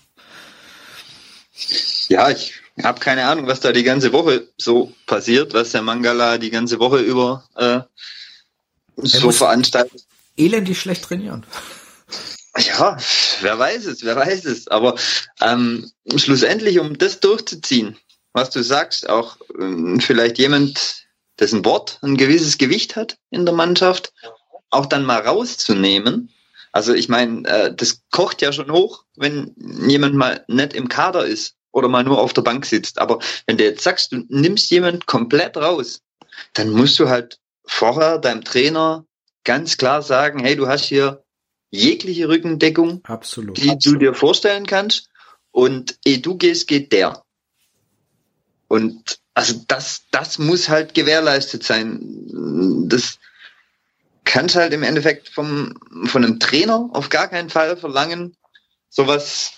Ja, 2.09 2.29
ich 2.29 2.53
habe 2.83 2.99
keine 2.99 3.27
Ahnung, 3.27 3.47
was 3.47 3.59
da 3.59 3.71
die 3.71 3.83
ganze 3.83 4.11
Woche 4.13 4.47
so 4.57 4.93
passiert, 5.05 5.53
was 5.53 5.71
der 5.71 5.81
Mangala 5.81 6.37
die 6.37 6.51
ganze 6.51 6.79
Woche 6.79 6.99
über 6.99 7.43
äh, 7.55 7.81
so 8.97 9.31
veranstaltet. 9.31 10.05
Elendig 10.35 10.79
schlecht 10.79 11.03
trainieren. 11.03 11.45
Ja, 12.57 12.97
wer 13.41 13.59
weiß 13.59 13.85
es, 13.85 14.03
wer 14.03 14.15
weiß 14.15 14.45
es. 14.45 14.67
Aber 14.67 14.95
ähm, 15.41 15.91
schlussendlich, 16.15 16.79
um 16.79 16.97
das 16.97 17.19
durchzuziehen, 17.19 17.97
was 18.37 18.51
du 18.51 18.63
sagst, 18.63 19.09
auch 19.09 19.37
ähm, 19.59 19.99
vielleicht 19.99 20.37
jemand, 20.37 21.07
dessen 21.39 21.65
Wort 21.65 21.99
ein 22.01 22.17
gewisses 22.17 22.57
Gewicht 22.57 22.95
hat 22.95 23.17
in 23.29 23.45
der 23.45 23.53
Mannschaft, 23.53 24.13
auch 24.69 24.85
dann 24.85 25.03
mal 25.03 25.19
rauszunehmen. 25.19 26.31
Also 26.71 26.93
ich 26.93 27.09
meine, 27.09 27.47
äh, 27.47 27.75
das 27.75 28.01
kocht 28.11 28.41
ja 28.41 28.53
schon 28.53 28.71
hoch, 28.71 29.03
wenn 29.15 29.53
jemand 29.87 30.15
mal 30.15 30.45
nicht 30.47 30.73
im 30.73 30.87
Kader 30.87 31.25
ist 31.25 31.55
oder 31.71 31.87
mal 31.89 32.03
nur 32.03 32.19
auf 32.19 32.33
der 32.33 32.43
Bank 32.43 32.65
sitzt. 32.65 32.99
Aber 32.99 33.19
wenn 33.45 33.57
du 33.57 33.63
jetzt 33.63 33.83
sagst, 33.83 34.11
du 34.11 34.23
nimmst 34.29 34.69
jemand 34.69 35.05
komplett 35.05 35.57
raus, 35.57 36.01
dann 36.53 36.69
musst 36.69 36.99
du 36.99 37.09
halt 37.09 37.39
vorher 37.65 38.19
deinem 38.19 38.43
Trainer 38.43 39.05
ganz 39.43 39.77
klar 39.77 40.01
sagen, 40.01 40.39
hey, 40.39 40.55
du 40.55 40.67
hast 40.67 40.85
hier 40.85 41.23
jegliche 41.71 42.29
Rückendeckung, 42.29 43.01
Absolut. 43.03 43.57
die 43.57 43.69
Absolut. 43.69 44.01
du 44.01 44.05
dir 44.05 44.13
vorstellen 44.13 44.65
kannst. 44.65 45.09
Und 45.51 45.97
ehe 46.05 46.19
du 46.19 46.37
gehst, 46.37 46.67
geht 46.67 46.91
der. 46.91 47.23
Und 48.67 49.19
also 49.33 49.61
das, 49.67 50.03
das 50.11 50.39
muss 50.39 50.69
halt 50.69 50.93
gewährleistet 50.93 51.63
sein. 51.63 51.99
Das 52.87 53.19
kannst 54.25 54.55
halt 54.55 54.73
im 54.73 54.83
Endeffekt 54.83 55.29
vom, 55.29 55.73
von 56.05 56.23
einem 56.23 56.39
Trainer 56.39 56.89
auf 56.93 57.09
gar 57.09 57.27
keinen 57.27 57.49
Fall 57.49 57.77
verlangen, 57.77 58.35
sowas 58.89 59.53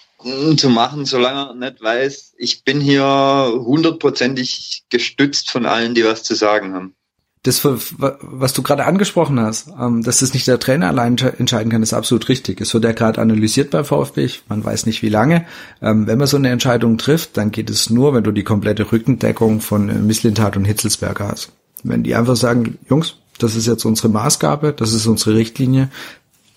zu 0.58 0.69
machen, 0.69 1.06
solange 1.06 1.50
er 1.50 1.56
nicht 1.56 1.82
weiß, 1.82 2.34
ich 2.38 2.63
bin 2.65 2.82
hier 2.82 3.54
hundertprozentig 3.56 4.84
gestützt 4.89 5.50
von 5.50 5.65
allen, 5.65 5.95
die 5.95 6.04
was 6.04 6.24
zu 6.24 6.36
sagen 6.36 6.74
haben 6.74 6.95
das, 7.43 7.63
was 7.63 8.54
du 8.54 8.62
gerade 8.63 8.86
angesprochen 8.86 9.39
hast, 9.39 9.69
ähm, 9.80 10.04
dass 10.04 10.19
das 10.19 10.34
nicht 10.34 10.47
der 10.47 10.60
Trainer 10.60 10.88
allein 10.89 11.17
entscheiden 11.17 11.71
kann, 11.71 11.82
ist 11.82 11.93
absolut 11.93 12.28
richtig. 12.28 12.60
Es 12.60 12.73
wird 12.73 12.84
ja 12.84 12.91
gerade 12.91 13.21
analysiert 13.21 13.71
beim 13.71 13.86
VfB, 13.86 14.30
man 14.49 14.63
weiß 14.63 14.86
nicht 14.86 15.02
wie 15.04 15.10
lange. 15.10 15.45
Ähm, 15.82 16.06
wenn 16.06 16.17
man 16.17 16.28
so 16.28 16.36
eine 16.36 16.49
Entscheidung 16.49 16.97
trifft, 16.97 17.38
dann 17.38 17.52
geht 17.52 17.69
es 17.69 17.89
nur, 17.89 18.13
wenn 18.13 18.25
du 18.25 18.32
die 18.32 18.43
komplette 18.43 18.91
Rückendeckung 18.91 19.62
von 19.62 19.88
äh, 19.88 19.93
Misslintat 19.93 20.58
und 20.58 20.65
Hitzelsberger 20.65 21.30
hast. 21.30 21.54
Wenn 21.84 22.04
die 22.04 22.13
einfach 22.13 22.36
sagen, 22.36 22.78
Jungs, 22.89 23.15
das 23.38 23.56
ist 23.56 23.67
jetzt 23.67 23.86
unsere 23.86 24.10
Maßgabe, 24.10 24.73
das 24.73 24.91
ist 24.91 25.08
unsere 25.08 25.36
Richtlinie 25.36 25.89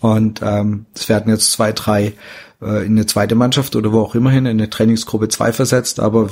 und 0.01 0.41
ähm, 0.43 0.87
es 0.95 1.09
werden 1.09 1.33
jetzt 1.33 1.53
zwei, 1.53 1.71
drei 1.71 2.15
äh, 2.61 2.85
in 2.85 2.93
eine 2.93 3.07
zweite 3.07 3.37
Mannschaft 3.37 3.77
oder 3.77 3.93
wo 3.93 4.01
auch 4.01 4.17
immerhin 4.17 4.47
in 4.47 4.59
eine 4.59 4.69
Trainingsgruppe 4.69 5.29
zwei 5.29 5.53
versetzt, 5.53 6.01
aber 6.01 6.29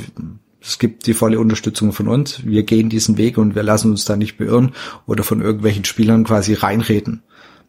es 0.62 0.78
gibt 0.78 1.06
die 1.06 1.14
volle 1.14 1.40
Unterstützung 1.40 1.92
von 1.92 2.08
uns. 2.08 2.44
Wir 2.44 2.64
gehen 2.64 2.90
diesen 2.90 3.16
Weg 3.16 3.38
und 3.38 3.54
wir 3.54 3.62
lassen 3.62 3.90
uns 3.90 4.04
da 4.04 4.16
nicht 4.16 4.36
beirren 4.36 4.72
oder 5.06 5.24
von 5.24 5.40
irgendwelchen 5.40 5.84
Spielern 5.84 6.24
quasi 6.24 6.54
reinreden. 6.54 7.22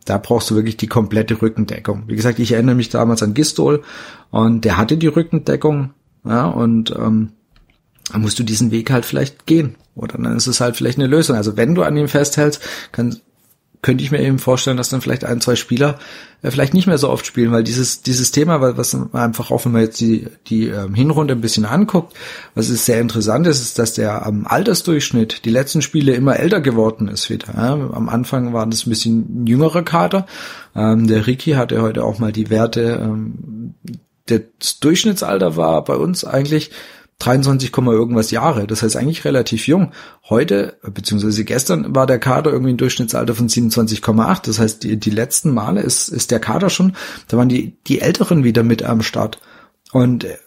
Da 0.06 0.18
brauchst 0.18 0.50
du 0.50 0.56
wirklich 0.56 0.78
die 0.78 0.88
komplette 0.88 1.42
Rückendeckung. 1.42 2.04
Wie 2.08 2.16
gesagt, 2.16 2.40
ich 2.40 2.52
erinnere 2.52 2.76
mich 2.76 2.90
damals 2.90 3.24
an 3.24 3.34
Gistol 3.34 3.84
und 4.30 4.66
der 4.66 4.78
hatte 4.78 4.98
die 4.98 5.08
Rückendeckung, 5.08 5.94
ja, 6.26 6.48
und 6.48 6.92
ähm, 6.98 7.32
musst 8.18 8.40
du 8.40 8.44
diesen 8.44 8.72
Weg 8.72 8.92
halt 8.92 9.06
vielleicht 9.06 9.46
gehen. 9.46 9.76
Oder 9.96 10.18
dann 10.18 10.36
ist 10.36 10.48
es 10.48 10.60
halt 10.60 10.76
vielleicht 10.76 10.98
eine 10.98 11.08
Lösung. 11.08 11.36
Also 11.36 11.56
wenn 11.56 11.76
du 11.76 11.84
an 11.84 11.98
ihm 11.98 12.08
festhältst, 12.08 12.62
kann, 12.92 13.18
könnte 13.82 14.04
ich 14.04 14.12
mir 14.12 14.22
eben 14.22 14.38
vorstellen, 14.38 14.78
dass 14.78 14.90
dann 14.90 15.02
vielleicht 15.02 15.26
ein, 15.26 15.42
zwei 15.42 15.56
Spieler 15.56 15.98
äh, 16.44 16.52
vielleicht 16.52 16.74
nicht 16.74 16.88
mehr 16.88 16.98
so 16.98 17.10
oft 17.10 17.26
spielen, 17.26 17.52
weil 17.52 17.64
dieses, 17.64 18.04
dieses 18.04 18.32
Thema, 18.32 18.78
was 18.78 18.96
einfach 19.14 19.50
auch, 19.50 19.66
wenn 19.66 19.72
man 19.72 19.82
jetzt 19.82 20.00
die, 20.00 20.28
die 20.48 20.68
ähm, 20.68 20.94
Hinrunde 20.94 21.34
ein 21.34 21.42
bisschen 21.42 21.66
anguckt, 21.66 22.14
was 22.54 22.70
ist 22.70 22.86
sehr 22.86 23.02
interessant 23.02 23.48
ist, 23.48 23.60
ist, 23.60 23.80
dass 23.80 23.94
der 23.94 24.26
am 24.26 24.46
Altersdurchschnitt 24.46 25.46
die 25.46 25.50
letzten 25.50 25.82
Spiele 25.82 26.14
immer 26.14 26.38
älter 26.38 26.62
geworden 26.62 27.08
ist 27.08 27.30
wieder. 27.30 27.48
Ja? 27.56 27.74
Am 27.74 28.08
Anfang 28.08 28.54
waren 28.54 28.70
das 28.70 28.86
ein 28.86 28.92
bisschen 28.92 29.48
jüngerer 29.48 29.84
Kader. 29.84 30.28
Ähm, 30.76 31.08
der 31.08 31.26
Ricky 31.26 31.52
hatte 31.54 31.82
heute 31.82 32.04
auch 32.04 32.20
mal 32.20 32.32
die 32.32 32.50
Werte, 32.50 33.00
ähm, 33.02 33.74
das 34.28 34.80
Durchschnittsalter 34.80 35.58
war 35.58 35.84
bei 35.84 35.96
uns 35.96 36.24
eigentlich 36.24 36.72
23, 37.22 37.72
irgendwas 37.78 38.32
Jahre. 38.32 38.68
Das 38.68 38.82
heißt 38.82 38.98
eigentlich 38.98 39.26
relativ 39.26 39.68
jung. 39.68 39.92
Heute, 40.30 40.78
beziehungsweise 40.82 41.44
gestern, 41.46 41.96
war 41.96 42.08
der 42.08 42.20
Kader 42.20 42.52
irgendwie 42.52 42.74
ein 42.74 42.78
Durchschnittsalter 42.78 43.36
von 43.36 43.48
27,8. 43.48 44.46
Das 44.46 44.60
heißt, 44.60 44.84
die, 44.84 44.98
die 44.98 45.10
letzten 45.10 45.54
Male 45.54 45.82
ist, 45.82 46.10
ist 46.10 46.32
der 46.32 46.40
Kader 46.40 46.70
schon, 46.70 46.96
da 47.28 47.38
waren 47.38 47.50
die, 47.50 47.78
die 47.88 48.02
Älteren 48.02 48.44
wieder 48.44 48.64
mit 48.64 48.84
am 48.84 49.02
Start. 49.04 49.40
Und 49.92 50.24
äh, 50.24 50.38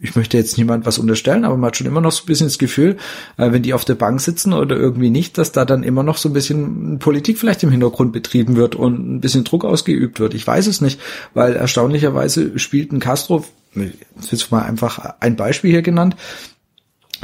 ich 0.00 0.16
möchte 0.16 0.36
jetzt 0.36 0.56
niemand 0.58 0.86
was 0.86 0.98
unterstellen, 0.98 1.44
aber 1.44 1.56
man 1.56 1.68
hat 1.68 1.76
schon 1.76 1.86
immer 1.86 2.00
noch 2.00 2.12
so 2.12 2.24
ein 2.24 2.26
bisschen 2.26 2.46
das 2.46 2.58
Gefühl, 2.58 2.96
äh, 3.36 3.52
wenn 3.52 3.62
die 3.62 3.74
auf 3.74 3.84
der 3.84 3.94
Bank 3.94 4.20
sitzen 4.20 4.52
oder 4.52 4.76
irgendwie 4.76 5.10
nicht, 5.10 5.38
dass 5.38 5.52
da 5.52 5.64
dann 5.64 5.82
immer 5.82 6.02
noch 6.02 6.16
so 6.16 6.28
ein 6.28 6.32
bisschen 6.32 6.98
Politik 6.98 7.38
vielleicht 7.38 7.62
im 7.62 7.70
Hintergrund 7.70 8.12
betrieben 8.12 8.56
wird 8.56 8.74
und 8.74 9.16
ein 9.16 9.20
bisschen 9.20 9.44
Druck 9.44 9.64
ausgeübt 9.64 10.18
wird. 10.18 10.34
Ich 10.34 10.46
weiß 10.46 10.66
es 10.66 10.80
nicht, 10.80 11.00
weil 11.34 11.54
erstaunlicherweise 11.54 12.58
spielt 12.58 12.92
ein 12.92 13.00
Castro 13.00 13.44
jetzt 13.74 14.50
mal 14.50 14.62
einfach 14.62 15.14
ein 15.20 15.36
Beispiel 15.36 15.70
hier 15.70 15.82
genannt, 15.82 16.16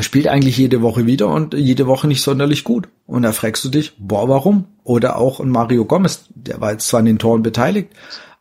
spielt 0.01 0.28
eigentlich 0.28 0.57
jede 0.57 0.82
Woche 0.82 1.07
wieder 1.07 1.28
und 1.28 1.55
jede 1.55 1.86
Woche 1.86 2.07
nicht 2.07 2.22
sonderlich 2.22 2.64
gut. 2.64 2.88
Und 3.07 3.22
da 3.22 3.32
fragst 3.32 3.64
du 3.64 3.68
dich, 3.68 3.94
boah, 3.99 4.28
warum? 4.28 4.66
Oder 4.84 5.16
auch 5.16 5.40
ein 5.40 5.51
Mario 5.51 5.84
Gomez, 5.84 6.26
der 6.34 6.61
war 6.61 6.72
jetzt 6.72 6.88
zwar 6.88 7.01
an 7.01 7.07
den 7.07 7.18
Toren 7.18 7.42
beteiligt, 7.42 7.92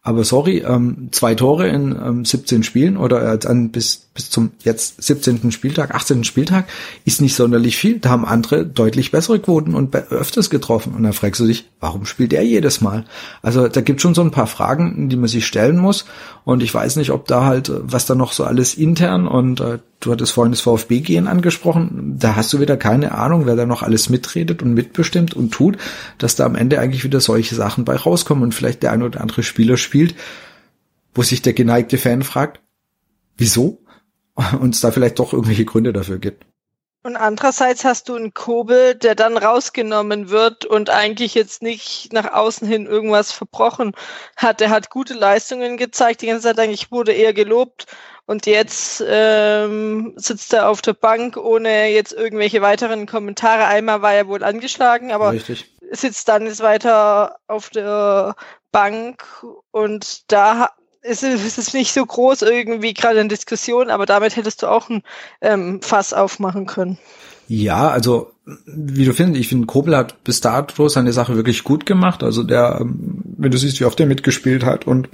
aber 0.08 0.24
sorry, 0.24 0.64
ähm, 0.66 1.10
zwei 1.12 1.36
Tore 1.36 1.68
in 1.68 1.92
ähm, 1.92 2.24
17 2.24 2.64
Spielen 2.64 2.96
oder 2.96 3.34
äh, 3.34 3.68
bis, 3.68 4.08
bis 4.14 4.30
zum 4.30 4.52
jetzt 4.64 5.04
17. 5.04 5.52
Spieltag, 5.52 5.94
18. 5.94 6.24
Spieltag 6.24 6.70
ist 7.04 7.20
nicht 7.20 7.36
sonderlich 7.36 7.76
viel. 7.76 8.00
Da 8.00 8.12
haben 8.12 8.24
andere 8.24 8.66
deutlich 8.66 9.12
bessere 9.12 9.38
Quoten 9.40 9.76
und 9.76 9.94
öfters 9.94 10.50
getroffen. 10.50 10.94
Und 10.96 11.04
dann 11.04 11.12
fragst 11.12 11.42
du 11.42 11.46
dich, 11.46 11.66
warum 11.82 12.06
spielt 12.06 12.32
er 12.32 12.42
jedes 12.42 12.80
Mal? 12.80 13.04
Also 13.42 13.68
da 13.68 13.82
gibt 13.82 14.00
schon 14.00 14.16
so 14.16 14.22
ein 14.22 14.32
paar 14.32 14.48
Fragen, 14.48 15.10
die 15.10 15.18
man 15.18 15.28
sich 15.28 15.46
stellen 15.46 15.78
muss. 15.78 16.06
Und 16.46 16.64
ich 16.64 16.74
weiß 16.74 16.96
nicht, 16.96 17.12
ob 17.12 17.28
da 17.28 17.44
halt, 17.44 17.70
was 17.76 18.06
da 18.06 18.16
noch 18.16 18.32
so 18.32 18.46
alles 18.46 18.76
intern 18.76 19.28
und 19.28 19.60
äh, 19.60 19.80
du 20.00 20.12
hattest 20.12 20.32
vorhin 20.32 20.52
das 20.52 20.62
VfB-Gehen 20.62 21.28
angesprochen, 21.28 22.16
da 22.20 22.36
hast 22.36 22.54
du 22.54 22.60
wieder 22.60 22.78
keine 22.78 23.14
Ahnung, 23.14 23.46
wer 23.46 23.56
da 23.56 23.66
noch 23.66 23.82
alles 23.82 24.10
mitredet 24.10 24.62
und 24.62 24.74
mitbestimmt 24.74 25.34
und 25.34 25.52
tut, 25.52 25.78
dass 26.18 26.36
da 26.36 26.46
am 26.46 26.56
Ende 26.56 26.80
eigentlich 26.80 27.04
wieder 27.04 27.20
solche 27.20 27.56
Sachen 27.56 27.84
bei 27.84 27.96
rauskommen 27.96 28.44
und 28.44 28.54
vielleicht 28.54 28.84
der 28.84 28.92
ein 28.92 29.02
oder 29.02 29.22
andere 29.22 29.44
Spieler 29.44 29.78
spielt, 29.78 29.97
wo 31.14 31.24
sich 31.24 31.42
der 31.42 31.54
geneigte 31.54 31.98
Fan 31.98 32.24
fragt, 32.24 32.62
wieso? 33.38 33.80
Und 34.60 34.76
es 34.76 34.82
da 34.82 34.92
vielleicht 34.92 35.20
doch 35.20 35.34
irgendwelche 35.34 35.66
Gründe 35.66 35.94
dafür 35.94 36.20
gibt. 36.20 36.46
Und 37.04 37.16
andererseits 37.16 37.86
hast 37.86 38.10
du 38.10 38.16
einen 38.16 38.34
Kobel, 38.34 38.94
der 38.94 39.16
dann 39.16 39.38
rausgenommen 39.38 40.30
wird 40.30 40.66
und 40.66 40.90
eigentlich 40.90 41.36
jetzt 41.36 41.62
nicht 41.62 42.12
nach 42.12 42.34
außen 42.34 42.68
hin 42.68 42.86
irgendwas 42.86 43.32
verbrochen 43.32 43.94
hat. 44.36 44.60
Er 44.60 44.72
hat 44.72 44.90
gute 44.90 45.14
Leistungen 45.14 45.78
gezeigt, 45.78 46.22
die 46.22 46.28
ganze 46.28 46.44
Zeit 46.44 46.60
eigentlich 46.60 46.92
wurde 46.92 47.14
eher 47.14 47.34
gelobt 47.34 47.86
und 48.26 48.46
jetzt 48.46 49.02
ähm, 49.08 50.16
sitzt 50.18 50.52
er 50.54 50.68
auf 50.68 50.82
der 50.82 50.96
Bank 50.96 51.38
ohne 51.38 51.88
jetzt 51.92 52.12
irgendwelche 52.12 52.62
weiteren 52.62 53.06
Kommentare. 53.06 53.68
Einmal 53.68 54.02
war 54.02 54.14
er 54.14 54.28
wohl 54.28 54.44
angeschlagen, 54.44 55.14
aber 55.14 55.32
Richtig. 55.32 55.77
Sitzt 55.92 56.28
dann 56.28 56.46
jetzt 56.46 56.62
weiter 56.62 57.38
auf 57.48 57.70
der 57.70 58.36
Bank 58.72 59.24
und 59.72 60.32
da 60.32 60.70
ist 61.02 61.24
es 61.24 61.74
nicht 61.74 61.94
so 61.94 62.06
groß 62.06 62.42
irgendwie 62.42 62.94
gerade 62.94 63.20
in 63.20 63.30
Diskussion, 63.30 63.90
aber 63.90 64.06
damit 64.06 64.36
hättest 64.36 64.64
du 64.64 64.68
auch 64.68 64.90
ein 64.90 65.04
ähm, 65.42 65.82
Fass 65.82 66.14
aufmachen 66.14 66.66
können. 66.66 66.98
Ja, 67.48 67.90
also 67.90 68.32
wie 68.66 69.06
du 69.06 69.14
findest, 69.14 69.40
ich 69.40 69.48
finde, 69.48 69.68
Kobel 69.68 69.96
hat 69.96 70.24
bis 70.24 70.42
dato 70.42 70.90
seine 70.90 71.14
Sache 71.14 71.36
wirklich 71.36 71.64
gut 71.64 71.86
gemacht. 71.86 72.24
Also 72.24 72.44
der, 72.44 72.80
ähm, 72.82 73.22
wenn 73.38 73.52
du 73.52 73.58
siehst, 73.58 73.80
wie 73.80 73.86
oft 73.86 74.00
der 74.00 74.06
mitgespielt 74.06 74.66
hat 74.66 74.86
und 74.86 75.10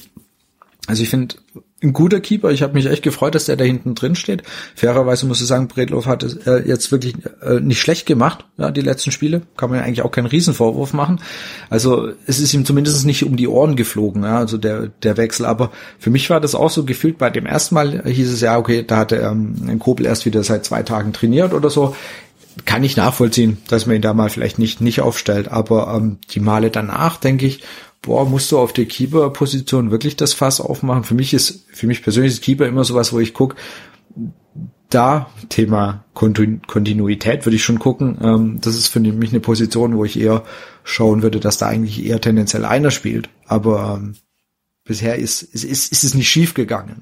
also 0.88 1.02
ich 1.02 1.10
finde, 1.10 1.36
ein 1.82 1.94
guter 1.94 2.20
Keeper. 2.20 2.52
Ich 2.52 2.62
habe 2.62 2.74
mich 2.74 2.86
echt 2.88 3.04
gefreut, 3.04 3.36
dass 3.36 3.46
der 3.46 3.56
da 3.56 3.64
hinten 3.64 3.96
drin 3.96 4.16
steht. 4.16 4.44
Fairerweise 4.76 5.26
muss 5.26 5.42
ich 5.42 5.48
sagen, 5.48 5.68
Bredlow 5.68 6.06
hat 6.06 6.24
es 6.24 6.36
äh, 6.48 6.64
jetzt 6.66 6.92
wirklich 6.92 7.16
äh, 7.42 7.60
nicht 7.60 7.80
schlecht 7.80 8.06
gemacht, 8.06 8.46
ja, 8.58 8.72
die 8.72 8.82
letzten 8.82 9.12
Spiele. 9.12 9.44
Kann 9.56 9.70
man 9.70 9.80
ja 9.80 9.86
eigentlich 9.86 10.02
auch 10.02 10.12
keinen 10.12 10.28
Riesenvorwurf 10.28 10.94
machen. 10.94 11.20
Also 11.70 12.10
es 12.26 12.40
ist 12.40 12.54
ihm 12.54 12.66
zumindest 12.66 13.06
nicht 13.06 13.24
um 13.24 13.38
die 13.38 13.48
Ohren 13.48 13.76
geflogen, 13.76 14.24
ja, 14.24 14.38
also 14.38 14.58
der, 14.58 14.88
der 15.04 15.18
Wechsel. 15.18 15.46
Aber 15.46 15.72
für 16.00 16.10
mich 16.10 16.30
war 16.30 16.42
das 16.42 16.56
auch 16.56 16.70
so 16.70 16.84
gefühlt, 16.84 17.18
bei 17.18 17.30
dem 17.30 17.46
ersten 17.46 17.76
Mal 17.76 18.04
hieß 18.06 18.32
es 18.32 18.42
ja, 18.42 18.58
okay, 18.58 18.84
da 18.86 18.98
hatte 18.98 19.18
ähm, 19.18 19.80
Kobel 19.80 20.06
erst 20.06 20.26
wieder 20.26 20.44
seit 20.44 20.66
zwei 20.66 20.84
Tagen 20.84 21.14
trainiert 21.14 21.54
oder 21.54 21.70
so 21.70 21.96
kann 22.66 22.84
ich 22.84 22.96
nachvollziehen, 22.98 23.58
dass 23.68 23.88
man 23.88 23.96
ihn 23.96 24.04
da 24.04 24.14
mal 24.14 24.30
vielleicht 24.30 24.60
nicht 24.60 24.80
nicht 24.80 25.02
aufstellt, 25.02 25.48
aber 25.48 25.92
ähm, 25.96 26.18
die 26.30 26.40
Male 26.40 26.70
danach 26.70 27.18
denke 27.18 27.48
ich, 27.48 27.64
boah, 28.04 28.26
musst 28.26 28.52
du 28.52 28.60
auf 28.60 28.74
der 28.74 28.86
Keeper-Position 28.86 29.90
wirklich 29.90 30.16
das 30.16 30.34
Fass 30.34 30.62
aufmachen? 30.62 31.04
Für 31.04 31.16
mich 31.16 31.34
ist, 31.34 31.66
für 31.72 31.88
mich 31.88 32.04
persönlich 32.04 32.34
ist 32.34 32.44
Keeper 32.44 32.68
immer 32.68 32.84
sowas, 32.84 33.12
wo 33.12 33.20
ich 33.20 33.34
gucke, 33.34 33.56
da 34.90 35.32
Thema 35.50 36.06
Kontinuität 36.14 37.46
würde 37.46 37.56
ich 37.56 37.64
schon 37.64 37.80
gucken. 37.80 38.20
Ähm, 38.22 38.62
das 38.62 38.76
ist 38.76 38.90
für 38.90 39.00
mich 39.00 39.32
eine 39.32 39.40
Position, 39.40 39.98
wo 39.98 40.06
ich 40.06 40.20
eher 40.20 40.44
schauen 40.84 41.24
würde, 41.24 41.40
dass 41.40 41.58
da 41.58 41.68
eigentlich 41.68 42.06
eher 42.06 42.22
tendenziell 42.22 42.66
einer 42.66 42.92
spielt. 42.92 43.30
Aber 43.48 43.98
ähm, 43.98 44.16
bisher 44.84 45.16
ist, 45.16 45.42
ist, 45.42 45.64
ist, 45.64 45.92
ist 45.92 46.04
es 46.04 46.14
nicht 46.14 46.30
schief 46.30 46.54
gegangen. 46.54 47.02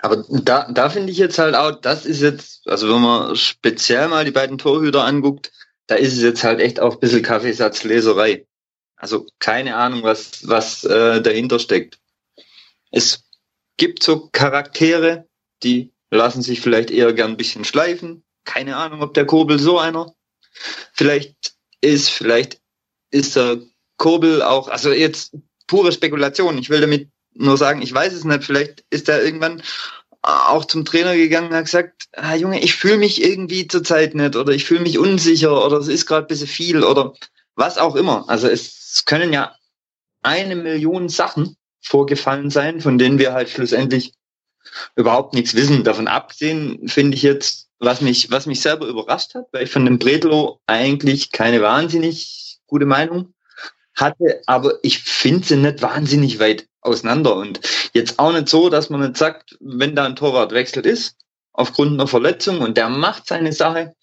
Aber 0.00 0.24
da, 0.28 0.72
da 0.72 0.88
finde 0.88 1.12
ich 1.12 1.18
jetzt 1.18 1.38
halt 1.38 1.54
auch, 1.54 1.80
das 1.80 2.06
ist 2.06 2.22
jetzt, 2.22 2.66
also 2.66 2.92
wenn 2.92 3.02
man 3.02 3.36
speziell 3.36 4.08
mal 4.08 4.24
die 4.24 4.30
beiden 4.30 4.58
Torhüter 4.58 5.04
anguckt, 5.04 5.52
da 5.86 5.94
ist 5.96 6.14
es 6.14 6.22
jetzt 6.22 6.42
halt 6.42 6.60
echt 6.60 6.80
auch 6.80 6.94
ein 6.94 7.00
bisschen 7.00 7.22
Kaffeesatzleserei. 7.22 8.46
Also 8.96 9.26
keine 9.38 9.76
Ahnung, 9.76 10.02
was, 10.02 10.48
was 10.48 10.84
äh, 10.84 11.20
dahinter 11.20 11.58
steckt. 11.58 11.98
Es 12.90 13.24
gibt 13.76 14.02
so 14.02 14.28
Charaktere, 14.32 15.28
die 15.62 15.92
lassen 16.10 16.42
sich 16.42 16.60
vielleicht 16.60 16.90
eher 16.90 17.12
gern 17.12 17.32
ein 17.32 17.36
bisschen 17.36 17.64
schleifen. 17.64 18.24
Keine 18.44 18.76
Ahnung, 18.76 19.02
ob 19.02 19.14
der 19.14 19.26
Kurbel 19.26 19.58
so 19.58 19.78
einer 19.78 20.14
vielleicht 20.92 21.54
ist. 21.80 22.10
Vielleicht 22.10 22.60
ist 23.10 23.36
der 23.36 23.58
Kurbel 23.96 24.42
auch, 24.42 24.68
also 24.68 24.92
jetzt 24.92 25.36
pure 25.66 25.92
Spekulation. 25.92 26.58
Ich 26.58 26.70
will 26.70 26.80
damit 26.80 27.08
nur 27.32 27.56
sagen, 27.56 27.82
ich 27.82 27.92
weiß 27.92 28.12
es 28.12 28.24
nicht. 28.24 28.44
Vielleicht 28.44 28.84
ist 28.90 29.08
er 29.08 29.24
irgendwann 29.24 29.62
auch 30.22 30.64
zum 30.64 30.84
Trainer 30.84 31.14
gegangen 31.16 31.48
und 31.48 31.54
hat 31.54 31.66
gesagt, 31.66 32.08
ah, 32.12 32.34
Junge, 32.34 32.62
ich 32.62 32.74
fühle 32.74 32.96
mich 32.96 33.22
irgendwie 33.22 33.68
zurzeit 33.68 34.14
nicht 34.14 34.36
oder 34.36 34.52
ich 34.52 34.64
fühle 34.64 34.80
mich 34.80 34.98
unsicher 34.98 35.64
oder 35.64 35.76
es 35.76 35.88
ist 35.88 36.06
gerade 36.06 36.26
ein 36.26 36.28
bisschen 36.28 36.46
viel 36.46 36.82
oder 36.82 37.12
was 37.56 37.78
auch 37.78 37.96
immer. 37.96 38.28
Also 38.28 38.48
es 38.48 39.02
können 39.04 39.32
ja 39.32 39.54
eine 40.22 40.56
Million 40.56 41.08
Sachen 41.08 41.56
vorgefallen 41.80 42.50
sein, 42.50 42.80
von 42.80 42.98
denen 42.98 43.18
wir 43.18 43.32
halt 43.32 43.50
schlussendlich 43.50 44.14
überhaupt 44.96 45.34
nichts 45.34 45.54
wissen. 45.54 45.84
Davon 45.84 46.08
abgesehen 46.08 46.88
finde 46.88 47.16
ich 47.16 47.22
jetzt, 47.22 47.68
was 47.78 48.00
mich, 48.00 48.30
was 48.30 48.46
mich 48.46 48.60
selber 48.60 48.86
überrascht 48.86 49.34
hat, 49.34 49.46
weil 49.52 49.64
ich 49.64 49.70
von 49.70 49.84
dem 49.84 49.98
Bredlo 49.98 50.60
eigentlich 50.66 51.30
keine 51.30 51.60
wahnsinnig 51.60 52.58
gute 52.66 52.86
Meinung 52.86 53.34
hatte, 53.94 54.42
aber 54.46 54.78
ich 54.82 55.00
finde 55.00 55.46
sie 55.46 55.56
nicht 55.56 55.82
wahnsinnig 55.82 56.38
weit 56.40 56.66
auseinander 56.80 57.36
und 57.36 57.60
jetzt 57.92 58.18
auch 58.18 58.32
nicht 58.32 58.48
so, 58.48 58.68
dass 58.68 58.90
man 58.90 59.00
nicht 59.00 59.16
sagt, 59.16 59.56
wenn 59.60 59.94
da 59.94 60.04
ein 60.04 60.16
Torwart 60.16 60.52
wechselt 60.52 60.86
ist, 60.86 61.16
aufgrund 61.52 61.92
einer 61.92 62.08
Verletzung 62.08 62.60
und 62.60 62.76
der 62.76 62.88
macht 62.88 63.28
seine 63.28 63.52
Sache, 63.52 63.94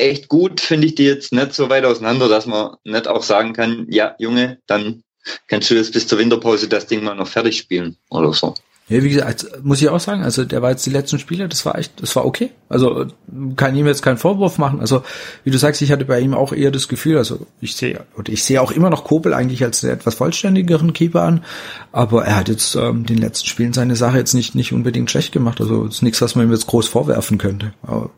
echt 0.00 0.28
gut, 0.28 0.60
finde 0.60 0.86
ich 0.86 0.94
die 0.94 1.04
jetzt 1.04 1.32
nicht 1.32 1.54
so 1.54 1.68
weit 1.68 1.84
auseinander, 1.84 2.28
dass 2.28 2.46
man 2.46 2.76
nicht 2.84 3.08
auch 3.08 3.22
sagen 3.22 3.52
kann, 3.52 3.86
ja, 3.88 4.14
Junge, 4.18 4.58
dann 4.66 5.02
kannst 5.46 5.70
du 5.70 5.74
jetzt 5.74 5.92
bis 5.92 6.06
zur 6.06 6.18
Winterpause 6.18 6.68
das 6.68 6.86
Ding 6.86 7.04
mal 7.04 7.14
noch 7.14 7.28
fertig 7.28 7.58
spielen 7.58 7.96
oder 8.10 8.32
so. 8.32 8.54
Ja, 8.90 9.04
wie 9.04 9.10
gesagt, 9.10 9.46
muss 9.62 9.80
ich 9.80 9.88
auch 9.88 10.00
sagen, 10.00 10.24
also 10.24 10.44
der 10.44 10.62
war 10.62 10.70
jetzt 10.70 10.84
die 10.84 10.90
letzten 10.90 11.20
Spiele, 11.20 11.48
das 11.48 11.64
war 11.64 11.78
echt, 11.78 12.02
das 12.02 12.16
war 12.16 12.26
okay. 12.26 12.50
Also 12.68 13.06
kann 13.54 13.76
ihm 13.76 13.86
jetzt 13.86 14.02
keinen 14.02 14.18
Vorwurf 14.18 14.58
machen. 14.58 14.80
Also 14.80 15.04
wie 15.44 15.52
du 15.52 15.58
sagst, 15.58 15.80
ich 15.80 15.92
hatte 15.92 16.04
bei 16.04 16.18
ihm 16.18 16.34
auch 16.34 16.52
eher 16.52 16.72
das 16.72 16.88
Gefühl, 16.88 17.16
also 17.16 17.46
ich 17.60 17.76
sehe, 17.76 18.04
oder 18.16 18.32
ich 18.32 18.42
sehe 18.42 18.60
auch 18.60 18.72
immer 18.72 18.90
noch 18.90 19.04
Kobel 19.04 19.32
eigentlich 19.32 19.62
als 19.62 19.84
einen 19.84 19.92
etwas 19.92 20.16
vollständigeren 20.16 20.92
Keeper 20.92 21.22
an, 21.22 21.44
aber 21.92 22.24
er 22.24 22.34
hat 22.34 22.48
jetzt 22.48 22.74
ähm, 22.74 23.06
den 23.06 23.18
letzten 23.18 23.46
Spielen 23.46 23.72
seine 23.72 23.94
Sache 23.94 24.18
jetzt 24.18 24.34
nicht 24.34 24.56
nicht 24.56 24.72
unbedingt 24.72 25.08
schlecht 25.08 25.30
gemacht. 25.30 25.60
Also 25.60 25.84
ist 25.84 26.02
nichts, 26.02 26.20
was 26.20 26.34
man 26.34 26.46
ihm 26.46 26.52
jetzt 26.52 26.66
groß 26.66 26.88
vorwerfen 26.88 27.38
könnte. 27.38 27.72
Aber 27.82 28.10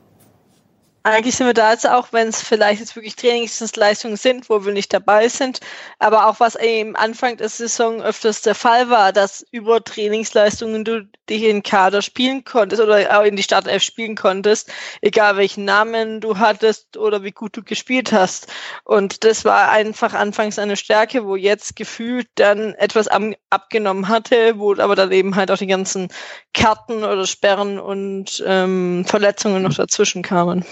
eigentlich 1.05 1.37
sind 1.37 1.47
wir 1.47 1.55
da 1.55 1.73
jetzt 1.73 1.89
auch, 1.89 2.09
wenn 2.13 2.29
es 2.29 2.43
vielleicht 2.43 2.81
jetzt 2.81 2.95
wirklich 2.95 3.17
Trainingsleistungen 3.17 4.17
sind, 4.17 4.49
wo 4.49 4.65
wir 4.65 4.73
nicht 4.73 4.93
dabei 4.93 5.29
sind, 5.29 5.61
aber 5.99 6.27
auch 6.27 6.39
was 6.39 6.55
im 6.55 6.95
Anfang 6.97 7.37
der 7.37 7.49
Saison 7.49 8.01
öfters 8.01 8.43
der 8.43 8.55
Fall 8.55 8.89
war, 8.89 9.13
dass 9.13 9.45
über 9.51 9.83
Trainingsleistungen 9.83 10.85
du 10.85 11.07
dich 11.29 11.45
in 11.45 11.63
Kader 11.63 12.03
spielen 12.03 12.45
konntest 12.45 12.81
oder 12.81 13.19
auch 13.19 13.25
in 13.25 13.37
die 13.37 13.43
Startelf 13.43 13.83
spielen 13.83 14.15
konntest, 14.15 14.71
egal 15.01 15.37
welchen 15.37 15.65
Namen 15.65 16.21
du 16.21 16.39
hattest 16.39 16.97
oder 16.97 17.23
wie 17.23 17.33
gut 17.33 17.57
du 17.57 17.63
gespielt 17.63 18.13
hast. 18.13 18.47
Und 18.85 19.25
das 19.25 19.45
war 19.45 19.71
einfach 19.71 20.15
anfangs 20.15 20.59
eine 20.59 20.77
Stärke, 20.77 21.27
wo 21.27 21.37
jetzt 21.37 21.75
gefühlt 21.77 22.29
dann 22.37 22.75
etwas 22.75 23.09
abgenommen 23.51 24.09
hatte, 24.09 24.59
wo 24.59 24.75
aber 24.77 24.95
dann 24.95 25.11
eben 25.13 25.35
halt 25.37 25.51
auch 25.51 25.59
die 25.59 25.67
ganzen 25.67 26.09
Karten 26.55 27.05
oder 27.05 27.27
Sperren 27.27 27.79
und 27.81 28.43
ähm, 28.47 29.05
Verletzungen 29.07 29.63
noch 29.63 29.75
dazwischen 29.75 30.23
kamen. 30.23 30.65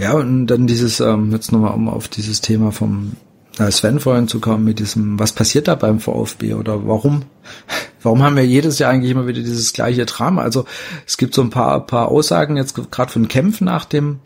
Ja, 0.00 0.14
und 0.14 0.46
dann 0.46 0.66
dieses, 0.66 0.98
ähm, 1.00 1.30
jetzt 1.30 1.52
nochmal, 1.52 1.74
um 1.74 1.86
auf 1.86 2.08
dieses 2.08 2.40
Thema 2.40 2.72
vom 2.72 3.12
äh, 3.58 3.70
Sven 3.70 4.00
vorhin 4.00 4.28
zu 4.28 4.40
kommen, 4.40 4.64
mit 4.64 4.78
diesem, 4.78 5.18
was 5.18 5.32
passiert 5.32 5.68
da 5.68 5.74
beim 5.74 6.00
VfB 6.00 6.54
oder 6.54 6.86
warum, 6.86 7.24
warum 8.02 8.22
haben 8.22 8.36
wir 8.36 8.46
jedes 8.46 8.78
Jahr 8.78 8.90
eigentlich 8.90 9.10
immer 9.10 9.26
wieder 9.26 9.42
dieses 9.42 9.74
gleiche 9.74 10.06
Drama? 10.06 10.40
Also 10.40 10.64
es 11.06 11.18
gibt 11.18 11.34
so 11.34 11.42
ein 11.42 11.50
paar, 11.50 11.84
paar 11.86 12.08
Aussagen 12.08 12.56
jetzt 12.56 12.74
gerade 12.90 13.12
von 13.12 13.28
Kämpfen 13.28 13.66
nach 13.66 13.84
dem, 13.84 14.20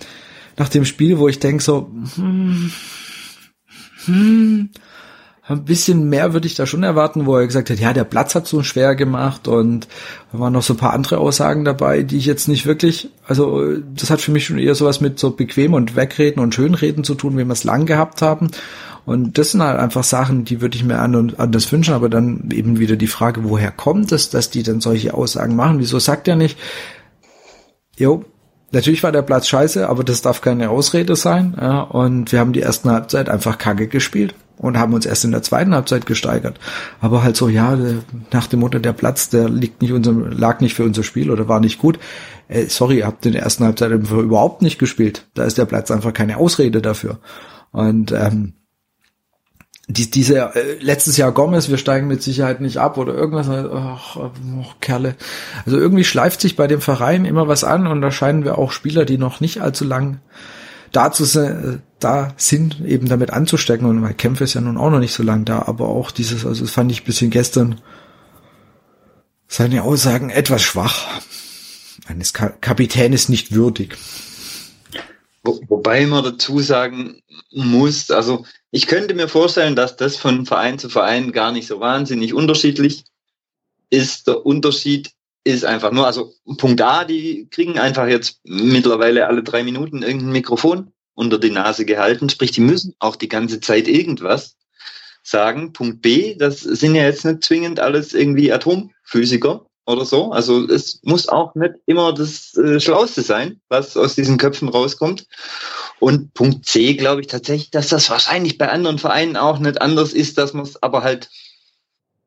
nach 0.57 0.69
dem 0.69 0.85
Spiel, 0.85 1.19
wo 1.19 1.27
ich 1.27 1.41
denke 1.41 1.61
so, 1.61 1.91
hm, 2.15 2.71
hm, 4.05 4.71
ein 5.47 5.65
bisschen 5.65 6.09
mehr 6.09 6.33
würde 6.33 6.47
ich 6.47 6.55
da 6.55 6.65
schon 6.65 6.83
erwarten, 6.83 7.27
wo 7.27 7.37
er 7.37 7.47
gesagt 7.47 7.69
hat, 7.69 7.79
ja, 7.79 7.93
der 7.93 8.05
Platz 8.05 8.35
hat 8.35 8.47
so 8.47 8.63
schwer 8.63 8.95
gemacht 8.95 9.47
und 9.47 9.89
da 10.33 10.39
waren 10.39 10.55
noch 10.55 10.63
so 10.63 10.73
ein 10.73 10.79
paar 10.79 10.95
andere 10.95 11.19
Aussagen 11.19 11.67
dabei, 11.67 12.03
die 12.03 12.17
ich 12.17 12.25
jetzt 12.25 12.49
nicht 12.49 12.65
wirklich, 12.65 13.11
also 13.27 13.77
das 13.95 14.09
hat 14.09 14.23
für 14.23 14.33
mich 14.33 14.47
schon 14.47 14.59
eher 14.59 14.75
sowas 14.75 15.03
mit 15.03 15.19
so 15.19 15.33
bequem 15.33 15.75
und 15.75 15.97
wegreden 15.97 16.43
und 16.43 16.55
schönreden 16.55 17.05
zu 17.05 17.15
tun, 17.15 17.37
wie 17.37 17.45
wir 17.45 17.53
es 17.53 17.65
lang 17.65 17.85
gehabt 17.85 18.23
haben. 18.23 18.51
Und 19.05 19.37
das 19.37 19.51
sind 19.51 19.63
halt 19.63 19.79
einfach 19.79 20.03
Sachen, 20.03 20.47
die 20.47 20.63
würde 20.63 20.79
ich 20.79 20.85
mir 20.85 20.99
anders 20.99 21.71
wünschen, 21.71 21.93
aber 21.93 22.09
dann 22.09 22.49
eben 22.51 22.79
wieder 22.79 22.97
die 22.97 23.07
Frage, 23.07 23.45
woher 23.45 23.71
kommt 23.71 24.13
es, 24.13 24.31
dass 24.31 24.49
die 24.49 24.63
dann 24.63 24.81
solche 24.81 25.13
Aussagen 25.13 25.57
machen? 25.57 25.79
Wieso 25.79 25.99
sagt 25.99 26.27
er 26.27 26.37
nicht, 26.37 26.59
jo, 27.99 28.25
natürlich 28.73 29.03
war 29.03 29.13
der 29.13 29.21
Platz 29.21 29.47
scheiße, 29.47 29.91
aber 29.91 30.05
das 30.05 30.23
darf 30.23 30.41
keine 30.41 30.71
Ausrede 30.71 31.17
sein. 31.17 31.55
Ja, 31.61 31.83
und 31.83 32.33
wir 32.33 32.41
haben 32.41 32.55
die 32.55 32.63
ersten 32.63 32.91
Halbzeit 32.91 33.29
einfach 33.29 33.59
kacke 33.59 33.89
gespielt 33.89 34.35
und 34.57 34.79
haben 34.79 34.95
uns 34.95 35.07
erst 35.07 35.25
in 35.25 35.33
der 35.33 35.43
zweiten 35.43 35.75
Halbzeit 35.75 36.07
gesteigert. 36.07 36.59
Aber 37.01 37.23
halt 37.23 37.37
so, 37.37 37.49
ja, 37.49 37.77
nach 38.33 38.47
dem 38.47 38.61
Motto, 38.61 38.79
der 38.79 38.93
Platz, 38.93 39.29
der 39.29 39.49
liegt 39.49 39.83
nicht 39.83 39.93
unserem, 39.93 40.31
lag 40.31 40.61
nicht 40.61 40.75
für 40.75 40.85
unser 40.85 41.03
Spiel 41.03 41.31
oder 41.31 41.49
war 41.49 41.61
nicht 41.61 41.79
gut. 41.79 41.99
Äh, 42.49 42.67
sorry, 42.67 42.99
ihr 42.99 43.07
habt 43.07 43.27
in 43.27 43.33
der 43.33 43.43
ersten 43.43 43.65
Halbzeit 43.65 43.91
überhaupt 43.91 44.63
nicht 44.63 44.79
gespielt. 44.79 45.27
Da 45.35 45.45
ist 45.45 45.59
der 45.59 45.65
Platz 45.65 45.91
einfach 45.91 46.13
keine 46.13 46.37
Ausrede 46.37 46.81
dafür. 46.81 47.19
Und 47.73 48.13
ähm, 48.13 48.55
die, 49.89 50.11
diese 50.11 50.55
äh, 50.55 50.79
letztes 50.81 51.17
Jahr 51.17 51.33
Gomez, 51.33 51.69
wir 51.69 51.77
steigen 51.77 52.07
mit 52.07 52.23
Sicherheit 52.23 52.61
nicht 52.61 52.79
ab 52.79 52.97
oder 52.97 53.13
irgendwas, 53.13 53.49
ach, 53.49 54.17
oh, 54.17 54.31
Kerle. 54.81 55.17
Also 55.67 55.79
irgendwie 55.79 56.05
schleift 56.05 56.41
sich 56.41 56.57
bei 56.57 56.67
dem 56.67 56.81
Verein 56.81 57.25
immer 57.25 57.49
was 57.49 57.65
an 57.65 57.87
und 57.87 58.01
da 58.01 58.11
scheinen 58.11 58.45
wir 58.45 58.57
auch 58.57 58.71
Spieler, 58.71 59.05
die 59.05 59.19
noch 59.19 59.41
nicht 59.41 59.61
allzu 59.61 59.85
lang 59.85 60.21
dazu 60.93 61.25
da 62.05 62.35
sind, 62.37 62.81
eben 62.85 63.09
damit 63.09 63.31
anzustecken. 63.31 63.87
Und 63.87 64.01
mein 64.01 64.17
Kämpfe 64.17 64.45
ist 64.45 64.55
ja 64.55 64.61
nun 64.61 64.77
auch 64.77 64.91
noch 64.91 65.01
nicht 65.01 65.15
so 65.15 65.23
lang 65.23 65.45
da, 65.45 65.63
aber 65.63 65.89
auch 65.89 66.11
dieses, 66.11 66.45
also 66.45 66.63
das 66.63 66.71
fand 66.71 66.93
ich 66.93 67.03
ein 67.03 67.07
bisschen 67.07 67.31
gestern 67.31 67.81
seine 69.49 69.83
Aussagen 69.83 70.31
etwas 70.31 70.63
schwach. 70.63 71.07
Eines 72.07 72.35
Ka 72.35 72.49
Kapitänes 72.49 73.29
nicht 73.29 73.55
würdig. 73.55 73.97
Wo, 75.43 75.61
wobei 75.69 76.07
man 76.07 76.25
dazu 76.25 76.61
sagen 76.61 77.23
muss, 77.51 78.11
also 78.11 78.45
ich 78.71 78.87
könnte 78.87 79.15
mir 79.15 79.29
vorstellen, 79.29 79.77
dass 79.77 79.97
das 79.97 80.17
von 80.17 80.45
Verein 80.47 80.79
zu 80.79 80.89
Verein 80.89 81.33
gar 81.33 81.53
nicht 81.53 81.67
so 81.67 81.81
wahnsinnig 81.81 82.35
unterschiedlich 82.35 83.05
ist. 83.91 84.27
Der 84.27 84.45
Unterschied 84.45 85.13
ist 85.45 85.65
einfach 85.65 85.93
nur, 85.93 86.07
also 86.07 86.33
Punkt 86.59 86.81
A, 86.83 87.05
die 87.05 87.49
kriegen 87.51 87.79
einfach 87.79 88.07
jetzt 88.07 88.41
mittlerweile 88.45 89.27
alle 89.29 89.43
drei 89.43 89.63
Minuten 89.63 90.03
irgendein 90.03 90.33
Mikrofon 90.33 90.93
unter 91.15 91.39
die 91.39 91.51
Nase 91.51 91.85
gehalten, 91.85 92.29
sprich, 92.29 92.51
die 92.51 92.61
müssen 92.61 92.95
auch 92.99 93.17
die 93.17 93.29
ganze 93.29 93.61
Zeit 93.61 93.89
irgendwas 93.89 94.57
sagen. 95.23 95.73
Punkt 95.73 96.03
B, 96.03 96.37
das 96.37 96.61
sind 96.61 96.95
ja 96.95 97.05
jetzt 97.05 97.25
nicht 97.25 97.45
zwingend 97.45 97.81
alles 97.81 98.15
irgendwie 98.15 98.53
Atomphysiker 98.53 99.67
oder 99.87 100.05
so. 100.05 100.33
Also 100.33 100.67
es 100.69 101.01
muss 101.03 101.29
auch 101.29 101.55
nicht 101.55 101.75
immer 101.87 102.13
das 102.13 102.57
äh, 102.57 102.81
Schlauste 102.81 103.23
sein, 103.23 103.61
was 103.69 103.97
aus 103.97 104.15
diesen 104.15 104.39
Köpfen 104.39 104.69
rauskommt. 104.69 105.27
Und 106.01 106.35
Punkt 106.35 106.67
C, 106.67 106.95
glaube 106.95 107.21
ich 107.23 107.27
tatsächlich, 107.27 107.71
dass 107.71 107.89
das 107.89 108.11
wahrscheinlich 108.11 108.59
bei 108.59 108.69
anderen 108.69 108.99
Vereinen 108.99 109.37
auch 109.37 109.59
nicht 109.59 109.81
anders 109.81 110.13
ist, 110.13 110.39
dass 110.39 110.53
man 110.53 110.65
es 110.65 110.83
aber 110.83 111.03
halt 111.03 111.31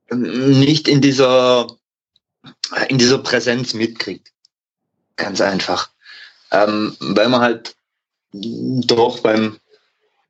ähm, 0.09 0.59
nicht 0.59 0.87
in 0.87 1.01
dieser 1.01 1.67
in 2.89 2.97
dieser 2.97 3.19
Präsenz 3.19 3.73
mitkriegt. 3.73 4.31
Ganz 5.15 5.41
einfach. 5.41 5.89
Ähm, 6.51 6.95
weil 6.99 7.29
man 7.29 7.41
halt 7.41 7.76
doch 8.85 9.19
beim, 9.19 9.57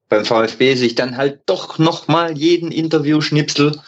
beim 0.09 0.25
VfB 0.25 0.75
sich 0.75 0.95
dann 0.95 1.17
halt 1.17 1.41
doch 1.45 1.79
nochmal 1.79 2.37
jeden 2.37 2.71
Interview-Schnipsel 2.71 3.79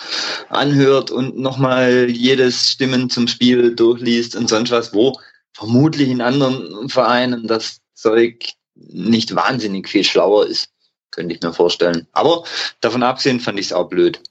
anhört 0.50 1.12
und 1.12 1.38
nochmal 1.38 2.10
jedes 2.10 2.72
Stimmen 2.72 3.10
zum 3.10 3.28
Spiel 3.28 3.76
durchliest 3.76 4.36
und 4.36 4.50
sonst 4.50 4.72
was, 4.72 4.94
wo 4.94 5.18
vermutlich 5.54 6.10
in 6.10 6.22
anderen 6.22 6.90
Vereinen 6.90 7.48
das 7.48 7.82
Zeug 7.94 8.54
nicht 8.76 9.36
wahnsinnig 9.36 9.90
viel 9.90 10.04
schlauer 10.04 10.48
ist, 10.48 10.70
könnte 11.12 11.36
ich 11.36 11.42
mir 11.42 11.54
vorstellen. 11.54 12.08
Aber 12.14 12.44
davon 12.82 13.04
abgesehen 13.04 13.40
fand 13.40 13.60
ich 13.60 13.68
es 13.68 13.74
auch 13.74 13.90
blöd. 13.90 14.22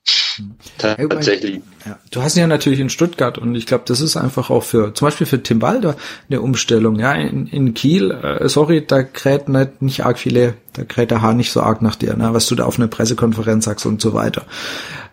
Tatsächlich. 0.79 1.61
Ja, 1.85 1.99
du 2.11 2.23
hast 2.23 2.37
ihn 2.37 2.41
ja 2.41 2.47
natürlich 2.47 2.81
in 2.81 2.91
Stuttgart 2.91 3.39
und 3.39 3.55
ich 3.55 3.67
glaube, 3.67 3.85
das 3.87 4.01
ist 4.01 4.17
einfach 4.17 4.51
auch 4.51 4.63
für, 4.63 4.95
zum 4.95 5.07
Beispiel 5.07 5.27
für 5.27 5.43
Tim 5.43 5.61
Walder 5.63 5.97
eine 6.29 6.41
Umstellung. 6.41 6.99
Ja, 6.99 7.13
in, 7.15 7.47
in 7.47 7.75
Kiel, 7.75 8.11
äh, 8.11 8.49
sorry, 8.49 8.85
da 8.87 9.03
kräht 9.03 9.49
nicht, 9.49 9.83
nicht 9.83 10.05
arg 10.05 10.19
viele, 10.19 10.55
da 10.75 10.85
kräht 10.85 11.11
der 11.11 11.23
Haar 11.23 11.35
nicht 11.35 11.51
so 11.51 11.61
arg 11.61 11.83
nach 11.83 11.97
dir, 11.97 12.15
ne, 12.17 12.33
was 12.33 12.47
du 12.47 12.55
da 12.55 12.65
auf 12.65 12.79
einer 12.79 12.89
Pressekonferenz 12.89 13.65
sagst 13.65 13.87
und 13.87 14.01
so 14.01 14.15
weiter. 14.15 14.47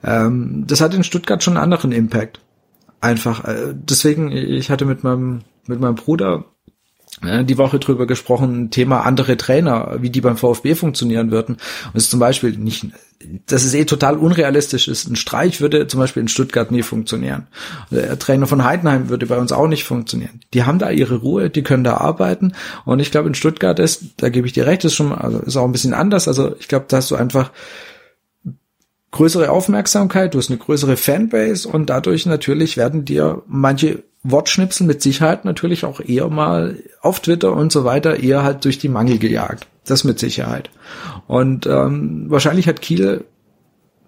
Ähm, 0.04 0.66
das 0.68 0.82
hat 0.82 0.94
in 0.94 1.04
Stuttgart 1.04 1.44
schon 1.44 1.58
einen 1.58 1.64
anderen 1.64 1.92
Impact. 1.92 2.40
Einfach, 3.02 3.46
äh, 3.46 3.74
deswegen, 3.74 4.32
ich 4.32 4.70
hatte 4.70 4.86
mit 4.86 5.04
meinem, 5.04 5.42
mit 5.68 5.80
meinem 5.80 5.96
Bruder 5.96 6.46
die 7.24 7.58
Woche 7.58 7.80
drüber 7.80 8.08
gesprochen, 8.08 8.72
Thema 8.72 9.02
andere 9.02 9.38
Trainer, 9.38 9.98
wie 10.00 10.10
die 10.10 10.22
beim 10.22 10.38
VfB 10.38 10.76
funktionieren 10.76 11.32
würden. 11.32 11.56
Und 11.56 11.96
es 11.96 12.04
ist 12.04 12.12
zum 12.12 12.20
Beispiel 12.20 12.52
nicht, 12.58 12.88
dass 13.48 13.64
es 13.64 13.74
eh 13.74 13.86
total 13.86 14.18
unrealistisch 14.18 14.88
ist. 14.88 15.08
Ein 15.08 15.16
Streich 15.16 15.62
würde 15.62 15.88
zum 15.88 16.00
Beispiel 16.02 16.22
in 16.22 16.28
Stuttgart 16.28 16.72
nie 16.72 16.84
funktionieren. 16.84 17.48
Der 17.90 18.20
Trainer 18.20 18.48
von 18.48 18.64
Heidenheim 18.64 19.10
würde 19.10 19.28
bei 19.28 19.38
uns 19.38 19.54
auch 19.54 19.68
nicht 19.68 19.86
funktionieren. 19.86 20.42
Die 20.54 20.64
haben 20.64 20.78
da 20.78 20.92
ihre 20.92 21.16
Ruhe, 21.16 21.50
die 21.50 21.64
können 21.64 21.86
da 21.86 21.98
arbeiten. 21.98 22.54
Und 22.84 23.00
ich 23.00 23.12
glaube, 23.12 23.30
in 23.30 23.36
Stuttgart 23.36 23.80
ist, 23.80 24.04
da 24.18 24.30
gebe 24.30 24.46
ich 24.46 24.54
dir 24.54 24.68
recht, 24.68 24.84
ist 24.84 24.96
schon, 24.96 25.14
also 25.14 25.40
ist 25.40 25.56
auch 25.56 25.66
ein 25.66 25.72
bisschen 25.72 25.94
anders. 25.94 26.28
Also 26.28 26.56
ich 26.60 26.68
glaube, 26.68 26.86
da 26.90 26.98
hast 26.98 27.12
du 27.12 27.16
einfach 27.16 27.52
größere 29.12 29.50
Aufmerksamkeit, 29.50 30.34
du 30.34 30.40
hast 30.40 30.50
eine 30.50 30.60
größere 30.60 30.98
Fanbase 30.98 31.70
und 31.70 31.90
dadurch 31.90 32.26
natürlich 32.26 32.76
werden 32.76 33.06
dir 33.06 33.44
manche 33.48 34.04
Wortschnipsel 34.28 34.88
mit 34.88 35.02
Sicherheit 35.02 35.46
natürlich 35.46 35.86
auch 35.86 36.00
eher 36.00 36.30
mal 36.30 36.78
auf 37.02 37.20
Twitter 37.20 37.54
und 37.54 37.72
so 37.72 37.86
weiter 37.86 38.20
eher 38.20 38.44
halt 38.44 38.66
durch 38.66 38.80
die 38.80 38.90
Mangel 38.90 39.20
gejagt. 39.20 39.68
Das 39.86 40.04
mit 40.04 40.20
Sicherheit. 40.20 40.72
Und 41.28 41.68
ähm, 41.68 42.26
wahrscheinlich 42.30 42.68
hat 42.68 42.82
Kiel, 42.82 43.26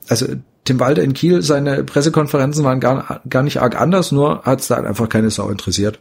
also 0.07 0.25
Tim 0.65 0.79
Walter 0.79 1.03
in 1.03 1.13
Kiel, 1.13 1.43
seine 1.43 1.83
Pressekonferenzen 1.83 2.63
waren 2.63 2.79
gar, 2.79 3.21
gar 3.29 3.43
nicht 3.43 3.61
arg 3.61 3.79
anders, 3.79 4.11
nur 4.11 4.43
hat 4.43 4.59
es 4.61 4.67
da 4.67 4.75
einfach 4.75 5.07
keine 5.07 5.29
Sau 5.29 5.49
interessiert. 5.49 5.99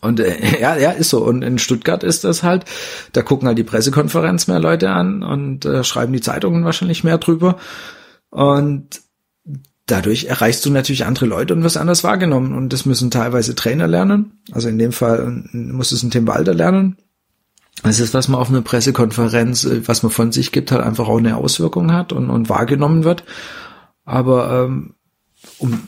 Und 0.00 0.20
äh, 0.20 0.34
ja, 0.60 0.76
ja, 0.76 0.92
ist 0.92 1.10
so. 1.10 1.22
Und 1.22 1.42
in 1.42 1.58
Stuttgart 1.58 2.02
ist 2.02 2.24
das 2.24 2.42
halt, 2.42 2.64
da 3.12 3.22
gucken 3.22 3.48
halt 3.48 3.58
die 3.58 3.64
Pressekonferenz 3.64 4.46
mehr 4.46 4.60
Leute 4.60 4.90
an 4.90 5.22
und 5.22 5.66
äh, 5.66 5.84
schreiben 5.84 6.12
die 6.14 6.20
Zeitungen 6.22 6.64
wahrscheinlich 6.64 7.04
mehr 7.04 7.18
drüber. 7.18 7.58
Und 8.30 9.02
dadurch 9.88 10.26
erreichst 10.26 10.64
du 10.64 10.70
natürlich 10.70 11.04
andere 11.04 11.26
Leute 11.26 11.54
und 11.54 11.64
wirst 11.64 11.76
anders 11.76 12.04
wahrgenommen. 12.04 12.54
Und 12.54 12.72
das 12.72 12.86
müssen 12.86 13.10
teilweise 13.10 13.54
Trainer 13.54 13.88
lernen. 13.88 14.38
Also 14.52 14.68
in 14.68 14.78
dem 14.78 14.92
Fall 14.92 15.44
muss 15.52 15.92
es 15.92 16.02
ein 16.02 16.10
Tim 16.10 16.26
Walter 16.26 16.54
lernen. 16.54 16.96
Das 17.82 18.00
ist, 18.00 18.14
was 18.14 18.28
man 18.28 18.40
auf 18.40 18.48
einer 18.48 18.62
Pressekonferenz, 18.62 19.64
äh, 19.64 19.86
was 19.86 20.02
man 20.02 20.10
von 20.10 20.32
sich 20.32 20.52
gibt, 20.52 20.72
halt 20.72 20.82
einfach 20.82 21.08
auch 21.08 21.18
eine 21.18 21.36
Auswirkung 21.36 21.92
hat 21.92 22.12
und, 22.12 22.30
und 22.30 22.48
wahrgenommen 22.48 23.04
wird. 23.04 23.24
Aber 24.04 24.64
ähm, 24.64 24.94
um 25.58 25.80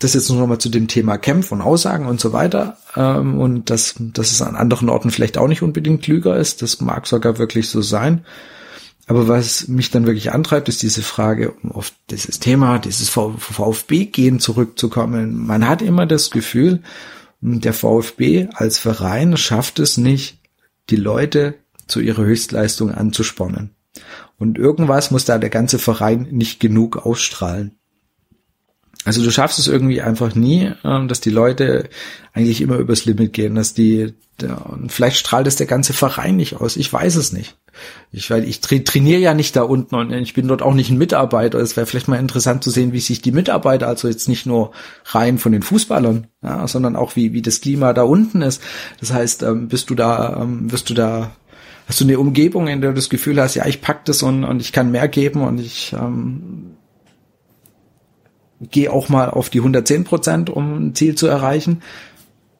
das 0.00 0.14
jetzt 0.14 0.28
noch 0.28 0.46
mal 0.46 0.58
zu 0.58 0.68
dem 0.68 0.88
Thema 0.88 1.16
Kämpfen 1.16 1.54
und 1.54 1.60
Aussagen 1.60 2.06
und 2.06 2.20
so 2.20 2.32
weiter 2.32 2.78
ähm, 2.96 3.38
und 3.38 3.70
dass, 3.70 3.94
dass 3.98 4.32
es 4.32 4.42
an 4.42 4.56
anderen 4.56 4.88
Orten 4.88 5.10
vielleicht 5.10 5.38
auch 5.38 5.46
nicht 5.46 5.62
unbedingt 5.62 6.02
klüger 6.02 6.36
ist, 6.36 6.62
das 6.62 6.80
mag 6.80 7.06
sogar 7.06 7.38
wirklich 7.38 7.68
so 7.68 7.82
sein. 7.82 8.24
Aber 9.06 9.28
was 9.28 9.68
mich 9.68 9.90
dann 9.90 10.06
wirklich 10.06 10.32
antreibt, 10.32 10.68
ist 10.68 10.82
diese 10.82 11.02
Frage, 11.02 11.52
um 11.62 11.72
auf 11.72 11.92
dieses 12.10 12.38
Thema, 12.38 12.78
dieses 12.78 13.08
VfB-Gehen 13.08 14.38
zurückzukommen. 14.38 15.46
Man 15.46 15.66
hat 15.66 15.82
immer 15.82 16.06
das 16.06 16.30
Gefühl, 16.30 16.82
der 17.40 17.74
VfB 17.74 18.48
als 18.54 18.78
Verein 18.78 19.36
schafft 19.36 19.80
es 19.80 19.96
nicht, 19.96 20.38
die 20.90 20.96
Leute 20.96 21.54
zu 21.88 22.00
ihrer 22.00 22.22
Höchstleistung 22.22 22.92
anzuspornen. 22.92 23.70
Und 24.38 24.58
irgendwas 24.58 25.10
muss 25.10 25.24
da 25.24 25.38
der 25.38 25.50
ganze 25.50 25.78
Verein 25.78 26.28
nicht 26.30 26.60
genug 26.60 26.96
ausstrahlen. 27.04 27.72
Also 29.04 29.22
du 29.22 29.30
schaffst 29.30 29.58
es 29.58 29.66
irgendwie 29.66 30.00
einfach 30.00 30.34
nie, 30.34 30.72
ähm, 30.84 31.08
dass 31.08 31.20
die 31.20 31.30
Leute 31.30 31.88
eigentlich 32.32 32.60
immer 32.60 32.76
übers 32.76 33.04
Limit 33.04 33.32
gehen, 33.32 33.56
dass 33.56 33.74
die, 33.74 34.14
vielleicht 34.88 35.16
strahlt 35.16 35.46
es 35.46 35.56
der 35.56 35.66
ganze 35.66 35.92
Verein 35.92 36.36
nicht 36.36 36.56
aus. 36.56 36.76
Ich 36.76 36.92
weiß 36.92 37.16
es 37.16 37.32
nicht. 37.32 37.56
Ich, 38.10 38.30
weil 38.30 38.44
ich 38.44 38.60
tra 38.60 38.76
trainiere 38.78 39.20
ja 39.20 39.34
nicht 39.34 39.56
da 39.56 39.62
unten 39.62 39.94
und 39.94 40.12
ich 40.12 40.34
bin 40.34 40.48
dort 40.48 40.62
auch 40.62 40.74
nicht 40.74 40.90
ein 40.90 40.98
Mitarbeiter. 40.98 41.58
Es 41.58 41.76
wäre 41.76 41.86
vielleicht 41.86 42.08
mal 42.08 42.18
interessant 42.18 42.62
zu 42.62 42.70
sehen, 42.70 42.92
wie 42.92 43.00
sich 43.00 43.22
die 43.22 43.32
Mitarbeiter, 43.32 43.88
also 43.88 44.08
jetzt 44.08 44.28
nicht 44.28 44.46
nur 44.46 44.72
rein 45.06 45.38
von 45.38 45.52
den 45.52 45.62
Fußballern, 45.62 46.26
ja, 46.42 46.66
sondern 46.68 46.96
auch 46.96 47.16
wie, 47.16 47.32
wie 47.32 47.42
das 47.42 47.60
Klima 47.60 47.92
da 47.92 48.02
unten 48.02 48.42
ist. 48.42 48.62
Das 49.00 49.12
heißt, 49.12 49.42
ähm, 49.42 49.68
bist 49.68 49.90
du 49.90 49.94
da, 49.94 50.42
ähm, 50.42 50.70
wirst 50.70 50.90
du 50.90 50.94
da, 50.94 51.32
hast 51.86 52.00
du 52.00 52.04
eine 52.04 52.18
Umgebung, 52.18 52.68
in 52.68 52.80
der 52.80 52.90
du 52.90 52.96
das 52.96 53.08
Gefühl 53.10 53.40
hast, 53.40 53.54
ja, 53.54 53.66
ich 53.66 53.80
pack 53.80 54.04
das 54.04 54.22
und, 54.22 54.44
und 54.44 54.60
ich 54.60 54.72
kann 54.72 54.90
mehr 54.90 55.08
geben 55.08 55.42
und 55.42 55.58
ich 55.58 55.94
ähm, 55.98 56.76
gehe 58.70 58.92
auch 58.92 59.08
mal 59.08 59.30
auf 59.30 59.50
die 59.50 59.58
110 59.58 60.04
Prozent, 60.04 60.50
um 60.50 60.88
ein 60.88 60.94
Ziel 60.94 61.14
zu 61.14 61.26
erreichen. 61.26 61.82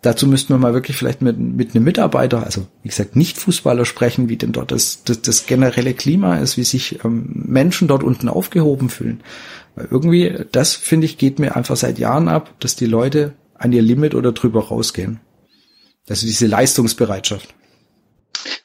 Dazu 0.03 0.27
müssten 0.27 0.53
wir 0.53 0.59
mal 0.59 0.75
wirklich 0.75 0.97
vielleicht 0.97 1.23
mit, 1.23 1.39
mit 1.39 1.75
einem 1.75 1.85
Mitarbeiter, 1.85 2.43
also 2.43 2.67
wie 2.83 2.89
gesagt, 2.89 3.15
nicht 3.15 3.39
Fußballer 3.39 3.85
sprechen, 3.85 4.29
wie 4.29 4.37
denn 4.37 4.53
dort 4.53 4.73
das, 4.73 5.05
das, 5.05 5.23
das 5.23 5.47
generelle 5.47 5.95
Klima 5.95 6.39
ist, 6.39 6.57
wie 6.57 6.65
sich 6.65 7.05
ähm, 7.05 7.45
Menschen 7.47 7.87
dort 7.87 8.03
unten 8.03 8.29
aufgehoben 8.29 8.89
fühlen. 8.89 9.23
Weil 9.77 9.87
irgendwie, 9.91 10.45
das 10.51 10.75
finde 10.75 11.07
ich, 11.07 11.19
geht 11.19 11.39
mir 11.39 11.55
einfach 11.55 11.77
seit 11.77 11.99
Jahren 11.99 12.29
ab, 12.29 12.53
dass 12.59 12.75
die 12.75 12.87
Leute 12.87 13.35
an 13.55 13.73
ihr 13.73 13.83
Limit 13.83 14.15
oder 14.17 14.33
drüber 14.33 14.65
rausgehen. 14.65 15.21
Also 16.09 16.27
diese 16.27 16.49
Leistungsbereitschaft. 16.49 17.55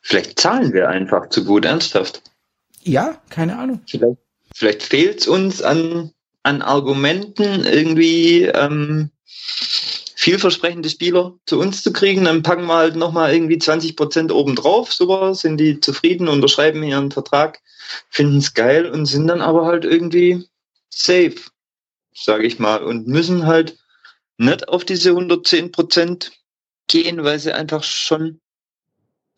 Vielleicht 0.01 0.39
zahlen 0.39 0.73
wir 0.73 0.89
einfach 0.89 1.29
zu 1.29 1.45
gut 1.45 1.65
ernsthaft. 1.65 2.23
Ja, 2.81 3.21
keine 3.29 3.59
Ahnung. 3.59 3.81
Vielleicht, 3.87 4.17
vielleicht 4.55 4.83
fehlt 4.83 5.19
es 5.19 5.27
uns 5.27 5.61
an 5.61 6.11
an 6.47 6.61
Argumenten 6.61 7.65
irgendwie 7.65 8.43
ähm, 8.43 9.11
vielversprechende 10.27 10.89
Spieler 10.89 11.39
zu 11.45 11.57
uns 11.57 11.83
zu 11.83 11.93
kriegen. 11.93 12.25
Dann 12.25 12.43
packen 12.43 12.65
wir 12.65 12.75
halt 12.75 12.97
nochmal 12.97 13.33
irgendwie 13.33 13.59
20 13.59 13.95
Prozent 13.95 14.29
obendrauf. 14.29 14.91
Super, 14.91 15.33
sind 15.33 15.55
die 15.55 15.79
zufrieden, 15.79 16.27
unterschreiben 16.27 16.83
ihren 16.83 17.11
Vertrag, 17.11 17.61
finden 18.09 18.39
es 18.39 18.53
geil 18.53 18.87
und 18.87 19.05
sind 19.05 19.27
dann 19.27 19.39
aber 19.39 19.65
halt 19.65 19.85
irgendwie 19.85 20.45
safe, 20.89 21.35
sage 22.13 22.45
ich 22.45 22.59
mal, 22.59 22.83
und 22.83 23.07
müssen 23.07 23.45
halt 23.45 23.77
nicht 24.37 24.67
auf 24.67 24.83
diese 24.83 25.11
110 25.11 25.71
Prozent 25.71 26.33
gehen, 26.87 27.23
weil 27.23 27.39
sie 27.39 27.55
einfach 27.55 27.83
schon 27.83 28.41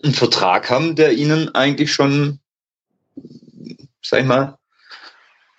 einen 0.01 0.15
Vertrag 0.15 0.71
haben, 0.71 0.95
der 0.95 1.13
ihnen 1.13 1.53
eigentlich 1.53 1.93
schon, 1.93 2.39
sag 4.01 4.21
ich 4.21 4.25
mal, 4.25 4.57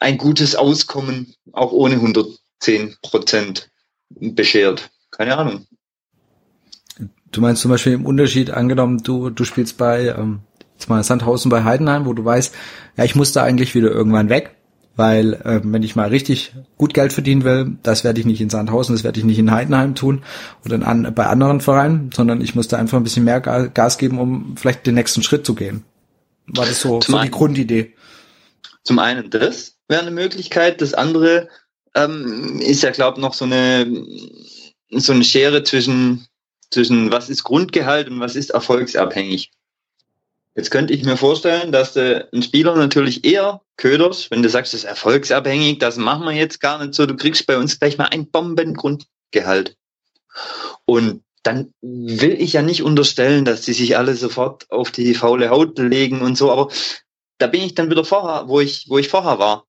ein 0.01 0.19
gutes 0.19 0.57
Auskommen 0.57 1.37
auch 1.53 1.71
ohne 1.71 1.95
110 1.95 2.97
Prozent 3.01 3.71
beschert. 4.09 4.91
Keine 5.21 5.37
Ahnung. 5.37 5.67
Du 7.31 7.43
meinst 7.43 7.61
zum 7.61 7.71
Beispiel 7.71 7.93
im 7.93 8.07
Unterschied, 8.07 8.53
angenommen, 8.53 9.03
du, 9.03 9.29
du 9.29 9.45
spielst 9.45 9.77
bei, 9.77 10.07
ähm, 10.07 10.41
jetzt 10.73 10.89
mal 10.89 11.05
Sandhausen 11.05 11.51
bei 11.51 11.63
Heidenheim, 11.63 12.07
wo 12.07 12.15
du 12.15 12.25
weißt, 12.25 12.55
ja, 12.97 13.05
ich 13.05 13.15
muss 13.15 13.33
da 13.33 13.43
eigentlich 13.43 13.75
wieder 13.75 13.91
irgendwann 13.91 14.31
weg, 14.31 14.57
weil 14.97 15.35
äh, 15.35 15.61
wenn 15.63 15.83
ich 15.83 15.95
mal 15.95 16.09
richtig 16.09 16.55
gut 16.79 16.95
Geld 16.95 17.13
verdienen 17.13 17.45
will, 17.45 17.77
das 17.83 18.03
werde 18.03 18.19
ich 18.19 18.25
nicht 18.25 18.41
in 18.41 18.49
Sandhausen, 18.49 18.95
das 18.95 19.05
werde 19.05 19.19
ich 19.21 19.27
nicht 19.27 19.39
in 19.39 19.51
Heidenheim 19.51 19.95
tun 19.95 20.23
oder 20.65 20.87
an, 20.87 21.13
bei 21.15 21.27
anderen 21.27 21.61
Vereinen, 21.61 22.11
sondern 22.15 22.41
ich 22.41 22.55
muss 22.55 22.69
da 22.69 22.79
einfach 22.79 22.97
ein 22.97 23.05
bisschen 23.05 23.25
mehr 23.25 23.43
Gas 23.43 23.99
geben, 23.99 24.19
um 24.19 24.57
vielleicht 24.57 24.87
den 24.87 24.95
nächsten 24.95 25.23
Schritt 25.23 25.45
zu 25.45 25.55
gehen. 25.55 25.85
War 26.47 26.65
das 26.65 26.81
so, 26.81 26.99
so 27.03 27.19
die 27.19 27.31
Grundidee? 27.31 27.93
Zum 28.85 28.99
einen 28.99 29.29
das, 29.29 29.77
wäre 29.87 30.01
eine 30.01 30.13
Möglichkeit. 30.13 30.81
Das 30.81 30.95
andere 30.95 31.51
ähm, 31.95 32.59
ist 32.61 32.83
ja, 32.83 32.91
glaube 32.91 33.19
ich, 33.19 33.23
noch 33.23 33.35
so 33.35 33.45
eine, 33.45 33.87
so 34.91 35.13
eine 35.13 35.25
Schere 35.25 35.63
zwischen, 35.63 36.27
zwischen 36.71 37.13
was 37.13 37.29
ist 37.31 37.45
Grundgehalt 37.45 38.09
und 38.09 38.21
was 38.21 38.37
ist 38.37 38.51
erfolgsabhängig. 38.51 39.51
Jetzt 40.57 40.71
könnte 40.71 40.93
ich 40.93 41.05
mir 41.05 41.17
vorstellen, 41.17 41.71
dass 41.71 41.93
du 41.93 42.29
einen 42.33 42.43
Spieler 42.43 42.75
natürlich 42.75 43.25
eher 43.25 43.63
köderst, 43.77 44.31
wenn 44.31 44.43
du 44.43 44.49
sagst, 44.49 44.75
das 44.75 44.81
ist 44.81 44.89
erfolgsabhängig, 44.89 45.79
das 45.79 45.97
machen 45.97 46.25
wir 46.25 46.33
jetzt 46.33 46.61
gar 46.61 46.83
nicht 46.83 46.95
so, 46.95 47.07
du 47.07 47.17
kriegst 47.17 47.47
bei 47.47 47.57
uns 47.57 47.79
gleich 47.79 47.99
mal 47.99 48.07
ein 48.07 48.31
Bombengrundgehalt. 48.31 49.77
Und 50.85 51.23
dann 51.45 51.73
will 51.81 52.33
ich 52.33 52.53
ja 52.53 52.63
nicht 52.63 52.83
unterstellen, 52.83 53.45
dass 53.45 53.63
die 53.63 53.73
sich 53.73 53.97
alle 53.97 54.15
sofort 54.15 54.71
auf 54.71 54.91
die 54.91 55.15
faule 55.15 55.51
Haut 55.51 55.79
legen 55.79 56.21
und 56.21 56.37
so, 56.37 56.51
aber 56.51 56.69
da 57.39 57.47
bin 57.47 57.63
ich 57.63 57.75
dann 57.75 57.91
wieder 57.91 58.05
vorher, 58.05 58.49
wo 58.49 58.61
ich, 58.61 58.87
wo 58.89 58.99
ich 58.99 59.09
vorher 59.09 59.39
war 59.39 59.67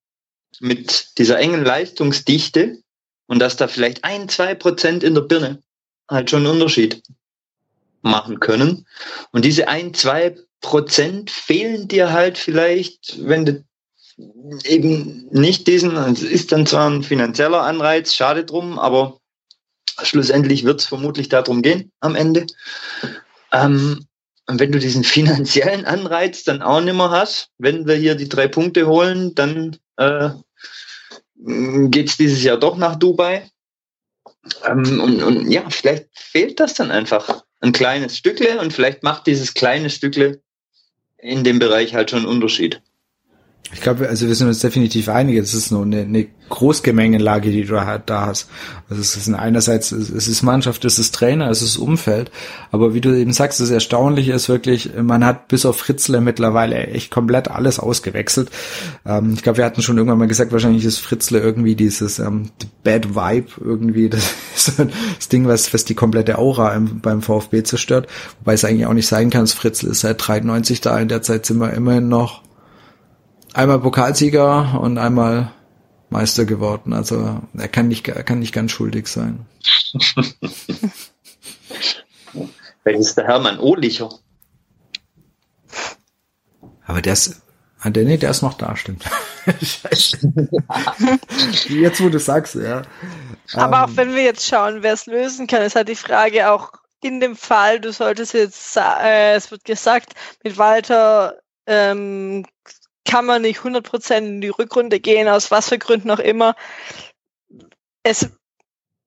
mit 0.59 1.17
dieser 1.17 1.39
engen 1.39 1.63
Leistungsdichte 1.63 2.81
und 3.31 3.39
dass 3.39 3.55
da 3.55 3.69
vielleicht 3.69 4.03
ein, 4.03 4.27
zwei 4.27 4.55
Prozent 4.55 5.05
in 5.05 5.15
der 5.15 5.21
Birne 5.21 5.63
halt 6.09 6.29
schon 6.29 6.41
einen 6.45 6.55
Unterschied 6.55 7.01
machen 8.01 8.41
können. 8.41 8.85
Und 9.31 9.45
diese 9.45 9.69
ein, 9.69 9.93
zwei 9.93 10.35
Prozent 10.59 11.31
fehlen 11.31 11.87
dir 11.87 12.11
halt 12.11 12.37
vielleicht, 12.37 13.25
wenn 13.25 13.45
du 13.45 13.63
eben 14.65 15.29
nicht 15.31 15.65
diesen, 15.67 15.95
es 15.95 16.23
ist 16.23 16.51
dann 16.51 16.65
zwar 16.65 16.89
ein 16.89 17.03
finanzieller 17.03 17.61
Anreiz, 17.61 18.13
schade 18.13 18.43
drum, 18.43 18.77
aber 18.77 19.21
schlussendlich 20.03 20.65
wird 20.65 20.81
es 20.81 20.87
vermutlich 20.87 21.29
darum 21.29 21.61
gehen 21.61 21.89
am 22.01 22.15
Ende. 22.15 22.47
Ähm, 23.53 24.07
und 24.47 24.59
wenn 24.59 24.73
du 24.73 24.79
diesen 24.79 25.03
finanziellen 25.05 25.85
Anreiz 25.85 26.43
dann 26.43 26.61
auch 26.61 26.81
nicht 26.81 26.97
mehr 26.97 27.11
hast, 27.11 27.47
wenn 27.57 27.87
wir 27.87 27.95
hier 27.95 28.15
die 28.15 28.27
drei 28.27 28.49
Punkte 28.49 28.87
holen, 28.87 29.33
dann 29.35 29.77
äh, 29.95 30.31
geht 31.43 32.09
es 32.09 32.17
dieses 32.17 32.43
Jahr 32.43 32.57
doch 32.57 32.77
nach 32.77 32.95
Dubai. 32.95 33.49
Ähm, 34.65 34.99
und, 34.99 35.21
und 35.23 35.51
ja, 35.51 35.69
vielleicht 35.69 36.07
fehlt 36.13 36.59
das 36.59 36.73
dann 36.73 36.91
einfach 36.91 37.43
ein 37.59 37.71
kleines 37.71 38.17
Stückle 38.17 38.59
und 38.59 38.73
vielleicht 38.73 39.03
macht 39.03 39.27
dieses 39.27 39.53
kleine 39.53 39.89
Stückle 39.89 40.41
in 41.17 41.43
dem 41.43 41.59
Bereich 41.59 41.93
halt 41.93 42.09
schon 42.09 42.19
einen 42.19 42.27
Unterschied. 42.27 42.81
Ich 43.73 43.79
glaube, 43.79 44.09
also 44.09 44.27
wir 44.27 44.35
sind 44.35 44.47
uns 44.47 44.59
definitiv 44.59 45.07
einig, 45.07 45.37
es 45.37 45.53
ist 45.53 45.71
nur 45.71 45.83
eine, 45.83 46.01
eine 46.01 46.27
Großgemengenlage, 46.49 47.51
die 47.51 47.63
du 47.63 47.79
halt 47.85 48.03
da 48.07 48.25
hast. 48.25 48.49
Also 48.89 49.01
es 49.01 49.15
ist 49.15 49.33
einerseits, 49.33 49.93
es 49.93 50.27
ist 50.27 50.43
Mannschaft, 50.43 50.83
es 50.83 50.99
ist 50.99 51.15
Trainer, 51.15 51.49
es 51.49 51.61
ist 51.61 51.77
Umfeld, 51.77 52.31
aber 52.71 52.93
wie 52.93 52.99
du 52.99 53.17
eben 53.17 53.31
sagst, 53.31 53.61
das 53.61 53.69
Erstaunliche 53.69 54.33
ist 54.33 54.49
wirklich, 54.49 54.91
man 55.01 55.23
hat 55.23 55.47
bis 55.47 55.65
auf 55.65 55.77
Fritzle 55.77 56.19
mittlerweile 56.19 56.87
echt 56.87 57.11
komplett 57.11 57.49
alles 57.49 57.79
ausgewechselt. 57.79 58.51
Ähm, 59.05 59.33
ich 59.35 59.41
glaube, 59.41 59.59
wir 59.59 59.65
hatten 59.65 59.81
schon 59.81 59.97
irgendwann 59.97 60.19
mal 60.19 60.27
gesagt, 60.27 60.51
wahrscheinlich 60.51 60.83
ist 60.83 60.97
Fritzle 60.97 61.39
irgendwie 61.39 61.75
dieses 61.75 62.19
ähm, 62.19 62.49
Bad 62.83 63.15
Vibe 63.15 63.51
irgendwie, 63.63 64.09
das 64.09 64.33
das 64.57 65.29
Ding, 65.29 65.47
was, 65.47 65.73
was 65.73 65.85
die 65.85 65.95
komplette 65.95 66.37
Aura 66.37 66.75
im, 66.75 66.99
beim 66.99 67.21
VfB 67.21 67.63
zerstört, 67.63 68.07
wobei 68.39 68.53
es 68.53 68.65
eigentlich 68.65 68.85
auch 68.85 68.93
nicht 68.93 69.07
sein 69.07 69.29
kann, 69.29 69.47
Fritzle 69.47 69.91
ist 69.91 70.01
seit 70.01 70.27
93 70.27 70.81
da, 70.81 70.99
in 70.99 71.07
der 71.07 71.21
Zeit 71.21 71.45
sind 71.45 71.59
wir 71.59 71.73
immerhin 71.73 72.09
noch 72.09 72.41
einmal 73.53 73.79
Pokalsieger 73.79 74.79
und 74.81 74.97
einmal 74.97 75.51
Meister 76.09 76.45
geworden. 76.45 76.93
Also 76.93 77.41
er 77.57 77.67
kann 77.67 77.87
nicht, 77.87 78.07
er 78.07 78.23
kann 78.23 78.39
nicht 78.39 78.53
ganz 78.53 78.71
schuldig 78.71 79.07
sein. 79.07 79.45
Vielleicht 82.83 82.99
ist 82.99 83.15
der 83.15 83.25
Hermann 83.27 83.59
Ohlicher. 83.59 84.09
Aber 86.85 87.01
der 87.01 87.13
ist, 87.13 87.41
ah, 87.79 87.89
der, 87.89 88.03
nee, 88.03 88.17
der 88.17 88.31
ist 88.31 88.41
noch 88.41 88.55
da, 88.55 88.75
stimmt. 88.75 89.05
Scheiße. 89.45 90.19
jetzt, 91.69 92.01
wo 92.01 92.09
du 92.09 92.19
sagst, 92.19 92.55
ja. 92.55 92.81
Aber 93.53 93.77
ähm, 93.77 93.83
auch 93.83 93.95
wenn 93.95 94.15
wir 94.15 94.23
jetzt 94.23 94.47
schauen, 94.47 94.83
wer 94.83 94.93
es 94.93 95.05
lösen 95.05 95.47
kann, 95.47 95.61
ist 95.61 95.75
halt 95.75 95.89
die 95.89 95.95
Frage 95.95 96.51
auch 96.51 96.71
in 97.03 97.19
dem 97.19 97.35
Fall, 97.35 97.79
du 97.79 97.91
solltest 97.91 98.33
jetzt, 98.33 98.77
äh, 98.77 99.35
es 99.35 99.51
wird 99.51 99.63
gesagt, 99.63 100.13
mit 100.43 100.57
Walter 100.57 101.39
ähm, 101.65 102.45
kann 103.05 103.25
man 103.25 103.41
nicht 103.41 103.61
100% 103.61 104.17
in 104.17 104.41
die 104.41 104.49
Rückrunde 104.49 104.99
gehen, 104.99 105.27
aus 105.27 105.51
was 105.51 105.69
für 105.69 105.79
Gründen 105.79 106.11
auch 106.11 106.19
immer. 106.19 106.55
Es 108.03 108.29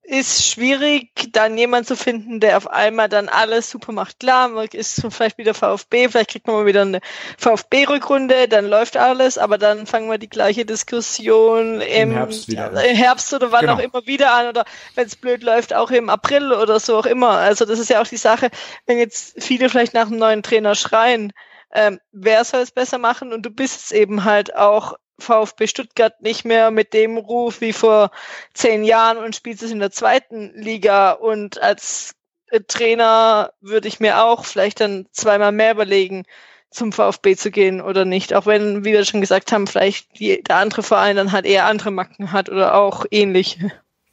ist 0.06 0.46
schwierig, 0.46 1.10
dann 1.32 1.56
jemand 1.56 1.86
zu 1.86 1.96
finden, 1.96 2.38
der 2.38 2.58
auf 2.58 2.68
einmal 2.68 3.08
dann 3.08 3.30
alles 3.30 3.70
super 3.70 3.90
macht. 3.92 4.20
Klar, 4.20 4.48
man 4.48 4.68
ist 4.70 5.02
vielleicht 5.08 5.38
wieder 5.38 5.54
VfB, 5.54 6.10
vielleicht 6.10 6.30
kriegt 6.30 6.46
man 6.46 6.56
mal 6.56 6.66
wieder 6.66 6.82
eine 6.82 7.00
VfB-Rückrunde, 7.38 8.46
dann 8.46 8.66
läuft 8.66 8.98
alles, 8.98 9.38
aber 9.38 9.56
dann 9.56 9.86
fangen 9.86 10.10
wir 10.10 10.18
die 10.18 10.28
gleiche 10.28 10.66
Diskussion 10.66 11.80
im, 11.80 12.10
Im 12.10 12.12
Herbst, 12.12 12.48
wieder, 12.48 12.84
im 12.84 12.96
Herbst 12.96 13.32
oder 13.32 13.50
wann 13.50 13.62
genau. 13.62 13.74
auch 13.74 13.78
immer 13.78 14.06
wieder 14.06 14.34
an 14.34 14.48
oder 14.48 14.66
wenn 14.94 15.06
es 15.06 15.16
blöd 15.16 15.42
läuft, 15.42 15.72
auch 15.72 15.90
im 15.90 16.10
April 16.10 16.52
oder 16.52 16.78
so 16.80 16.98
auch 16.98 17.06
immer. 17.06 17.30
Also 17.30 17.64
das 17.64 17.78
ist 17.78 17.88
ja 17.88 18.02
auch 18.02 18.06
die 18.06 18.18
Sache, 18.18 18.50
wenn 18.84 18.98
jetzt 18.98 19.42
viele 19.42 19.70
vielleicht 19.70 19.94
nach 19.94 20.08
einem 20.08 20.18
neuen 20.18 20.42
Trainer 20.42 20.74
schreien, 20.74 21.32
ähm, 21.74 22.00
wer 22.12 22.44
soll 22.44 22.60
es 22.60 22.70
besser 22.70 22.98
machen? 22.98 23.32
Und 23.32 23.42
du 23.44 23.50
bist 23.50 23.92
eben 23.92 24.24
halt 24.24 24.56
auch 24.56 24.94
VfB 25.18 25.66
Stuttgart 25.66 26.20
nicht 26.20 26.44
mehr 26.44 26.70
mit 26.70 26.92
dem 26.92 27.16
Ruf 27.16 27.60
wie 27.60 27.72
vor 27.72 28.10
zehn 28.52 28.84
Jahren 28.84 29.18
und 29.18 29.36
spielst 29.36 29.62
es 29.62 29.70
in 29.70 29.78
der 29.78 29.90
zweiten 29.90 30.52
Liga 30.54 31.12
und 31.12 31.62
als 31.62 32.14
äh, 32.50 32.60
Trainer 32.60 33.52
würde 33.60 33.88
ich 33.88 34.00
mir 34.00 34.22
auch 34.24 34.44
vielleicht 34.44 34.80
dann 34.80 35.06
zweimal 35.12 35.52
mehr 35.52 35.72
überlegen, 35.72 36.24
zum 36.70 36.92
VfB 36.92 37.36
zu 37.36 37.50
gehen 37.50 37.80
oder 37.80 38.04
nicht. 38.04 38.34
Auch 38.34 38.46
wenn, 38.46 38.84
wie 38.84 38.92
wir 38.92 39.04
schon 39.04 39.20
gesagt 39.20 39.52
haben, 39.52 39.66
vielleicht 39.66 40.18
die, 40.18 40.42
der 40.42 40.56
andere 40.56 40.82
Verein 40.82 41.16
dann 41.16 41.32
halt 41.32 41.46
eher 41.46 41.66
andere 41.66 41.92
Macken 41.92 42.32
hat 42.32 42.48
oder 42.48 42.74
auch 42.74 43.06
ähnlich. 43.10 43.58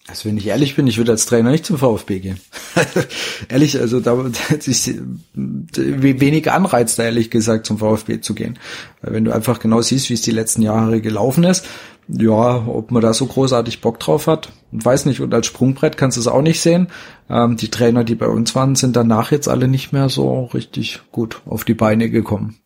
Also 0.08 0.28
wenn 0.28 0.38
ich 0.38 0.48
ehrlich 0.48 0.76
bin, 0.76 0.88
ich 0.88 0.98
würde 0.98 1.12
als 1.12 1.26
Trainer 1.26 1.52
nicht 1.52 1.66
zum 1.66 1.78
VfB 1.78 2.20
gehen. 2.20 2.40
ehrlich, 3.50 3.80
also 3.80 4.00
da 4.00 4.26
ist 4.50 4.92
wenig 5.34 6.52
Anreiz 6.52 6.96
da 6.96 7.04
ehrlich 7.04 7.30
gesagt 7.30 7.68
zum 7.68 7.78
VfB 7.78 8.20
zu 8.20 8.34
gehen. 8.34 8.58
Weil 9.02 9.14
wenn 9.14 9.26
du 9.26 9.32
einfach 9.32 9.60
genau 9.60 9.82
siehst, 9.82 10.10
wie 10.10 10.16
es 10.16 10.22
die 10.22 10.32
letzten 10.32 10.64
Jahre 10.64 11.02
gelaufen 11.02 11.44
ist, 11.44 11.66
ja, 12.08 12.68
ob 12.68 12.92
man 12.92 13.02
da 13.02 13.14
so 13.14 13.26
großartig 13.28 13.80
Bock 13.80 14.00
drauf 14.00 14.28
hat, 14.28 14.52
weiß 14.72 15.06
nicht. 15.06 15.22
Und 15.22 15.34
als 15.34 15.46
Sprungbrett 15.46 15.98
kannst 15.98 16.18
du 16.18 16.22
es 16.22 16.28
auch 16.28 16.42
nicht 16.42 16.60
sehen. 16.60 16.88
Ähm, 17.30 17.56
die 17.56 17.70
Trainer, 17.70 18.04
die 18.04 18.16
bei 18.16 18.28
uns 18.28 18.56
waren, 18.56 18.76
sind 18.76 18.96
danach 18.96 19.32
jetzt 19.32 19.48
alle 19.48 19.68
nicht 19.68 19.94
mehr 19.94 20.10
so 20.10 20.46
richtig 20.46 21.02
gut 21.12 21.42
auf 21.46 21.64
die 21.64 21.76
Beine 21.76 22.10
gekommen 22.10 22.58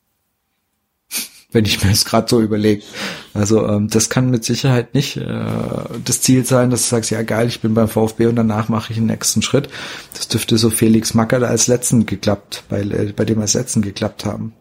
wenn 1.55 1.65
ich 1.65 1.81
mir 1.81 1.89
das 1.89 2.05
gerade 2.05 2.27
so 2.29 2.41
überlege. 2.41 2.83
Also 3.33 3.65
ähm, 3.65 3.89
das 3.89 4.09
kann 4.09 4.29
mit 4.29 4.43
Sicherheit 4.43 4.93
nicht 4.93 5.15
äh, 5.15 5.45
das 6.03 6.21
Ziel 6.21 6.45
sein, 6.45 6.69
dass 6.69 6.83
du 6.83 6.89
sagst, 6.89 7.11
ja 7.11 7.23
geil, 7.23 7.47
ich 7.47 7.61
bin 7.61 7.73
beim 7.73 7.87
VfB 7.87 8.27
und 8.27 8.35
danach 8.35 8.67
mache 8.67 8.91
ich 8.91 8.97
den 8.97 9.07
nächsten 9.07 9.41
Schritt. 9.41 9.69
Das 10.13 10.27
dürfte 10.27 10.57
so 10.57 10.69
Felix 10.69 11.13
Macker 11.13 11.41
als 11.47 11.67
letzten 11.67 12.05
geklappt, 12.05 12.63
bei, 12.69 12.81
äh, 12.81 13.13
bei 13.15 13.23
dem 13.23 13.39
als 13.39 13.53
letzten 13.53 13.81
geklappt 13.81 14.25
haben. 14.25 14.53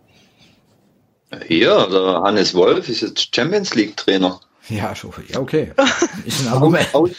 Ja, 1.48 1.86
der 1.86 2.22
Hannes 2.22 2.54
Wolf 2.54 2.88
ist 2.88 3.00
jetzt 3.00 3.34
Champions 3.34 3.74
League 3.74 3.96
Trainer. 3.96 4.40
Ja, 4.68 4.94
ja, 5.28 5.40
okay. 5.40 5.72
Ist 6.24 6.46
ein 6.46 6.52
Argument. 6.54 6.88
aber, 6.94 7.10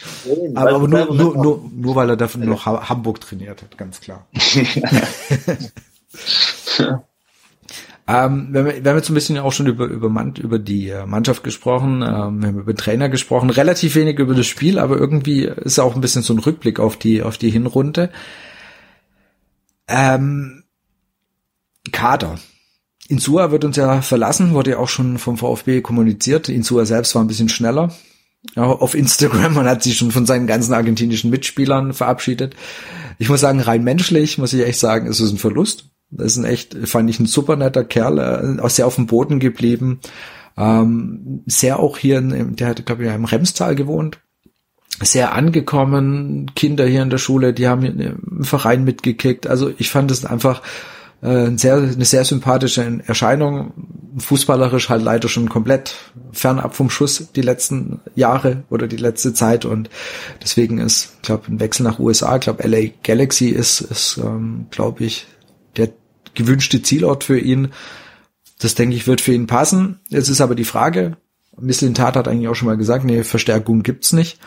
aber 0.56 0.88
nur, 0.88 1.14
nur, 1.14 1.36
nur, 1.36 1.72
nur, 1.76 1.96
weil 1.96 2.10
er 2.10 2.18
dafür 2.18 2.44
noch 2.44 2.66
Hamburg 2.66 3.22
trainiert 3.22 3.62
hat, 3.62 3.78
ganz 3.78 4.00
klar. 4.00 4.26
Ähm, 8.08 8.50
wir, 8.52 8.60
haben, 8.60 8.84
wir 8.84 8.90
haben 8.92 8.98
jetzt 8.98 9.10
ein 9.10 9.16
bisschen 9.16 9.38
auch 9.40 9.52
schon 9.52 9.68
über, 9.68 9.86
über, 9.86 10.34
über 10.40 10.60
die 10.60 10.90
äh, 10.90 11.06
Mannschaft 11.06 11.44
gesprochen, 11.44 12.04
ähm, 12.04 12.42
wir 12.42 12.48
haben 12.50 12.60
über 12.60 12.76
Trainer 12.76 13.10
gesprochen, 13.10 13.50
relativ 13.50 13.96
wenig 13.96 14.20
über 14.20 14.36
das 14.36 14.46
Spiel, 14.46 14.78
aber 14.78 14.98
irgendwie 14.98 15.46
ist 15.46 15.80
auch 15.80 15.96
ein 15.96 16.02
bisschen 16.02 16.22
so 16.22 16.34
ein 16.34 16.40
Rückblick 16.40 16.80
auf 16.80 16.98
die, 16.98 17.24
auf 17.24 17.38
die 17.38 17.50
Hinrunde. 17.50 18.12
Ähm, 19.88 20.64
Kader. 21.92 22.40
Insua 23.08 23.52
wird 23.52 23.66
uns 23.66 23.78
ja 23.78 24.02
verlassen, 24.02 24.54
wurde 24.54 24.72
ja 24.72 24.78
auch 24.78 24.90
schon 24.90 25.18
vom 25.18 25.38
VfB 25.38 25.82
kommuniziert. 25.82 26.50
Insua 26.50 26.86
selbst 26.86 27.14
war 27.16 27.24
ein 27.24 27.28
bisschen 27.28 27.50
schneller 27.50 27.92
auf 28.56 28.94
Instagram 28.94 29.58
und 29.58 29.66
hat 29.66 29.84
sich 29.84 29.98
schon 29.98 30.12
von 30.12 30.26
seinen 30.26 30.48
ganzen 30.48 30.74
argentinischen 30.74 31.30
Mitspielern 31.30 31.94
verabschiedet. 31.94 32.56
Ich 33.18 33.30
muss 33.30 33.42
sagen, 33.42 33.60
rein 33.60 33.84
menschlich 33.84 34.38
muss 34.38 34.54
ich 34.54 34.66
echt 34.66 34.80
sagen, 34.80 35.08
ist 35.08 35.20
es 35.20 35.32
ein 35.32 35.38
Verlust. 35.38 35.90
Das 36.18 36.34
ist 36.34 36.38
ein 36.38 36.46
echt, 36.46 36.76
fand 36.88 37.10
ich 37.10 37.20
ein 37.20 37.26
super 37.26 37.56
netter 37.56 37.84
Kerl, 37.84 38.20
äh, 38.20 38.62
auch 38.62 38.70
sehr 38.70 38.88
auf 38.88 38.96
dem 38.96 39.08
Boden 39.08 39.40
geblieben. 39.40 40.00
Ähm, 40.58 41.44
sehr 41.46 41.80
auch 41.80 41.98
hier, 41.98 42.20
in, 42.20 42.56
der 42.56 42.70
hat, 42.70 42.86
glaube 42.86 43.06
ich, 43.06 43.14
im 43.14 43.26
Remstal 43.26 43.76
gewohnt. 43.76 44.20
Sehr 45.02 45.34
angekommen, 45.34 46.52
Kinder 46.56 46.86
hier 46.86 47.02
in 47.02 47.10
der 47.10 47.18
Schule, 47.18 47.54
die 47.54 47.68
haben 47.68 47.84
im 47.84 48.44
Verein 48.44 48.86
mitgekickt. 48.86 49.46
Also 49.46 49.74
ich 49.78 49.90
fand 49.90 50.10
es 50.10 50.24
einfach 50.24 50.62
äh, 51.22 51.52
sehr, 51.58 51.76
eine 51.76 52.06
sehr 52.06 52.24
sympathische 52.24 53.02
Erscheinung. 53.06 53.74
Fußballerisch 54.18 54.88
halt 54.88 55.02
leider 55.02 55.28
schon 55.28 55.50
komplett 55.50 55.96
fernab 56.32 56.76
vom 56.76 56.90
Schuss 56.90 57.32
die 57.36 57.42
letzten 57.42 58.00
Jahre 58.16 58.64
oder 58.70 58.88
die 58.88 58.96
letzte 58.96 59.34
Zeit 59.34 59.66
und 59.66 59.90
deswegen 60.42 60.78
ist, 60.78 61.22
glaube 61.22 61.48
ein 61.50 61.60
Wechsel 61.60 61.84
nach 61.84 62.00
USA, 62.00 62.38
glaube 62.38 62.66
LA 62.66 62.92
Galaxy 63.04 63.50
ist, 63.50 63.82
ist 63.82 64.18
ähm, 64.24 64.68
glaube 64.72 65.04
ich, 65.04 65.28
der 65.76 65.90
gewünschte 66.36 66.82
Zielort 66.82 67.24
für 67.24 67.40
ihn. 67.40 67.74
Das 68.60 68.76
denke 68.76 68.96
ich 68.96 69.08
wird 69.08 69.22
für 69.22 69.34
ihn 69.34 69.48
passen. 69.48 70.00
Jetzt 70.10 70.30
ist 70.30 70.42
aber 70.42 70.56
die 70.56 70.66
Frage, 70.66 71.18
Tat 71.94 72.16
hat 72.16 72.28
eigentlich 72.28 72.48
auch 72.48 72.56
schon 72.56 72.68
mal 72.68 72.78
gesagt, 72.78 73.06
nee, 73.06 73.24
Verstärkung 73.24 73.84
gibt's 73.84 74.14
nicht. 74.14 74.40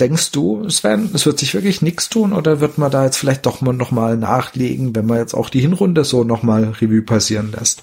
Denkst 0.00 0.30
du, 0.30 0.68
Sven, 0.68 1.10
es 1.12 1.26
wird 1.26 1.40
sich 1.40 1.54
wirklich 1.54 1.82
nichts 1.82 2.08
tun 2.08 2.32
oder 2.32 2.60
wird 2.60 2.78
man 2.78 2.90
da 2.90 3.04
jetzt 3.04 3.16
vielleicht 3.16 3.46
doch 3.46 3.60
mal 3.60 3.72
noch 3.72 3.90
mal 3.90 4.16
nachlegen, 4.16 4.94
wenn 4.94 5.06
man 5.06 5.18
jetzt 5.18 5.34
auch 5.34 5.50
die 5.50 5.60
Hinrunde 5.60 6.04
so 6.04 6.22
noch 6.22 6.44
mal 6.44 6.64
Revue 6.80 7.02
passieren 7.02 7.50
lässt? 7.50 7.82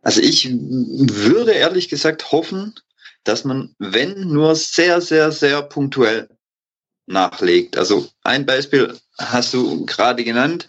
Also 0.00 0.20
ich 0.20 0.48
würde 0.52 1.52
ehrlich 1.52 1.88
gesagt 1.88 2.30
hoffen, 2.30 2.74
dass 3.24 3.44
man, 3.44 3.74
wenn 3.78 4.28
nur 4.28 4.54
sehr, 4.54 5.00
sehr, 5.00 5.32
sehr 5.32 5.62
punktuell 5.62 6.28
nachlegt. 7.06 7.76
Also 7.76 8.08
ein 8.22 8.46
Beispiel 8.46 8.96
hast 9.18 9.54
du 9.54 9.86
gerade 9.86 10.24
genannt. 10.24 10.68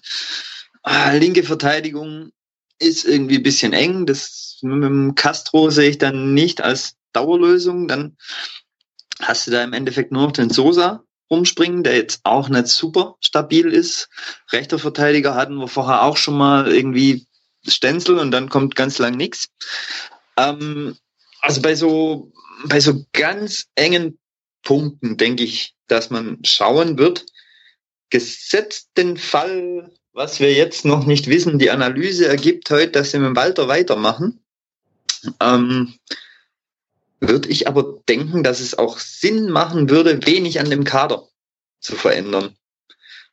Ah, 0.84 1.12
linke 1.14 1.44
Verteidigung 1.44 2.32
ist 2.80 3.06
irgendwie 3.06 3.38
ein 3.38 3.44
bisschen 3.44 3.74
eng. 3.74 4.06
Das 4.06 4.60
mit 4.62 4.84
dem 4.84 5.16
Castro 5.16 5.70
sehe 5.70 5.90
ich 5.90 5.98
dann 5.98 6.34
nicht 6.34 6.62
als 6.62 6.96
Dauerlösung. 7.14 7.88
Dann 7.88 8.18
hast 9.22 9.48
du 9.48 9.52
da 9.52 9.64
im 9.64 9.74
Endeffekt 9.74 10.12
nur 10.12 10.24
noch 10.24 10.32
den 10.32 10.50
Sosa 10.50 11.04
rumspringen, 11.30 11.84
der 11.84 11.96
jetzt 11.96 12.22
auch 12.24 12.50
nicht 12.50 12.68
super 12.68 13.16
stabil 13.22 13.68
ist. 13.68 14.10
Rechter 14.52 14.78
Verteidiger 14.78 15.36
hatten 15.36 15.56
wir 15.56 15.68
vorher 15.68 16.04
auch 16.04 16.18
schon 16.18 16.38
mal 16.38 16.72
irgendwie 16.72 17.26
Stenzel 17.68 18.20
und 18.20 18.32
dann 18.32 18.50
kommt 18.50 18.76
ganz 18.76 19.00
lang 19.00 19.16
nichts. 19.16 19.50
Ähm, 20.38 20.98
also 21.40 21.62
bei 21.62 21.76
so, 21.76 22.32
bei 22.66 22.80
so 22.80 23.06
ganz 23.14 23.68
engen 23.76 24.20
Punkten 24.64 25.18
denke 25.18 25.44
ich, 25.44 25.76
dass 25.88 26.10
man 26.10 26.40
schauen 26.44 26.98
wird, 26.98 27.26
gesetzt 28.10 28.92
den 28.98 29.18
Fall, 29.18 29.92
was 30.14 30.40
wir 30.40 30.54
jetzt 30.54 30.86
noch 30.86 31.06
nicht 31.06 31.28
wissen, 31.28 31.60
die 31.60 31.72
Analyse 31.72 32.28
ergibt 32.28 32.70
heute, 32.70 32.92
dass 32.92 33.12
sie 33.12 33.20
mit 33.20 33.36
Walter 33.36 33.68
weitermachen, 33.68 34.40
ähm, 35.42 35.96
würde 37.20 37.50
ich 37.50 37.68
aber 37.68 38.00
denken, 38.08 38.44
dass 38.44 38.60
es 38.60 38.78
auch 38.78 39.00
Sinn 39.00 39.50
machen 39.50 39.90
würde, 39.90 40.26
wenig 40.26 40.60
an 40.60 40.70
dem 40.70 40.84
Kader 40.84 41.28
zu 41.80 41.96
verändern. 41.96 42.56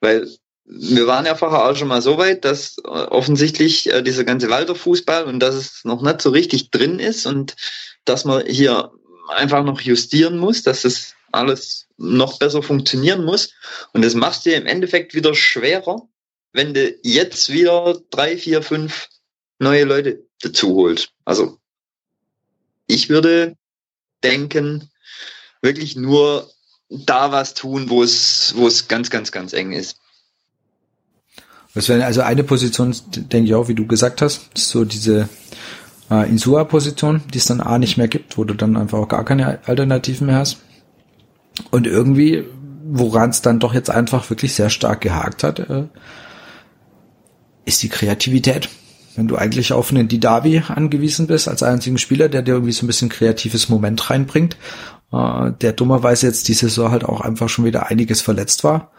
Weil 0.01 0.29
wir 0.65 1.07
waren 1.07 1.27
ja 1.27 1.35
vorher 1.35 1.69
auch 1.69 1.77
schon 1.77 1.89
mal 1.89 2.01
so 2.01 2.17
weit, 2.17 2.45
dass 2.45 2.79
äh, 2.79 2.89
offensichtlich 2.89 3.93
äh, 3.93 4.03
dieser 4.03 4.25
ganze 4.25 4.49
Walter-Fußball 4.49 5.25
und 5.25 5.41
dass 5.41 5.57
es 5.57 5.85
noch 5.85 6.01
nicht 6.01 6.23
so 6.23 6.31
richtig 6.31 6.71
drin 6.71 6.99
ist 6.99 7.27
und 7.27 7.57
dass 8.05 8.25
man 8.25 8.47
hier 8.47 8.93
einfach 9.29 9.65
noch 9.65 9.81
justieren 9.81 10.39
muss, 10.39 10.63
dass 10.63 10.85
es 10.85 11.15
alles 11.33 11.89
noch 11.97 12.39
besser 12.39 12.63
funktionieren 12.63 13.25
muss. 13.25 13.53
Und 13.93 14.05
das 14.05 14.15
machst 14.15 14.47
du 14.47 14.53
im 14.53 14.67
Endeffekt 14.67 15.15
wieder 15.15 15.35
schwerer, 15.35 16.09
wenn 16.53 16.75
du 16.75 16.95
jetzt 17.03 17.51
wieder 17.51 17.99
drei, 18.11 18.37
vier, 18.37 18.63
fünf 18.63 19.09
neue 19.59 19.85
Leute 19.85 20.25
dazu 20.41 20.75
holst. 20.75 21.11
Also 21.25 21.59
ich 22.87 23.09
würde 23.09 23.57
denken, 24.23 24.91
wirklich 25.63 25.97
nur 25.97 26.51
da 26.89 27.31
was 27.31 27.55
tun, 27.55 27.89
wo 27.89 28.03
es, 28.03 28.55
wo 28.57 28.67
es 28.67 28.89
ganz, 28.89 29.11
ganz, 29.11 29.31
ganz 29.31 29.53
eng 29.53 29.73
ist. 29.73 29.97
Das 31.75 31.89
wäre 31.89 32.05
also 32.05 32.23
eine 32.23 32.43
Position, 32.43 32.97
denke 33.15 33.49
ich 33.49 33.55
auch, 33.55 33.69
wie 33.69 33.77
du 33.77 33.87
gesagt 33.87 34.23
hast, 34.23 34.59
so 34.59 34.85
diese 34.85 35.29
äh, 36.11 36.29
Insua-Position, 36.29 37.23
die 37.33 37.39
es 37.39 37.47
dann 37.47 37.61
A 37.61 37.79
nicht 37.79 37.97
mehr 37.97 38.09
gibt, 38.09 38.37
wo 38.37 38.45
du 38.45 38.55
dann 38.55 38.77
einfach 38.77 38.99
auch 38.99 39.09
gar 39.09 39.25
keine 39.25 39.61
Alternativen 39.69 40.27
mehr 40.27 40.37
hast. 40.37 40.59
Und 41.71 41.87
irgendwie, 41.87 42.45
woran 42.85 43.31
es 43.31 43.43
dann 43.43 43.61
doch 43.61 43.73
jetzt 43.73 43.91
einfach 43.91 44.29
wirklich 44.31 44.55
sehr 44.55 44.71
stark 44.71 45.01
gehakt 45.01 45.45
hat, 45.45 45.61
äh, 45.61 45.85
ist 47.65 47.83
die 47.83 47.89
Kreativität. 47.89 48.69
Wenn 49.17 49.29
du 49.29 49.37
eigentlich 49.37 49.73
auf 49.73 49.91
einen 49.91 50.09
Didavi 50.09 50.63
angewiesen 50.69 51.27
bist, 51.27 51.49
als 51.49 51.63
einzigen 51.63 51.99
Spieler, 51.99 52.29
der 52.29 52.43
dir 52.43 52.53
irgendwie 52.53 52.73
so 52.73 52.85
ein 52.85 52.87
bisschen 52.87 53.09
kreatives 53.09 53.69
Moment 53.69 54.09
reinbringt, 54.09 54.57
äh, 55.13 55.53
der 55.61 55.73
dummerweise 55.73 56.27
jetzt 56.27 56.49
die 56.49 56.55
Saison 56.55 56.91
halt 56.91 57.05
auch 57.05 57.21
einfach 57.21 57.49
schon 57.49 57.65
wieder 57.65 57.89
einiges 57.89 58.23
verletzt 58.23 58.65
war, 58.65 58.93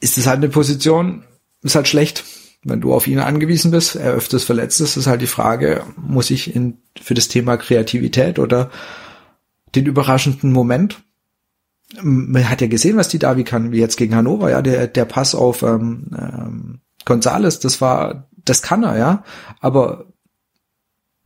ist 0.00 0.18
es 0.18 0.26
halt 0.26 0.38
eine 0.38 0.48
Position, 0.48 1.24
ist 1.62 1.74
halt 1.74 1.88
schlecht. 1.88 2.24
Wenn 2.64 2.80
du 2.80 2.94
auf 2.94 3.08
ihn 3.08 3.18
angewiesen 3.18 3.70
bist, 3.70 3.96
er 3.96 4.12
öfters 4.12 4.44
verletzt 4.44 4.80
ist, 4.80 4.96
ist 4.96 5.06
halt 5.06 5.22
die 5.22 5.26
Frage, 5.26 5.84
muss 5.96 6.30
ich 6.30 6.54
in, 6.54 6.78
für 7.00 7.14
das 7.14 7.28
Thema 7.28 7.56
Kreativität 7.56 8.38
oder 8.38 8.70
den 9.74 9.86
überraschenden 9.86 10.52
Moment 10.52 11.02
man 12.00 12.48
hat 12.48 12.60
ja 12.60 12.66
gesehen, 12.68 12.96
was 12.96 13.08
die 13.08 13.18
Davi 13.18 13.44
kann, 13.44 13.72
wie 13.72 13.78
jetzt 13.78 13.96
gegen 13.96 14.14
Hannover, 14.14 14.50
ja, 14.50 14.62
der, 14.62 14.86
der 14.86 15.04
Pass 15.04 15.34
auf 15.34 15.62
ähm, 15.62 16.06
ähm, 16.16 16.80
Gonzales, 17.04 17.60
das 17.60 17.80
war, 17.80 18.28
das 18.44 18.62
kann 18.62 18.82
er, 18.82 18.96
ja, 18.96 19.24
aber 19.60 20.06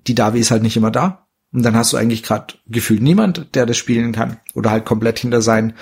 die 0.07 0.15
Davi 0.15 0.41
ist 0.41 0.51
halt 0.51 0.63
nicht 0.63 0.77
immer 0.77 0.91
da. 0.91 1.27
Und 1.53 1.63
dann 1.63 1.77
hast 1.77 1.93
du 1.93 1.97
eigentlich 1.97 2.23
gerade 2.23 2.55
gefühlt 2.67 3.03
niemand, 3.03 3.55
der 3.55 3.67
das 3.67 3.77
spielen 3.77 4.13
kann 4.13 4.39
oder 4.55 4.71
halt 4.71 4.85
komplett 4.85 5.19
hinter 5.19 5.41
seinen 5.41 5.75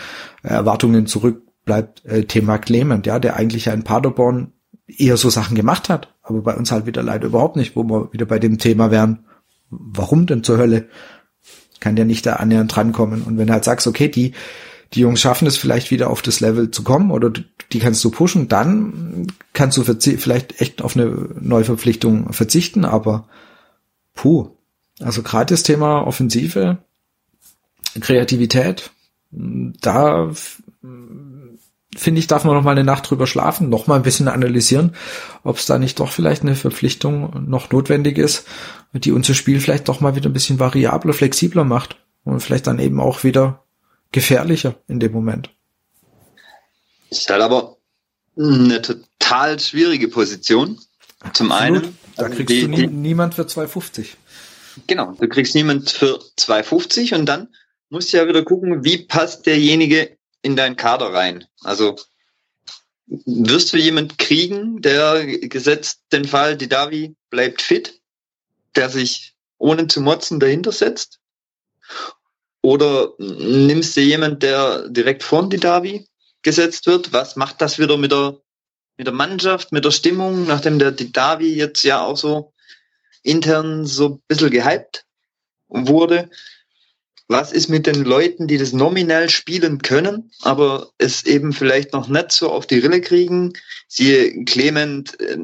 Erwartungen 0.42 1.06
zurückbleibt. 1.06 2.04
Äh, 2.04 2.24
Thema 2.24 2.58
Clement, 2.58 3.06
ja, 3.06 3.18
der 3.18 3.36
eigentlich 3.36 3.64
ja 3.64 3.72
in 3.72 3.82
Paderborn 3.82 4.52
eher 4.86 5.16
so 5.16 5.30
Sachen 5.30 5.56
gemacht 5.56 5.88
hat, 5.88 6.14
aber 6.22 6.42
bei 6.42 6.54
uns 6.54 6.70
halt 6.70 6.86
wieder 6.86 7.02
leider 7.02 7.26
überhaupt 7.26 7.56
nicht, 7.56 7.74
wo 7.74 7.82
wir 7.82 8.12
wieder 8.12 8.26
bei 8.26 8.38
dem 8.38 8.58
Thema 8.58 8.90
wären. 8.90 9.24
Warum 9.70 10.26
denn 10.26 10.44
zur 10.44 10.58
Hölle? 10.58 10.88
Kann 11.80 11.96
der 11.96 12.04
nicht 12.04 12.26
da 12.26 12.34
annähernd 12.34 12.74
drankommen? 12.74 13.22
Und 13.22 13.38
wenn 13.38 13.46
du 13.46 13.52
halt 13.52 13.64
sagst, 13.64 13.86
okay, 13.86 14.08
die 14.08 14.32
die 14.92 15.00
Jungs 15.00 15.20
schaffen 15.20 15.46
es 15.46 15.56
vielleicht 15.56 15.90
wieder 15.90 16.10
auf 16.10 16.22
das 16.22 16.40
Level 16.40 16.70
zu 16.70 16.84
kommen 16.84 17.10
oder 17.10 17.30
die 17.30 17.78
kannst 17.78 18.04
du 18.04 18.10
pushen, 18.10 18.48
dann 18.48 19.26
kannst 19.52 19.76
du 19.76 19.84
vielleicht 19.84 20.60
echt 20.60 20.82
auf 20.82 20.96
eine 20.96 21.06
Neuverpflichtung 21.40 22.32
verzichten, 22.32 22.84
aber 22.84 23.28
puh. 24.14 24.50
Also 25.00 25.22
gerade 25.22 25.52
das 25.52 25.64
Thema 25.64 26.06
Offensive, 26.06 26.78
Kreativität, 28.00 28.92
da 29.30 30.30
finde 31.96 32.18
ich, 32.18 32.26
darf 32.26 32.44
man 32.44 32.54
noch 32.54 32.62
mal 32.62 32.72
eine 32.72 32.84
Nacht 32.84 33.08
drüber 33.08 33.26
schlafen, 33.26 33.68
noch 33.68 33.86
mal 33.86 33.96
ein 33.96 34.02
bisschen 34.02 34.28
analysieren, 34.28 34.94
ob 35.42 35.58
es 35.58 35.66
da 35.66 35.78
nicht 35.78 35.98
doch 36.00 36.10
vielleicht 36.10 36.42
eine 36.42 36.54
Verpflichtung 36.54 37.48
noch 37.48 37.70
notwendig 37.70 38.18
ist, 38.18 38.46
die 38.92 39.12
unser 39.12 39.34
Spiel 39.34 39.60
vielleicht 39.60 39.88
doch 39.88 40.00
mal 40.00 40.16
wieder 40.16 40.30
ein 40.30 40.32
bisschen 40.32 40.60
variabler, 40.60 41.12
flexibler 41.12 41.64
macht 41.64 41.96
und 42.24 42.40
vielleicht 42.40 42.66
dann 42.66 42.78
eben 42.78 43.00
auch 43.00 43.24
wieder 43.24 43.63
gefährlicher 44.14 44.76
in 44.86 45.00
dem 45.00 45.12
Moment. 45.12 45.50
Ist 47.10 47.28
halt 47.28 47.42
aber 47.42 47.76
eine 48.36 48.80
total 48.80 49.58
schwierige 49.58 50.08
Position. 50.08 50.80
Zum 51.32 51.50
Absolut. 51.50 51.84
einen. 51.84 51.98
Da 52.16 52.26
also 52.26 52.36
kriegst 52.36 52.50
die, 52.50 52.60
du 52.62 52.68
nie, 52.68 52.86
niemand 52.86 53.34
für 53.34 53.42
2,50. 53.42 54.06
Genau, 54.86 55.12
du 55.12 55.28
kriegst 55.28 55.54
niemand 55.54 55.90
für 55.90 56.20
2,50 56.38 57.14
und 57.16 57.26
dann 57.26 57.48
musst 57.90 58.12
du 58.12 58.16
ja 58.16 58.28
wieder 58.28 58.44
gucken, 58.44 58.84
wie 58.84 58.98
passt 58.98 59.46
derjenige 59.46 60.16
in 60.42 60.54
deinen 60.54 60.76
Kader 60.76 61.12
rein. 61.12 61.44
Also 61.62 61.96
wirst 63.06 63.72
du 63.72 63.78
jemand 63.78 64.18
kriegen, 64.18 64.80
der 64.80 65.26
gesetzt 65.26 66.02
den 66.12 66.24
Fall, 66.24 66.56
die 66.56 66.68
Davi 66.68 67.16
bleibt 67.30 67.62
fit, 67.62 68.00
der 68.76 68.90
sich 68.90 69.34
ohne 69.58 69.88
zu 69.88 70.00
motzen 70.00 70.38
dahinter 70.38 70.72
setzt? 70.72 71.18
Oder 72.64 73.12
nimmst 73.18 73.94
du 73.94 74.00
jemand, 74.00 74.42
der 74.42 74.88
direkt 74.88 75.22
vor 75.22 75.46
die 75.50 75.58
Davi 75.58 76.06
gesetzt 76.40 76.86
wird? 76.86 77.12
Was 77.12 77.36
macht 77.36 77.60
das 77.60 77.78
wieder 77.78 77.98
mit 77.98 78.10
der, 78.10 78.38
mit 78.96 79.06
der 79.06 79.12
Mannschaft, 79.12 79.70
mit 79.70 79.84
der 79.84 79.90
Stimmung, 79.90 80.46
nachdem 80.46 80.78
der 80.78 80.90
Didavi 80.90 81.54
jetzt 81.54 81.82
ja 81.82 82.02
auch 82.02 82.16
so 82.16 82.54
intern 83.22 83.84
so 83.84 84.08
ein 84.08 84.22
bisschen 84.28 84.50
gehypt 84.50 85.04
wurde? 85.68 86.30
was 87.28 87.52
ist 87.52 87.68
mit 87.68 87.86
den 87.86 88.04
Leuten, 88.04 88.46
die 88.46 88.58
das 88.58 88.72
nominell 88.72 89.30
spielen 89.30 89.78
können, 89.78 90.30
aber 90.42 90.90
es 90.98 91.24
eben 91.24 91.52
vielleicht 91.52 91.92
noch 91.92 92.06
nicht 92.08 92.32
so 92.32 92.50
auf 92.50 92.66
die 92.66 92.78
Rille 92.78 93.00
kriegen? 93.00 93.54
Siehe 93.88 94.44
Clement, 94.44 95.18
äh, 95.20 95.38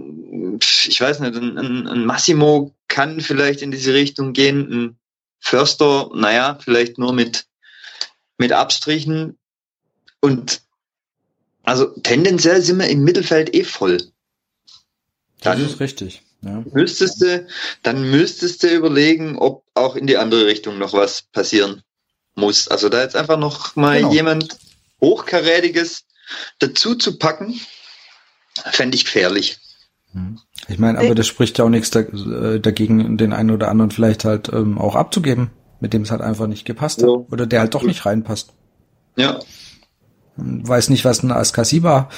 ich 0.61 1.01
weiß 1.01 1.21
nicht, 1.21 1.35
ein, 1.35 1.57
ein 1.87 2.05
Massimo 2.05 2.75
kann 2.89 3.21
vielleicht 3.21 3.63
in 3.63 3.71
diese 3.71 3.95
Richtung 3.95 4.33
gehen, 4.33 4.71
ein 4.71 5.00
Förster, 5.41 6.11
naja, 6.15 6.59
vielleicht 6.63 6.99
nur 6.99 7.13
mit, 7.13 7.47
mit 8.39 8.53
Abstrichen. 8.53 9.39
Und 10.21 10.61
also 11.63 11.87
tendenziell 12.03 12.63
sind 12.63 12.79
wir 12.79 12.89
im 12.89 13.03
Mittelfeld 13.03 13.55
eh 13.55 13.65
voll. 13.65 13.99
Dann 15.41 15.63
das 15.63 15.73
ist 15.73 15.81
richtig. 15.81 16.23
Ja. 16.43 16.65
Müsstest 16.73 17.21
du, 17.21 17.47
dann 17.83 18.11
müsstest 18.11 18.63
du 18.63 18.69
überlegen, 18.75 19.37
ob 19.39 19.65
auch 19.75 19.97
in 19.97 20.07
die 20.07 20.17
andere 20.17 20.47
Richtung 20.47 20.79
noch 20.79 20.93
was 20.93 21.23
passieren 21.23 21.83
muss. 22.35 22.69
Also 22.69 22.89
da 22.89 23.03
jetzt 23.03 23.17
einfach 23.17 23.39
noch 23.39 23.77
mal 23.77 23.99
genau. 23.99 24.13
jemand 24.13 24.59
Hochkarätiges 25.01 26.05
dazu 26.59 26.95
zu 26.95 27.19
packen, 27.19 27.61
fände 28.73 28.97
ich 28.97 29.05
gefährlich. 29.05 29.59
Hm. 30.13 30.41
Ich 30.69 30.79
meine, 30.79 30.99
aber 30.99 31.15
das 31.15 31.27
spricht 31.27 31.59
ja 31.59 31.65
auch 31.65 31.71
nichts 31.71 31.95
äh, 31.95 32.61
dagegen, 32.61 33.17
den 33.17 33.33
einen 33.33 33.51
oder 33.51 33.69
anderen 33.69 33.91
vielleicht 33.91 34.25
halt 34.25 34.51
ähm, 34.53 34.79
auch 34.79 34.95
abzugeben, 34.95 35.51
mit 35.81 35.93
dem 35.93 36.03
es 36.03 36.11
halt 36.11 36.21
einfach 36.21 36.47
nicht 36.47 36.65
gepasst 36.65 37.03
hat. 37.03 37.09
Ja. 37.09 37.15
Oder 37.31 37.47
der 37.47 37.61
halt 37.61 37.75
doch 37.75 37.83
nicht 37.83 38.07
reinpasst. 38.07 38.53
Ja, 39.17 39.41
weiß 40.43 40.91
nicht, 40.91 41.05
was 41.05 41.23
ein 41.23 41.33
ASK 41.33 41.65
Siba 41.65 42.09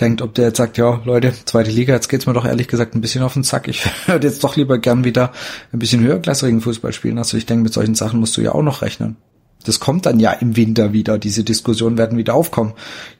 denkt, 0.00 0.22
ob 0.22 0.34
der 0.34 0.48
jetzt 0.48 0.58
sagt, 0.58 0.78
ja, 0.78 1.00
Leute, 1.04 1.32
zweite 1.44 1.70
Liga, 1.70 1.94
jetzt 1.94 2.08
geht's 2.08 2.26
mir 2.26 2.32
doch 2.32 2.44
ehrlich 2.44 2.68
gesagt 2.68 2.94
ein 2.94 3.00
bisschen 3.00 3.22
auf 3.22 3.34
den 3.34 3.44
Sack. 3.44 3.68
Ich 3.68 3.84
würde 4.06 4.26
jetzt 4.26 4.42
doch 4.44 4.56
lieber 4.56 4.78
gern 4.78 5.04
wieder 5.04 5.32
ein 5.72 5.78
bisschen 5.78 6.00
höherklassigen 6.00 6.60
Fußball 6.60 6.92
spielen. 6.92 7.18
Also 7.18 7.36
ich 7.36 7.46
denke, 7.46 7.64
mit 7.64 7.72
solchen 7.72 7.94
Sachen 7.94 8.20
musst 8.20 8.36
du 8.36 8.40
ja 8.40 8.52
auch 8.52 8.62
noch 8.62 8.82
rechnen. 8.82 9.16
Das 9.64 9.80
kommt 9.80 10.06
dann 10.06 10.20
ja 10.20 10.32
im 10.32 10.56
Winter 10.56 10.92
wieder. 10.92 11.18
Diese 11.18 11.44
Diskussionen 11.44 11.98
werden 11.98 12.16
wieder 12.16 12.34
aufkommen. 12.34 12.74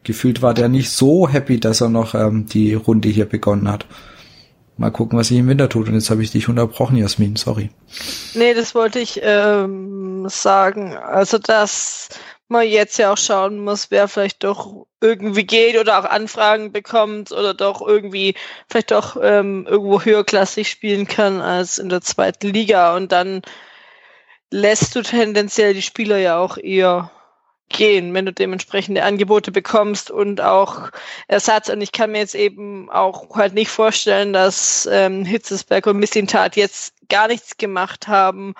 Gefühlt 0.04 0.40
war 0.40 0.54
der 0.54 0.68
nicht 0.68 0.90
so 0.90 1.28
happy, 1.28 1.58
dass 1.60 1.80
er 1.80 1.88
noch 1.88 2.14
ähm, 2.14 2.46
die 2.46 2.74
Runde 2.74 3.08
hier 3.08 3.26
begonnen 3.26 3.68
hat. 3.70 3.86
Mal 4.78 4.90
gucken, 4.90 5.18
was 5.18 5.28
sich 5.28 5.38
im 5.38 5.48
Winter 5.48 5.68
tut. 5.68 5.88
Und 5.88 5.94
jetzt 5.94 6.08
habe 6.08 6.22
ich 6.22 6.30
dich 6.30 6.48
unterbrochen, 6.48 6.96
Jasmin. 6.96 7.36
Sorry. 7.36 7.70
Nee, 8.34 8.54
das 8.54 8.74
wollte 8.74 9.00
ich 9.00 9.20
ähm, 9.22 10.26
sagen. 10.28 10.96
Also 10.96 11.38
das 11.38 12.08
man 12.48 12.66
jetzt 12.66 12.98
ja 12.98 13.12
auch 13.12 13.18
schauen 13.18 13.58
muss, 13.58 13.90
wer 13.90 14.08
vielleicht 14.08 14.42
doch 14.42 14.86
irgendwie 15.00 15.44
geht 15.44 15.78
oder 15.78 15.98
auch 15.98 16.04
Anfragen 16.04 16.72
bekommt 16.72 17.30
oder 17.30 17.54
doch 17.54 17.86
irgendwie 17.86 18.34
vielleicht 18.70 18.90
doch 18.90 19.18
ähm, 19.22 19.66
irgendwo 19.68 20.00
höherklassig 20.00 20.68
spielen 20.68 21.06
kann 21.06 21.40
als 21.40 21.78
in 21.78 21.88
der 21.88 22.00
zweiten 22.00 22.48
Liga. 22.48 22.96
Und 22.96 23.12
dann 23.12 23.42
lässt 24.50 24.96
du 24.96 25.02
tendenziell 25.02 25.74
die 25.74 25.82
Spieler 25.82 26.18
ja 26.18 26.38
auch 26.38 26.56
eher 26.56 27.10
gehen, 27.68 28.14
wenn 28.14 28.26
du 28.26 28.32
dementsprechende 28.32 29.04
Angebote 29.04 29.52
bekommst 29.52 30.10
und 30.10 30.40
auch 30.40 30.90
Ersatz. 31.26 31.68
Und 31.68 31.80
ich 31.80 31.92
kann 31.92 32.12
mir 32.12 32.18
jetzt 32.18 32.34
eben 32.34 32.90
auch 32.90 33.36
halt 33.36 33.54
nicht 33.54 33.70
vorstellen, 33.70 34.32
dass 34.32 34.88
ähm, 34.90 35.24
Hitzesberg 35.24 35.86
und 35.86 35.98
Missintat 35.98 36.56
jetzt 36.56 36.94
gar 37.08 37.28
nichts 37.28 37.56
gemacht 37.56 38.08
haben 38.08 38.54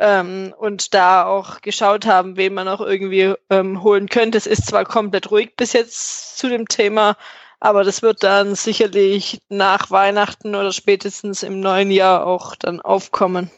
ähm, 0.00 0.54
und 0.58 0.94
da 0.94 1.24
auch 1.24 1.60
geschaut 1.60 2.06
haben, 2.06 2.36
wen 2.36 2.54
man 2.54 2.68
auch 2.68 2.80
irgendwie 2.80 3.34
ähm, 3.50 3.82
holen 3.82 4.08
könnte. 4.08 4.38
Es 4.38 4.46
ist 4.46 4.66
zwar 4.66 4.84
komplett 4.84 5.30
ruhig 5.30 5.56
bis 5.56 5.72
jetzt 5.72 6.38
zu 6.38 6.48
dem 6.48 6.66
Thema, 6.68 7.16
aber 7.60 7.84
das 7.84 8.02
wird 8.02 8.22
dann 8.22 8.54
sicherlich 8.54 9.40
nach 9.48 9.90
Weihnachten 9.90 10.54
oder 10.54 10.72
spätestens 10.72 11.42
im 11.42 11.60
neuen 11.60 11.90
Jahr 11.90 12.26
auch 12.26 12.56
dann 12.56 12.80
aufkommen. 12.80 13.50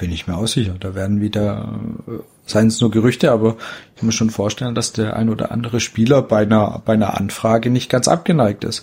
Bin 0.00 0.12
ich 0.12 0.26
mir 0.26 0.38
auch 0.38 0.46
sicher. 0.46 0.76
Da 0.80 0.94
werden 0.94 1.20
wieder, 1.20 1.78
äh, 2.08 2.12
seien 2.46 2.68
es 2.68 2.80
nur 2.80 2.90
Gerüchte, 2.90 3.30
aber 3.30 3.58
ich 3.92 4.00
kann 4.00 4.06
mir 4.06 4.12
schon 4.12 4.30
vorstellen, 4.30 4.74
dass 4.74 4.94
der 4.94 5.14
ein 5.14 5.28
oder 5.28 5.52
andere 5.52 5.78
Spieler 5.78 6.22
bei 6.22 6.40
einer, 6.40 6.80
bei 6.86 6.94
einer 6.94 7.18
Anfrage 7.18 7.68
nicht 7.68 7.90
ganz 7.90 8.08
abgeneigt 8.08 8.64
ist. 8.64 8.82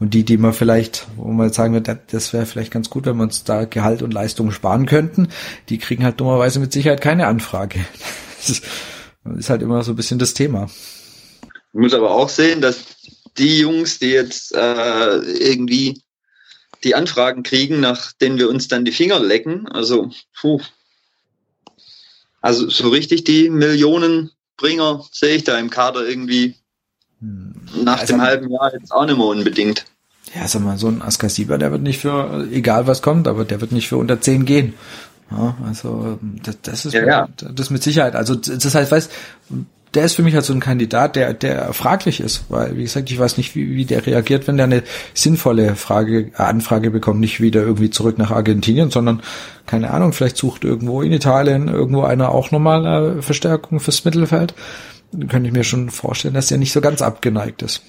Und 0.00 0.12
die, 0.12 0.22
die 0.22 0.36
man 0.36 0.52
vielleicht, 0.52 1.06
wo 1.16 1.28
man 1.28 1.46
jetzt 1.46 1.56
sagen 1.56 1.72
wird, 1.72 1.88
das 2.12 2.34
wäre 2.34 2.44
vielleicht 2.44 2.72
ganz 2.72 2.90
gut, 2.90 3.06
wenn 3.06 3.16
wir 3.16 3.22
uns 3.22 3.42
da 3.44 3.64
Gehalt 3.64 4.02
und 4.02 4.12
Leistung 4.12 4.50
sparen 4.50 4.84
könnten, 4.84 5.28
die 5.70 5.78
kriegen 5.78 6.04
halt 6.04 6.20
dummerweise 6.20 6.60
mit 6.60 6.74
Sicherheit 6.74 7.00
keine 7.00 7.26
Anfrage. 7.26 7.80
Das 8.40 8.48
ist, 8.48 8.64
ist 9.36 9.50
halt 9.50 9.60
immer 9.60 9.82
so 9.82 9.92
ein 9.92 9.96
bisschen 9.96 10.18
das 10.18 10.32
Thema. 10.32 10.70
Ich 11.74 11.78
muss 11.78 11.92
aber 11.92 12.10
auch 12.10 12.30
sehen, 12.30 12.62
dass 12.62 12.78
die 13.36 13.58
Jungs, 13.58 13.98
die 13.98 14.12
jetzt 14.12 14.54
äh, 14.54 15.16
irgendwie 15.18 16.00
die 16.84 16.94
Anfragen 16.94 17.42
kriegen, 17.42 17.80
nach 17.80 18.12
denen 18.12 18.38
wir 18.38 18.48
uns 18.48 18.68
dann 18.68 18.84
die 18.84 18.92
Finger 18.92 19.20
lecken, 19.20 19.68
also 19.68 20.10
puh, 20.40 20.60
also 22.40 22.68
so 22.70 22.88
richtig 22.88 23.24
die 23.24 23.50
Millionenbringer 23.50 25.04
sehe 25.12 25.36
ich 25.36 25.44
da 25.44 25.58
im 25.58 25.70
Kader 25.70 26.06
irgendwie 26.06 26.54
hm. 27.20 27.54
nach 27.82 28.00
also, 28.00 28.14
dem 28.14 28.22
halben 28.22 28.50
Jahr 28.50 28.72
jetzt 28.72 28.92
auch 28.92 29.04
nicht 29.04 29.16
mehr 29.16 29.26
unbedingt. 29.26 29.84
Ja, 30.34 30.46
sag 30.46 30.62
mal, 30.62 30.78
so 30.78 30.88
ein 30.88 31.02
Askasiba, 31.02 31.58
der 31.58 31.72
wird 31.72 31.82
nicht 31.82 31.98
für, 31.98 32.48
egal 32.52 32.86
was 32.86 33.02
kommt, 33.02 33.26
aber 33.26 33.44
der 33.44 33.60
wird 33.60 33.72
nicht 33.72 33.88
für 33.88 33.96
unter 33.96 34.20
10 34.20 34.44
gehen. 34.44 34.74
Ja, 35.30 35.56
also 35.64 36.18
das, 36.42 36.56
das 36.62 36.86
ist 36.86 36.92
ja, 36.92 37.06
ja. 37.06 37.28
das 37.36 37.70
mit 37.70 37.82
Sicherheit. 37.82 38.16
Also 38.16 38.34
das 38.34 38.74
heißt, 38.74 38.90
weißt, 38.90 39.10
der 39.94 40.04
ist 40.04 40.14
für 40.14 40.22
mich 40.22 40.34
halt 40.34 40.44
so 40.44 40.52
ein 40.52 40.60
Kandidat, 40.60 41.16
der 41.16 41.34
der 41.34 41.72
fraglich 41.72 42.20
ist, 42.20 42.44
weil 42.48 42.76
wie 42.76 42.82
gesagt, 42.82 43.10
ich 43.10 43.18
weiß 43.18 43.36
nicht, 43.38 43.56
wie, 43.56 43.74
wie 43.74 43.84
der 43.84 44.06
reagiert, 44.06 44.46
wenn 44.46 44.56
der 44.56 44.64
eine 44.64 44.82
sinnvolle 45.14 45.74
Frage 45.74 46.30
äh, 46.32 46.42
Anfrage 46.42 46.90
bekommt, 46.90 47.20
nicht 47.20 47.40
wieder 47.40 47.62
irgendwie 47.62 47.90
zurück 47.90 48.18
nach 48.18 48.30
Argentinien, 48.30 48.90
sondern 48.90 49.22
keine 49.66 49.90
Ahnung, 49.90 50.12
vielleicht 50.12 50.36
sucht 50.36 50.64
irgendwo 50.64 51.02
in 51.02 51.12
Italien 51.12 51.68
irgendwo 51.68 52.02
einer 52.02 52.30
auch 52.30 52.50
nochmal 52.50 53.18
äh, 53.18 53.22
Verstärkung 53.22 53.80
fürs 53.80 54.04
Mittelfeld. 54.04 54.54
Dann 55.12 55.28
könnte 55.28 55.48
ich 55.48 55.54
mir 55.54 55.64
schon 55.64 55.90
vorstellen, 55.90 56.34
dass 56.34 56.46
der 56.46 56.58
nicht 56.58 56.72
so 56.72 56.80
ganz 56.80 57.02
abgeneigt 57.02 57.62
ist. 57.62 57.82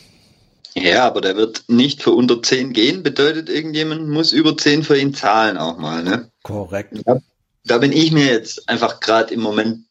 Ja, 0.73 1.05
aber 1.05 1.21
der 1.21 1.35
wird 1.35 1.65
nicht 1.67 2.01
für 2.01 2.11
unter 2.11 2.41
10 2.41 2.73
gehen, 2.73 3.03
bedeutet 3.03 3.49
irgendjemand 3.49 4.07
muss 4.07 4.31
über 4.31 4.57
10 4.57 4.83
für 4.83 4.97
ihn 4.97 5.13
zahlen 5.13 5.57
auch 5.57 5.77
mal, 5.77 6.03
ne? 6.03 6.31
Korrekt. 6.43 6.93
Da, 7.05 7.19
da 7.65 7.77
bin 7.77 7.91
ich 7.91 8.11
mir 8.11 8.25
jetzt 8.25 8.69
einfach 8.69 9.01
gerade 9.01 9.33
im 9.33 9.41
Moment 9.41 9.85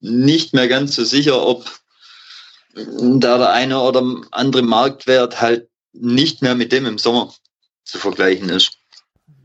nicht 0.00 0.54
mehr 0.54 0.68
ganz 0.68 0.94
so 0.94 1.04
sicher, 1.04 1.46
ob 1.46 1.64
da 2.74 3.38
der 3.38 3.52
eine 3.52 3.80
oder 3.80 4.02
andere 4.30 4.62
Marktwert 4.62 5.40
halt 5.40 5.68
nicht 5.92 6.42
mehr 6.42 6.54
mit 6.54 6.72
dem 6.72 6.86
im 6.86 6.98
Sommer 6.98 7.32
zu 7.84 7.98
vergleichen 7.98 8.48
ist. 8.48 8.78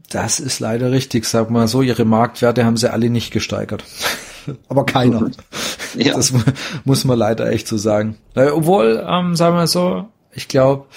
Das 0.10 0.42
ist 0.42 0.60
leider 0.60 0.92
richtig, 0.92 1.26
sag 1.26 1.50
mal 1.50 1.68
so, 1.70 1.82
ihre 1.82 2.04
Marktwerte 2.04 2.66
haben 2.66 2.76
sie 2.76 2.92
alle 2.92 3.10
nicht 3.10 3.32
gesteigert. 3.32 3.84
Aber 4.68 4.86
keiner. 4.86 5.32
ja. 5.96 6.16
Das 6.16 6.34
muss 6.84 7.06
man 7.06 7.18
leider 7.18 7.50
echt 7.50 7.68
so 7.68 7.78
sagen. 7.78 8.18
Obwohl, 8.36 9.06
ähm, 9.08 9.36
sagen 9.36 9.56
wir 9.56 9.68
so, 9.68 10.10
ich 10.34 10.48
glaube, 10.48 10.88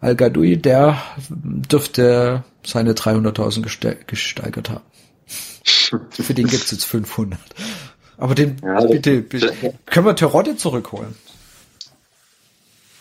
Al 0.00 0.16
Gadoui, 0.16 0.56
der 0.56 1.00
dürfte 1.28 2.42
seine 2.64 2.94
300.000 2.94 4.06
gesteigert 4.06 4.70
haben. 4.70 4.84
Für 6.10 6.34
den 6.34 6.46
gibt's 6.46 6.70
jetzt 6.70 6.84
500. 6.84 7.38
Aber 8.20 8.34
den, 8.34 8.58
ja, 8.62 8.84
bitte, 8.84 9.22
bitte, 9.22 9.74
können 9.86 10.04
wir 10.04 10.14
Terodde 10.14 10.54
zurückholen? 10.54 11.16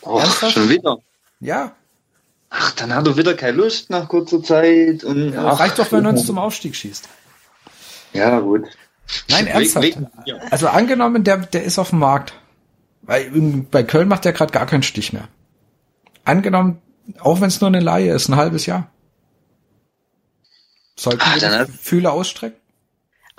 Oh, 0.01 0.21
schon 0.49 0.69
wieder? 0.69 0.99
Ja. 1.41 1.73
Ach, 2.49 2.71
dann 2.71 2.95
hat 2.95 3.05
er 3.05 3.17
wieder 3.17 3.33
keine 3.33 3.57
Lust 3.57 3.89
nach 3.89 4.07
kurzer 4.07 4.41
Zeit. 4.41 5.03
Und, 5.03 5.33
ja, 5.33 5.45
ach, 5.45 5.59
reicht 5.59 5.77
doch, 5.77 5.91
wenn 5.91 6.05
er 6.05 6.11
uns 6.11 6.25
zum 6.25 6.37
Aufstieg 6.37 6.73
schießt. 6.73 7.09
Ja, 8.13 8.39
gut. 8.39 8.63
Nein, 9.27 9.47
ernsthaft. 9.47 9.85
Weg, 9.85 9.97
weg, 9.97 10.41
also 10.51 10.69
angenommen, 10.69 11.25
der, 11.25 11.37
der 11.37 11.63
ist 11.65 11.77
auf 11.79 11.89
dem 11.89 11.99
Markt. 11.99 12.33
Weil 13.01 13.29
bei 13.69 13.83
Köln 13.83 14.07
macht 14.07 14.25
er 14.25 14.31
gerade 14.31 14.53
gar 14.53 14.65
keinen 14.67 14.83
Stich 14.83 15.11
mehr. 15.11 15.27
Angenommen, 16.23 16.81
auch 17.19 17.41
wenn 17.41 17.49
es 17.49 17.59
nur 17.59 17.67
eine 17.67 17.81
Laie 17.81 18.13
ist, 18.13 18.29
ein 18.29 18.37
halbes 18.37 18.65
Jahr. 18.67 18.89
Sollten 20.95 21.21
ah, 21.21 21.35
wir 21.35 21.67
Fühler 21.67 22.13
ausstrecken? 22.13 22.58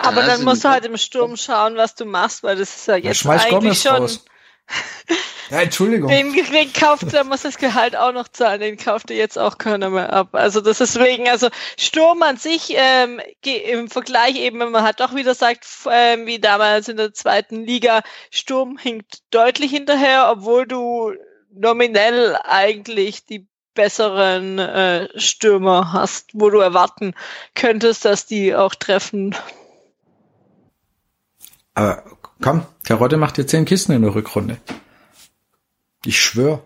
Aber 0.03 0.23
dann 0.23 0.43
musst 0.43 0.63
du 0.63 0.69
halt 0.69 0.85
im 0.85 0.97
Sturm 0.97 1.37
schauen, 1.37 1.75
was 1.75 1.95
du 1.95 2.05
machst, 2.05 2.43
weil 2.43 2.55
das 2.55 2.75
ist 2.75 2.87
ja 2.87 2.95
jetzt 2.95 3.23
ja, 3.23 3.31
eigentlich 3.31 3.49
Gomez 3.49 3.81
schon. 3.81 3.95
Raus. 3.95 4.25
Ja, 5.51 5.63
Entschuldigung. 5.63 6.09
Den, 6.09 6.31
den 6.31 6.71
kauft, 6.71 7.11
der 7.11 7.25
muss 7.25 7.41
das 7.41 7.57
Gehalt 7.57 7.93
auch 7.97 8.13
noch 8.13 8.29
zahlen, 8.29 8.61
den 8.61 8.77
kauft 8.77 9.11
er 9.11 9.17
jetzt 9.17 9.37
auch 9.37 9.57
keiner 9.57 9.89
mehr 9.89 10.13
ab. 10.13 10.29
Also 10.31 10.61
das 10.61 10.79
ist 10.79 10.97
wegen, 10.97 11.27
also 11.27 11.49
Sturm 11.77 12.21
an 12.21 12.37
sich 12.37 12.73
ähm, 12.77 13.19
im 13.43 13.89
Vergleich 13.89 14.37
eben, 14.37 14.61
wenn 14.61 14.71
man 14.71 14.83
halt 14.83 15.01
doch 15.01 15.13
wieder 15.13 15.35
sagt, 15.35 15.65
ähm, 15.91 16.25
wie 16.25 16.39
damals 16.39 16.87
in 16.87 16.95
der 16.95 17.13
zweiten 17.13 17.65
Liga, 17.65 18.01
Sturm 18.29 18.77
hinkt 18.77 19.23
deutlich 19.31 19.71
hinterher, 19.71 20.31
obwohl 20.31 20.65
du 20.65 21.11
nominell 21.53 22.37
eigentlich 22.45 23.25
die 23.25 23.45
besseren 23.73 24.57
äh, 24.57 25.09
Stürmer 25.19 25.91
hast, 25.91 26.29
wo 26.33 26.49
du 26.49 26.59
erwarten 26.59 27.13
könntest, 27.55 28.05
dass 28.05 28.25
die 28.25 28.55
auch 28.55 28.73
treffen. 28.73 29.35
Aber 31.73 32.03
komm, 32.41 32.65
Karotte 32.83 33.17
macht 33.17 33.37
dir 33.37 33.47
zehn 33.47 33.65
Kisten 33.65 33.93
in 33.93 34.01
der 34.01 34.15
Rückrunde. 34.15 34.57
Ich 36.05 36.19
schwöre. 36.19 36.63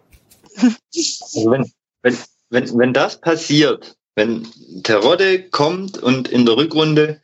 Also 0.57 1.51
wenn, 1.51 1.71
wenn, 2.01 2.17
wenn, 2.49 2.77
wenn 2.77 2.93
das 2.93 3.19
passiert, 3.19 3.97
wenn 4.15 4.47
Terodde 4.83 5.49
kommt 5.49 5.97
und 5.97 6.29
in 6.29 6.45
der 6.45 6.55
Rückrunde 6.55 7.21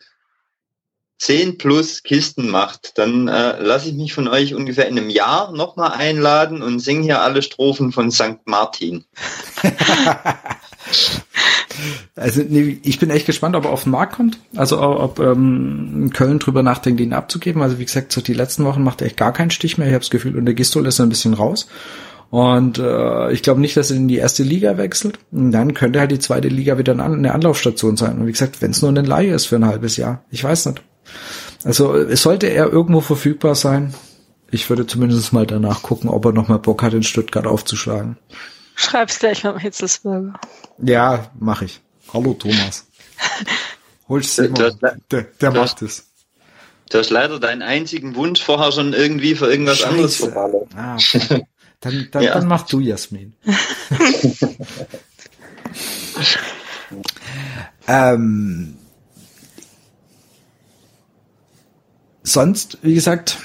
10 1.19 1.57
plus 1.59 2.01
Kisten 2.03 2.49
macht, 2.49 2.97
dann 2.97 3.27
äh, 3.27 3.61
lasse 3.61 3.89
ich 3.89 3.93
mich 3.93 4.13
von 4.13 4.27
euch 4.27 4.55
ungefähr 4.55 4.87
in 4.87 4.97
einem 4.97 5.11
Jahr 5.11 5.51
nochmal 5.51 5.91
einladen 5.91 6.63
und 6.63 6.79
singe 6.79 7.03
hier 7.03 7.21
alle 7.21 7.43
Strophen 7.43 7.91
von 7.91 8.09
St. 8.11 8.39
Martin. 8.45 9.05
also 12.15 12.41
nee, 12.47 12.79
ich 12.83 12.99
bin 12.99 13.09
echt 13.09 13.25
gespannt, 13.25 13.55
ob 13.55 13.65
er 13.65 13.71
auf 13.71 13.83
den 13.83 13.91
Markt 13.91 14.15
kommt. 14.15 14.39
Also 14.55 14.81
ob 14.81 15.19
ähm, 15.19 16.11
Köln 16.13 16.39
drüber 16.39 16.63
nachdenkt, 16.63 17.01
ihn 17.01 17.13
abzugeben. 17.13 17.61
Also 17.61 17.79
wie 17.79 17.85
gesagt, 17.85 18.11
so 18.11 18.21
die 18.21 18.33
letzten 18.33 18.65
Wochen 18.65 18.83
macht 18.83 19.01
er 19.01 19.07
echt 19.07 19.17
gar 19.17 19.33
keinen 19.33 19.51
Stich 19.51 19.77
mehr. 19.77 19.87
Ich 19.87 19.93
habe 19.93 20.03
das 20.03 20.09
Gefühl, 20.09 20.37
und 20.37 20.45
der 20.45 20.53
Gistol 20.53 20.85
ist 20.87 20.99
ein 20.99 21.09
bisschen 21.09 21.33
raus. 21.33 21.67
Und 22.31 22.79
äh, 22.79 23.31
ich 23.33 23.43
glaube 23.43 23.59
nicht, 23.59 23.75
dass 23.75 23.91
er 23.91 23.97
in 23.97 24.07
die 24.07 24.17
erste 24.17 24.43
Liga 24.43 24.77
wechselt. 24.77 25.19
Und 25.31 25.51
dann 25.51 25.73
könnte 25.73 25.99
halt 25.99 26.11
die 26.11 26.19
zweite 26.19 26.47
Liga 26.47 26.77
wieder 26.77 26.93
eine 26.93 27.33
Anlaufstation 27.33 27.97
sein. 27.97 28.19
Und 28.19 28.27
wie 28.27 28.31
gesagt, 28.31 28.61
wenn 28.61 28.71
es 28.71 28.81
nur 28.81 28.89
eine 28.89 29.01
Laie 29.01 29.33
ist 29.33 29.47
für 29.47 29.57
ein 29.57 29.65
halbes 29.65 29.97
Jahr, 29.97 30.23
ich 30.31 30.43
weiß 30.43 30.67
nicht. 30.67 30.81
Also 31.63 31.93
es 31.93 32.21
sollte 32.21 32.47
er 32.47 32.71
irgendwo 32.71 33.01
verfügbar 33.01 33.55
sein. 33.55 33.93
Ich 34.49 34.69
würde 34.69 34.87
zumindest 34.87 35.33
mal 35.33 35.45
danach 35.45 35.81
gucken, 35.81 36.09
ob 36.09 36.25
er 36.25 36.31
noch 36.31 36.47
mal 36.47 36.57
Bock 36.57 36.83
hat, 36.83 36.93
in 36.93 37.03
Stuttgart 37.03 37.45
aufzuschlagen. 37.45 38.17
Schreib's 38.75 39.19
gleich 39.19 39.43
mal 39.43 39.59
Hitzelsberger. 39.59 40.39
Ja, 40.79 41.29
mach 41.39 41.61
ich. 41.61 41.81
Hallo 42.13 42.33
Thomas. 42.33 42.87
Holst 44.09 44.39
du 44.39 44.49
der, 44.49 45.23
der 45.23 45.51
macht 45.51 45.81
es. 45.81 46.07
Du 46.89 46.97
hast 46.97 47.09
leider 47.09 47.39
deinen 47.39 47.61
einzigen 47.61 48.15
Wunsch 48.15 48.43
vorher 48.43 48.73
schon 48.73 48.91
irgendwie 48.91 49.35
für 49.35 49.49
irgendwas 49.49 49.77
Scheiße. 49.77 49.89
anderes 49.89 50.15
verballert. 50.17 50.67
Ah, 50.75 50.95
okay. 50.95 51.45
Dann, 51.79 52.09
dann, 52.11 52.23
ja. 52.23 52.33
dann 52.33 52.47
mach 52.47 52.65
du, 52.67 52.79
Jasmin. 52.79 53.33
ähm, 57.87 58.77
sonst, 62.23 62.77
wie 62.83 62.93
gesagt, 62.93 63.37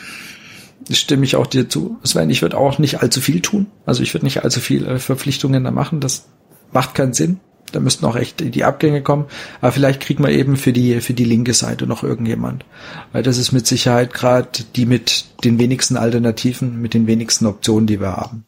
stimme 0.90 1.24
ich 1.24 1.36
auch 1.36 1.46
dir 1.46 1.68
zu. 1.68 1.98
Sven, 2.04 2.30
ich 2.30 2.42
würde 2.42 2.56
auch 2.56 2.78
nicht 2.78 3.00
allzu 3.02 3.20
viel 3.20 3.40
tun. 3.40 3.66
Also 3.84 4.02
ich 4.02 4.14
würde 4.14 4.24
nicht 4.24 4.44
allzu 4.44 4.60
viel 4.60 4.86
äh, 4.86 4.98
Verpflichtungen 4.98 5.64
da 5.64 5.70
machen. 5.70 6.00
Das 6.00 6.28
macht 6.72 6.94
keinen 6.94 7.14
Sinn. 7.14 7.40
Da 7.72 7.80
müssten 7.80 8.06
auch 8.06 8.16
echt 8.16 8.54
die 8.54 8.64
Abgänge 8.64 9.02
kommen. 9.02 9.26
Aber 9.60 9.72
vielleicht 9.72 10.00
kriegt 10.00 10.20
man 10.20 10.30
eben 10.30 10.56
für 10.56 10.72
die, 10.72 11.00
für 11.00 11.14
die 11.14 11.24
linke 11.24 11.52
Seite 11.52 11.86
noch 11.86 12.04
irgendjemand. 12.04 12.64
Weil 13.12 13.22
das 13.22 13.38
ist 13.38 13.52
mit 13.52 13.66
Sicherheit 13.66 14.14
gerade 14.14 14.48
die 14.76 14.86
mit 14.86 15.24
den 15.42 15.58
wenigsten 15.58 15.96
Alternativen, 15.96 16.80
mit 16.80 16.94
den 16.94 17.06
wenigsten 17.06 17.46
Optionen, 17.46 17.86
die 17.86 18.00
wir 18.00 18.16
haben. 18.16 18.44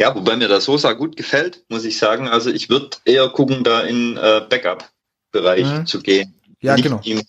Ja, 0.00 0.14
wobei 0.14 0.36
mir 0.36 0.48
der 0.48 0.60
Sosa 0.60 0.92
gut 0.92 1.16
gefällt, 1.16 1.64
muss 1.68 1.84
ich 1.84 1.98
sagen. 1.98 2.28
Also 2.28 2.50
ich 2.50 2.70
würde 2.70 2.90
eher 3.04 3.28
gucken, 3.28 3.64
da 3.64 3.80
in 3.80 4.16
äh, 4.16 4.42
Backup-Bereich 4.48 5.66
mhm. 5.66 5.86
zu 5.86 6.00
gehen. 6.00 6.34
Ja, 6.60 6.74
nicht 6.74 6.84
genau. 6.84 7.00
ihm 7.04 7.22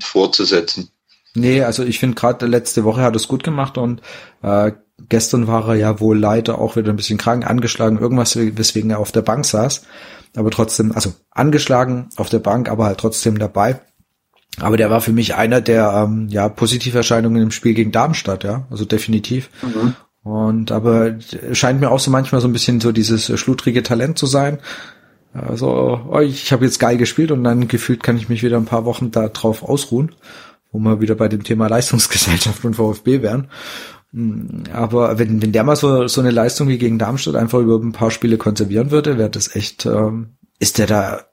vorzusetzen. 0.00 0.90
Nee, 1.34 1.62
also 1.62 1.84
ich 1.84 1.98
finde 1.98 2.16
gerade 2.16 2.46
letzte 2.46 2.84
Woche 2.84 3.02
hat 3.02 3.14
es 3.14 3.28
gut 3.28 3.44
gemacht 3.44 3.78
und 3.78 4.02
äh, 4.42 4.72
gestern 5.08 5.46
war 5.46 5.68
er 5.68 5.74
ja 5.76 6.00
wohl 6.00 6.18
leider 6.18 6.58
auch 6.58 6.76
wieder 6.76 6.90
ein 6.90 6.96
bisschen 6.96 7.18
krank, 7.18 7.48
angeschlagen, 7.48 7.98
irgendwas, 7.98 8.36
weswegen 8.36 8.90
er 8.90 8.98
auf 8.98 9.12
der 9.12 9.22
Bank 9.22 9.44
saß. 9.44 9.86
Aber 10.36 10.50
trotzdem, 10.50 10.92
also 10.92 11.12
angeschlagen 11.30 12.08
auf 12.16 12.28
der 12.28 12.38
Bank, 12.38 12.68
aber 12.68 12.86
halt 12.86 12.98
trotzdem 12.98 13.38
dabei. 13.38 13.80
Aber 14.58 14.76
der 14.76 14.90
war 14.90 15.00
für 15.00 15.12
mich 15.12 15.34
einer 15.34 15.60
der 15.60 15.92
ähm, 16.04 16.28
ja 16.28 16.48
Positiverscheinungen 16.48 17.42
im 17.42 17.50
Spiel 17.50 17.74
gegen 17.74 17.92
Darmstadt, 17.92 18.44
ja, 18.44 18.66
also 18.70 18.84
definitiv. 18.84 19.50
Mhm. 19.62 19.94
Und 20.22 20.72
aber 20.72 21.16
scheint 21.52 21.80
mir 21.80 21.90
auch 21.90 22.00
so 22.00 22.10
manchmal 22.10 22.40
so 22.40 22.48
ein 22.48 22.52
bisschen 22.52 22.80
so 22.80 22.92
dieses 22.92 23.38
schludrige 23.38 23.82
Talent 23.82 24.18
zu 24.18 24.26
sein. 24.26 24.58
Also 25.32 26.00
oh, 26.10 26.18
ich 26.18 26.52
habe 26.52 26.64
jetzt 26.64 26.80
geil 26.80 26.96
gespielt 26.96 27.30
und 27.30 27.44
dann 27.44 27.68
gefühlt 27.68 28.02
kann 28.02 28.16
ich 28.16 28.28
mich 28.28 28.42
wieder 28.42 28.56
ein 28.56 28.64
paar 28.64 28.84
Wochen 28.84 29.12
da 29.12 29.28
drauf 29.28 29.62
ausruhen, 29.62 30.12
wo 30.72 30.78
wir 30.78 31.00
wieder 31.00 31.14
bei 31.14 31.28
dem 31.28 31.44
Thema 31.44 31.68
Leistungsgesellschaft 31.68 32.64
und 32.64 32.74
VfB 32.74 33.22
wären. 33.22 33.48
Hm, 34.12 34.64
aber 34.72 35.18
wenn, 35.18 35.42
wenn 35.42 35.52
der 35.52 35.64
mal 35.64 35.76
so, 35.76 36.06
so 36.08 36.20
eine 36.20 36.30
Leistung 36.30 36.68
wie 36.68 36.78
gegen 36.78 36.98
Darmstadt 36.98 37.36
einfach 37.36 37.60
über 37.60 37.76
ein 37.76 37.92
paar 37.92 38.10
Spiele 38.10 38.38
konservieren 38.38 38.90
würde, 38.90 39.18
wäre 39.18 39.30
das 39.30 39.54
echt, 39.54 39.86
ähm, 39.86 40.36
ist 40.58 40.78
der 40.78 40.86
da 40.86 41.26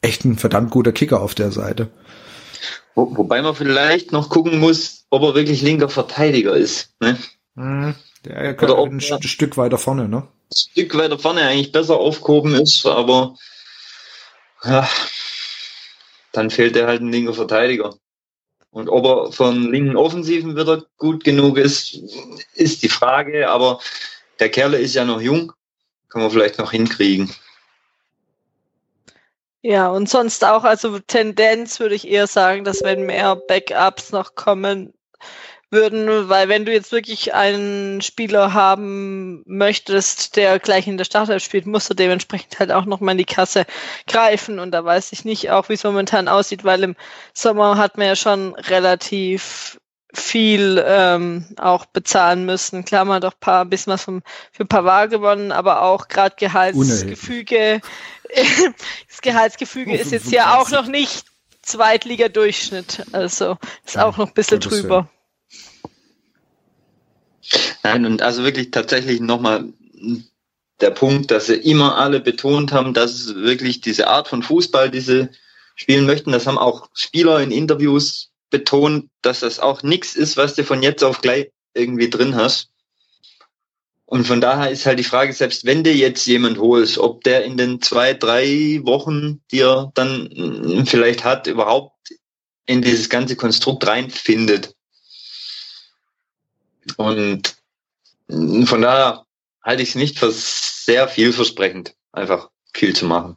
echt 0.00 0.24
ein 0.24 0.36
verdammt 0.36 0.70
guter 0.70 0.92
Kicker 0.92 1.20
auf 1.20 1.34
der 1.34 1.52
Seite. 1.52 1.90
Wo, 2.94 3.16
wobei 3.16 3.40
man 3.40 3.54
vielleicht 3.54 4.12
noch 4.12 4.28
gucken 4.28 4.58
muss, 4.58 5.06
ob 5.10 5.22
er 5.22 5.34
wirklich 5.34 5.62
linker 5.62 5.88
Verteidiger 5.88 6.54
ist. 6.54 6.94
Ne? 7.00 7.16
Hm, 7.56 7.94
der 8.24 8.54
könnte 8.54 8.76
ein 8.76 9.00
Stück 9.00 9.56
weiter 9.56 9.78
vorne, 9.78 10.08
ne? 10.08 10.18
Ein 10.18 10.56
Stück 10.56 10.96
weiter 10.96 11.18
vorne 11.18 11.42
eigentlich 11.42 11.72
besser 11.72 11.96
aufgehoben 11.96 12.54
ist, 12.54 12.84
aber 12.84 13.36
ja, 14.64 14.88
dann 16.32 16.50
fehlt 16.50 16.76
er 16.76 16.86
halt 16.86 17.00
ein 17.00 17.10
linker 17.10 17.34
Verteidiger. 17.34 17.94
Und 18.72 18.88
ob 18.88 19.04
er 19.04 19.32
von 19.32 19.70
linken 19.70 19.96
Offensiven 19.96 20.56
wieder 20.56 20.84
gut 20.96 21.24
genug 21.24 21.58
ist, 21.58 21.94
ist 22.54 22.82
die 22.82 22.88
Frage. 22.88 23.48
Aber 23.48 23.80
der 24.40 24.48
Kerl 24.48 24.74
ist 24.74 24.94
ja 24.94 25.04
noch 25.04 25.20
jung. 25.20 25.52
Kann 26.08 26.22
man 26.22 26.30
vielleicht 26.30 26.58
noch 26.58 26.72
hinkriegen. 26.72 27.30
Ja, 29.60 29.90
und 29.90 30.08
sonst 30.08 30.44
auch, 30.44 30.64
also 30.64 30.98
Tendenz 30.98 31.78
würde 31.78 31.94
ich 31.94 32.08
eher 32.08 32.26
sagen, 32.26 32.64
dass 32.64 32.82
wenn 32.82 33.06
mehr 33.06 33.36
Backups 33.36 34.10
noch 34.10 34.34
kommen 34.34 34.92
würden, 35.72 36.28
weil 36.28 36.48
wenn 36.48 36.64
du 36.64 36.72
jetzt 36.72 36.92
wirklich 36.92 37.34
einen 37.34 38.02
Spieler 38.02 38.52
haben 38.52 39.42
möchtest, 39.46 40.36
der 40.36 40.58
gleich 40.58 40.86
in 40.86 40.98
der 40.98 41.04
Startelf 41.04 41.42
spielt, 41.42 41.66
musst 41.66 41.90
du 41.90 41.94
dementsprechend 41.94 42.58
halt 42.58 42.70
auch 42.70 42.84
nochmal 42.84 43.12
in 43.12 43.18
die 43.18 43.24
Kasse 43.24 43.64
greifen 44.06 44.58
und 44.58 44.70
da 44.70 44.84
weiß 44.84 45.12
ich 45.12 45.24
nicht 45.24 45.50
auch, 45.50 45.68
wie 45.68 45.74
es 45.74 45.84
momentan 45.84 46.28
aussieht, 46.28 46.64
weil 46.64 46.82
im 46.82 46.96
Sommer 47.32 47.78
hat 47.78 47.96
man 47.96 48.06
ja 48.06 48.16
schon 48.16 48.54
relativ 48.54 49.78
viel 50.14 50.84
ähm, 50.86 51.46
auch 51.56 51.86
bezahlen 51.86 52.44
müssen. 52.44 52.84
Klar, 52.84 53.06
man 53.06 53.16
hat 53.16 53.24
doch 53.24 53.40
paar 53.40 53.64
bisschen 53.64 53.94
was 53.94 54.04
vom, 54.04 54.22
für 54.52 54.66
Pavard 54.66 55.10
gewonnen, 55.10 55.52
aber 55.52 55.82
auch 55.82 56.08
gerade 56.08 56.36
Gehaltsgefüge. 56.38 57.80
das 59.08 59.20
Gehaltsgefüge 59.22 59.96
ist 59.96 60.12
jetzt 60.12 60.30
ja 60.30 60.58
auch 60.58 60.70
noch 60.70 60.86
nicht 60.86 61.24
Zweitliga-Durchschnitt. 61.62 63.06
Also 63.12 63.56
ist 63.84 63.98
auch 63.98 64.18
noch 64.18 64.28
ein 64.28 64.34
bisschen 64.34 64.60
drüber. 64.60 65.08
Nein, 67.82 68.06
und 68.06 68.22
also 68.22 68.44
wirklich 68.44 68.70
tatsächlich 68.70 69.20
nochmal 69.20 69.72
der 70.80 70.90
Punkt, 70.90 71.30
dass 71.30 71.46
sie 71.46 71.54
immer 71.54 71.96
alle 71.96 72.20
betont 72.20 72.72
haben, 72.72 72.94
dass 72.94 73.34
wirklich 73.34 73.80
diese 73.80 74.08
Art 74.08 74.28
von 74.28 74.42
Fußball, 74.42 74.90
die 74.90 75.00
sie 75.00 75.28
spielen 75.74 76.06
möchten, 76.06 76.32
das 76.32 76.46
haben 76.46 76.58
auch 76.58 76.88
Spieler 76.94 77.40
in 77.40 77.50
Interviews 77.50 78.30
betont, 78.50 79.08
dass 79.22 79.40
das 79.40 79.60
auch 79.60 79.82
nichts 79.82 80.14
ist, 80.14 80.36
was 80.36 80.54
du 80.54 80.64
von 80.64 80.82
jetzt 80.82 81.02
auf 81.02 81.20
gleich 81.20 81.50
irgendwie 81.74 82.10
drin 82.10 82.36
hast. 82.36 82.68
Und 84.04 84.26
von 84.26 84.42
daher 84.42 84.70
ist 84.70 84.84
halt 84.84 84.98
die 84.98 85.04
Frage, 85.04 85.32
selbst 85.32 85.64
wenn 85.64 85.84
du 85.84 85.90
jetzt 85.90 86.26
jemand 86.26 86.58
holst, 86.58 86.98
ob 86.98 87.24
der 87.24 87.44
in 87.44 87.56
den 87.56 87.80
zwei, 87.80 88.12
drei 88.12 88.80
Wochen, 88.82 89.40
die 89.50 89.60
er 89.60 89.90
dann 89.94 90.84
vielleicht 90.86 91.24
hat, 91.24 91.46
überhaupt 91.46 92.10
in 92.66 92.82
dieses 92.82 93.08
ganze 93.08 93.36
Konstrukt 93.36 93.86
reinfindet. 93.86 94.74
Und 96.96 97.56
Von 98.28 98.82
daher 98.82 99.24
halte 99.62 99.82
ich 99.82 99.90
es 99.90 99.94
nicht 99.94 100.18
für 100.18 100.30
sehr 100.32 101.08
vielversprechend, 101.08 101.94
einfach 102.12 102.50
viel 102.72 102.94
zu 102.96 103.06
machen 103.06 103.36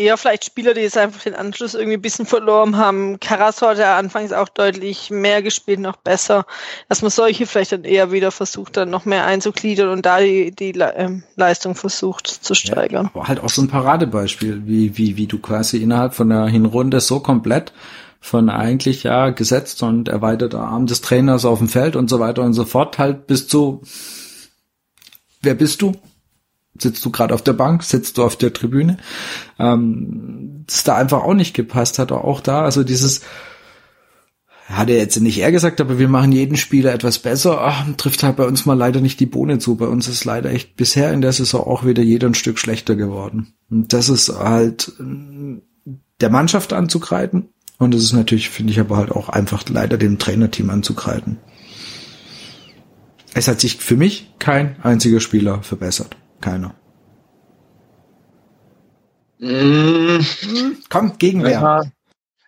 eher 0.00 0.16
vielleicht 0.16 0.44
Spieler, 0.44 0.74
die 0.74 0.80
jetzt 0.80 0.98
einfach 0.98 1.22
den 1.22 1.34
Anschluss 1.34 1.74
irgendwie 1.74 1.96
ein 1.96 2.02
bisschen 2.02 2.26
verloren 2.26 2.76
haben. 2.76 3.20
Karasor 3.20 3.70
hat 3.70 3.78
ja 3.78 3.98
anfangs 3.98 4.32
auch 4.32 4.48
deutlich 4.48 5.10
mehr 5.10 5.42
gespielt, 5.42 5.80
noch 5.80 5.96
besser. 5.96 6.46
Dass 6.88 7.02
man 7.02 7.10
solche 7.10 7.46
vielleicht 7.46 7.72
dann 7.72 7.84
eher 7.84 8.10
wieder 8.10 8.30
versucht, 8.30 8.76
dann 8.76 8.90
noch 8.90 9.04
mehr 9.04 9.26
einzugliedern 9.26 9.90
und 9.90 10.06
da 10.06 10.20
die, 10.20 10.50
die 10.50 10.70
ähm, 10.70 11.22
Leistung 11.36 11.74
versucht 11.74 12.26
zu 12.26 12.54
steigern. 12.54 13.06
Ja, 13.06 13.10
aber 13.14 13.28
halt 13.28 13.40
auch 13.40 13.50
so 13.50 13.62
ein 13.62 13.68
Paradebeispiel, 13.68 14.62
wie, 14.66 14.96
wie, 14.96 15.16
wie 15.16 15.26
du 15.26 15.38
quasi 15.38 15.78
innerhalb 15.82 16.14
von 16.14 16.28
der 16.30 16.46
Hinrunde 16.46 17.00
so 17.00 17.20
komplett 17.20 17.72
von 18.20 18.50
eigentlich 18.50 19.04
ja 19.04 19.30
gesetzt 19.30 19.82
und 19.82 20.08
erweiterter 20.08 20.60
Arm 20.60 20.86
des 20.86 21.00
Trainers 21.00 21.44
auf 21.44 21.58
dem 21.58 21.68
Feld 21.68 21.96
und 21.96 22.10
so 22.10 22.20
weiter 22.20 22.42
und 22.42 22.52
so 22.52 22.64
fort 22.64 22.98
halt 22.98 23.26
bis 23.26 23.48
zu 23.48 23.82
wer 25.42 25.54
bist 25.54 25.82
du? 25.82 25.94
sitzt 26.82 27.04
du 27.04 27.10
gerade 27.10 27.34
auf 27.34 27.42
der 27.42 27.52
Bank, 27.52 27.82
sitzt 27.82 28.18
du 28.18 28.24
auf 28.24 28.36
der 28.36 28.52
Tribüne. 28.52 28.98
Ähm, 29.58 30.64
das 30.66 30.84
da 30.84 30.96
einfach 30.96 31.22
auch 31.22 31.34
nicht 31.34 31.54
gepasst 31.54 31.98
hat, 31.98 32.12
auch 32.12 32.40
da, 32.40 32.62
also 32.62 32.84
dieses, 32.84 33.22
hat 34.68 34.88
er 34.88 34.98
jetzt 34.98 35.20
nicht 35.20 35.38
er 35.38 35.50
gesagt, 35.50 35.80
aber 35.80 35.98
wir 35.98 36.08
machen 36.08 36.32
jeden 36.32 36.56
Spieler 36.56 36.94
etwas 36.94 37.18
besser, 37.18 37.60
Ach, 37.60 37.84
trifft 37.96 38.22
halt 38.22 38.36
bei 38.36 38.46
uns 38.46 38.66
mal 38.66 38.78
leider 38.78 39.00
nicht 39.00 39.18
die 39.20 39.26
Bohne 39.26 39.58
zu. 39.58 39.76
Bei 39.76 39.86
uns 39.86 40.06
ist 40.06 40.24
leider 40.24 40.50
echt 40.50 40.76
bisher 40.76 41.12
in 41.12 41.22
der 41.22 41.32
Saison 41.32 41.62
auch 41.62 41.84
wieder 41.84 42.02
jeder 42.02 42.28
ein 42.28 42.34
Stück 42.34 42.58
schlechter 42.58 42.94
geworden. 42.94 43.54
Und 43.68 43.92
das 43.92 44.08
ist 44.08 44.28
halt 44.28 44.92
äh, 45.00 45.60
der 46.20 46.30
Mannschaft 46.30 46.72
anzugreifen. 46.72 47.48
Und 47.80 47.94
es 47.94 48.02
ist 48.04 48.12
natürlich, 48.12 48.50
finde 48.50 48.74
ich, 48.74 48.78
aber 48.78 48.98
halt 48.98 49.10
auch 49.10 49.30
einfach 49.30 49.64
leider 49.70 49.96
dem 49.96 50.18
Trainerteam 50.18 50.68
anzugreifen. 50.68 51.38
Es 53.32 53.48
hat 53.48 53.58
sich 53.58 53.78
für 53.78 53.96
mich 53.96 54.34
kein 54.38 54.76
einziger 54.82 55.18
Spieler 55.18 55.62
verbessert. 55.62 56.14
Keiner. 56.42 56.74
Mmh. 59.38 60.26
Komm, 60.90 61.16
Gegenwehr. 61.16 61.52
Ja. 61.52 61.82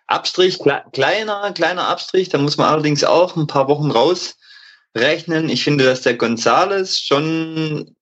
Abstrich, 0.05 0.59
kleiner, 0.91 1.51
kleiner 1.53 1.87
Abstrich, 1.87 2.29
da 2.29 2.37
muss 2.37 2.57
man 2.57 2.67
allerdings 2.67 3.03
auch 3.03 3.35
ein 3.35 3.47
paar 3.47 3.67
Wochen 3.67 3.89
rausrechnen. 3.89 5.49
Ich 5.49 5.63
finde, 5.63 5.85
dass 5.85 6.01
der 6.01 6.15
Gonzales 6.15 6.99
schon 6.99 7.95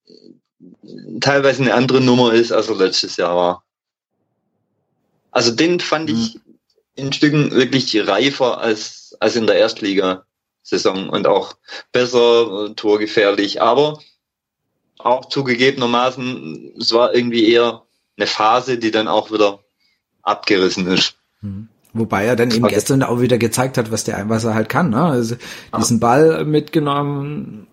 teilweise 1.20 1.62
eine 1.62 1.72
andere 1.72 2.02
Nummer 2.02 2.34
ist, 2.34 2.52
als 2.52 2.68
er 2.68 2.76
letztes 2.76 3.16
Jahr 3.16 3.34
war. 3.34 3.64
Also 5.30 5.50
den 5.52 5.80
fand 5.80 6.10
mhm. 6.10 6.16
ich 6.16 6.40
in 6.94 7.12
Stücken 7.12 7.52
wirklich 7.52 8.06
reifer 8.06 8.60
als, 8.60 9.16
als 9.20 9.36
in 9.36 9.46
der 9.46 9.56
Erstligasaison 9.56 11.08
und 11.10 11.26
auch 11.26 11.54
besser, 11.92 12.74
torgefährlich. 12.76 13.62
Aber 13.62 14.00
auch 14.98 15.26
zugegebenermaßen, 15.26 16.74
es 16.78 16.92
war 16.92 17.14
irgendwie 17.14 17.50
eher 17.50 17.82
eine 18.16 18.26
Phase, 18.26 18.78
die 18.78 18.90
dann 18.90 19.08
auch 19.08 19.32
wieder 19.32 19.60
abgerissen 20.22 20.86
ist. 20.86 21.16
Mhm. 21.40 21.68
Wobei 21.94 22.24
er 22.24 22.36
dann 22.36 22.50
eben 22.50 22.66
gestern 22.68 23.02
auch 23.02 23.20
wieder 23.20 23.36
gezeigt 23.36 23.76
hat, 23.76 23.92
was 23.92 24.04
der 24.04 24.28
was 24.30 24.44
er 24.44 24.54
halt 24.54 24.70
kann. 24.70 24.90
Ne? 24.90 25.02
Also 25.02 25.36
diesen 25.76 26.00
Ball 26.00 26.44
mitgenommen, 26.46 27.66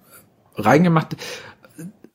reingemacht. 0.56 1.16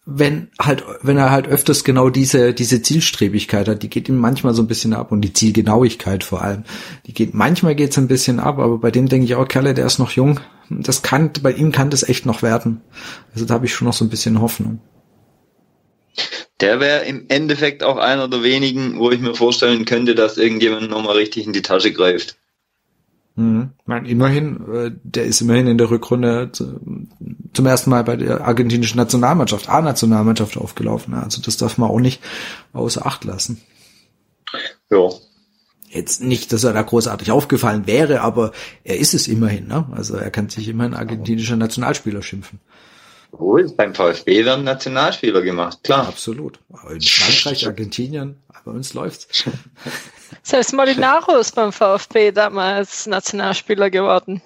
Wenn 0.07 0.49
halt, 0.61 0.85
wenn 1.01 1.17
er 1.17 1.31
halt 1.31 1.49
öfters 1.49 1.83
genau 1.83 2.11
diese, 2.11 2.53
diese 2.53 2.83
Zielstrebigkeit 2.83 3.69
hat, 3.69 3.83
die 3.83 3.89
geht 3.89 4.09
ihm 4.09 4.19
manchmal 4.19 4.53
so 4.53 4.63
ein 4.63 4.67
bisschen 4.67 4.93
ab 4.93 5.13
und 5.13 5.23
die 5.23 5.33
Zielgenauigkeit 5.33 6.25
vor 6.25 6.43
allem. 6.43 6.65
Die 7.07 7.15
geht, 7.15 7.33
manchmal 7.33 7.75
geht's 7.75 7.97
ein 7.97 8.09
bisschen 8.09 8.39
ab, 8.39 8.59
aber 8.59 8.79
bei 8.79 8.91
dem 8.91 9.09
denke 9.09 9.25
ich 9.25 9.35
auch, 9.35 9.49
Kerle, 9.49 9.73
der 9.73 9.87
ist 9.87 9.99
noch 9.99 10.11
jung. 10.11 10.41
Das 10.69 11.03
kann, 11.03 11.31
bei 11.43 11.53
ihm 11.53 11.73
kann 11.73 11.91
das 11.91 12.07
echt 12.07 12.27
noch 12.27 12.43
werden. 12.43 12.83
Also 13.33 13.47
da 13.47 13.55
habe 13.55 13.67
ich 13.67 13.75
schon 13.75 13.87
noch 13.87 13.95
so 13.95 14.05
ein 14.05 14.11
bisschen 14.11 14.41
Hoffnung. 14.43 14.81
Der 16.61 16.81
wäre 16.81 17.05
im 17.05 17.25
Endeffekt 17.29 17.83
auch 17.83 17.97
einer 17.97 18.29
der 18.29 18.43
wenigen, 18.43 18.99
wo 18.99 19.11
ich 19.11 19.21
mir 19.21 19.35
vorstellen 19.35 19.85
könnte, 19.85 20.15
dass 20.15 20.39
irgendjemand 20.39 20.91
nochmal 20.91 21.17
richtig 21.17 21.47
in 21.47 21.53
die 21.53 21.63
Tasche 21.63 21.93
greift. 21.93 22.37
Mhm. 23.37 23.71
Meine, 23.85 24.09
immerhin, 24.09 24.61
äh, 24.73 24.91
der 25.03 25.25
ist 25.25 25.41
immerhin 25.41 25.67
in 25.67 25.79
der 25.79 25.91
Rückrunde 25.91 26.53
zum 26.53 27.67
ersten 27.67 27.91
Mal 27.91 28.05
bei 28.05 28.17
der 28.17 28.43
argentinischen 28.43 28.97
Nationalmannschaft, 28.97 29.69
A-Nationalmannschaft 29.69 30.57
aufgelaufen. 30.57 31.15
Also 31.15 31.43
das 31.43 31.57
darf 31.57 31.79
man 31.79 31.91
auch 31.91 32.01
nicht 32.01 32.23
außer 32.73 33.07
Acht 33.07 33.25
lassen. 33.25 33.61
Ja. 34.91 35.11
Jetzt 35.89 36.21
nicht, 36.23 36.53
dass 36.53 36.65
er 36.65 36.73
da 36.73 36.83
großartig 36.83 37.31
aufgefallen 37.31 37.87
wäre, 37.87 38.21
aber 38.21 38.53
er 38.83 38.99
ist 38.99 39.15
es 39.15 39.29
immerhin. 39.29 39.69
Ne? 39.69 39.87
Also 39.93 40.17
er 40.17 40.31
kann 40.31 40.49
sich 40.49 40.69
immerhin 40.69 40.95
argentinischer 40.95 41.57
Nationalspieler 41.57 42.23
schimpfen. 42.23 42.61
Wohl, 43.31 43.69
beim 43.77 43.95
VfB 43.95 44.45
werden 44.45 44.65
Nationalspieler 44.65 45.43
gemacht, 45.43 45.83
klar. 45.83 46.07
Absolut. 46.07 46.61
in 46.89 47.01
Frankreich, 47.01 47.67
Argentinien, 47.67 48.37
bei 48.65 48.71
uns 48.71 48.95
läuft's. 48.95 49.45
Selbst 50.47 50.75
Molinaro 50.75 51.37
ist 51.39 51.55
beim 51.55 51.73
VfB 51.73 52.31
damals 52.31 53.07
Nationalspieler 53.07 53.89
geworden. 53.89 54.43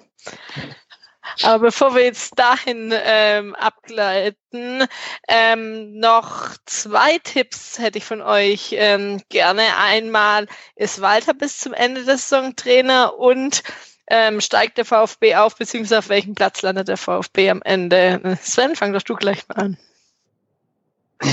Aber 1.43 1.59
bevor 1.59 1.93
wir 1.93 2.03
jetzt 2.03 2.39
dahin 2.39 2.93
ähm, 2.95 3.53
abgleiten, 3.55 4.85
ähm, 5.27 5.99
noch 5.99 6.55
zwei 6.65 7.17
Tipps 7.19 7.79
hätte 7.79 7.97
ich 7.97 8.05
von 8.05 8.21
euch 8.21 8.69
ähm, 8.71 9.21
gerne. 9.27 9.61
Einmal 9.77 10.47
ist 10.77 11.01
Walter 11.01 11.33
bis 11.33 11.57
zum 11.57 11.73
Ende 11.73 12.05
der 12.05 12.17
Saison 12.17 12.55
Trainer 12.55 13.19
und 13.19 13.61
ähm, 14.07 14.39
steigt 14.39 14.77
der 14.77 14.85
VfB 14.85 15.35
auf, 15.35 15.57
beziehungsweise 15.57 15.99
auf 15.99 16.09
welchem 16.09 16.33
Platz 16.33 16.61
landet 16.61 16.87
der 16.87 16.97
VfB 16.97 17.49
am 17.49 17.61
Ende? 17.61 18.37
Sven, 18.41 18.77
fang 18.77 18.93
doch 18.93 19.03
du 19.03 19.15
gleich 19.15 19.47
mal 19.49 19.55
an. 19.55 19.77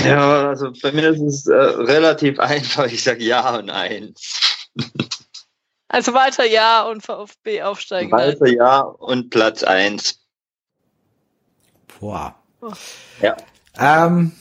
Ja, 0.05 0.49
also 0.49 0.73
bei 0.81 0.91
mir 0.91 1.09
ist 1.09 1.21
es 1.21 1.47
äh, 1.47 1.55
relativ 1.55 2.39
einfach. 2.39 2.85
Ich 2.85 3.03
sage 3.03 3.23
ja 3.23 3.55
und 3.55 3.69
eins. 3.69 4.46
Also 5.89 6.13
weiter 6.13 6.45
ja 6.45 6.81
und 6.83 7.01
VfB 7.01 7.63
aufsteigen. 7.63 8.11
Weiter 8.11 8.47
ja 8.47 8.81
und 8.81 9.29
Platz 9.29 9.63
eins. 9.63 10.19
Boah. 11.99 12.35
Oh. 12.61 12.73
Ja. 13.21 13.37
Ähm, 13.79 14.33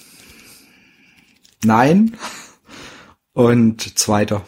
nein. 1.63 2.19
Und 3.33 3.97
zweiter. 3.97 4.45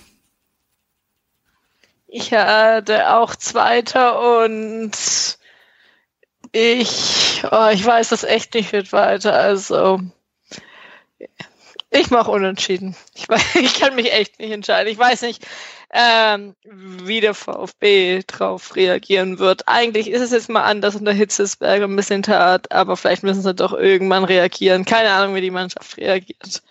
Ich 2.08 2.32
hatte 2.32 3.14
auch 3.14 3.36
Zweiter 3.36 4.42
und 4.42 4.92
ich, 6.52 7.42
oh, 7.50 7.68
ich 7.70 7.84
weiß 7.84 8.08
das 8.08 8.24
echt 8.24 8.54
nicht 8.54 8.72
mit 8.72 8.92
weiter. 8.92 9.34
Also 9.34 10.00
ich 11.90 12.10
mache 12.10 12.30
unentschieden. 12.30 12.96
Ich, 13.14 13.28
weiß, 13.28 13.56
ich 13.56 13.78
kann 13.78 13.94
mich 13.94 14.12
echt 14.12 14.38
nicht 14.38 14.52
entscheiden. 14.52 14.90
Ich 14.90 14.98
weiß 14.98 15.22
nicht, 15.22 15.46
ähm, 15.92 16.54
wie 16.64 17.20
der 17.20 17.34
VfB 17.34 18.22
drauf 18.26 18.76
reagieren 18.76 19.38
wird. 19.38 19.66
Eigentlich 19.68 20.10
ist 20.10 20.22
es 20.22 20.32
jetzt 20.32 20.48
mal 20.48 20.64
anders 20.64 20.96
unter 20.96 21.12
Hitzesberger 21.12 21.86
ein 21.86 21.96
bisschen 21.96 22.22
tat, 22.22 22.70
aber 22.72 22.96
vielleicht 22.96 23.22
müssen 23.22 23.42
sie 23.42 23.54
doch 23.54 23.72
irgendwann 23.72 24.24
reagieren. 24.24 24.84
Keine 24.84 25.10
Ahnung, 25.10 25.34
wie 25.34 25.40
die 25.40 25.50
Mannschaft 25.50 25.96
reagiert 25.96 26.62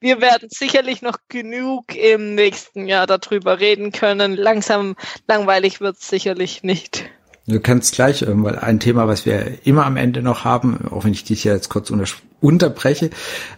wir 0.00 0.20
werden 0.20 0.48
sicherlich 0.50 1.02
noch 1.02 1.18
genug 1.28 1.94
im 1.94 2.34
nächsten 2.34 2.86
Jahr 2.86 3.06
darüber 3.06 3.60
reden 3.60 3.92
können. 3.92 4.34
Langsam 4.34 4.96
langweilig 5.28 5.80
wird 5.80 5.98
es 5.98 6.08
sicherlich 6.08 6.62
nicht. 6.62 7.10
Du 7.50 7.60
kannst 7.60 7.94
gleich, 7.94 8.22
ähm, 8.22 8.44
weil 8.44 8.58
ein 8.58 8.80
Thema, 8.80 9.08
was 9.08 9.26
wir 9.26 9.66
immer 9.66 9.84
am 9.84 9.96
Ende 9.96 10.22
noch 10.22 10.44
haben, 10.44 10.88
auch 10.90 11.04
wenn 11.04 11.12
ich 11.12 11.24
dich 11.24 11.44
ja 11.44 11.52
jetzt 11.52 11.68
kurz 11.68 11.92
unterbreche, 12.40 13.10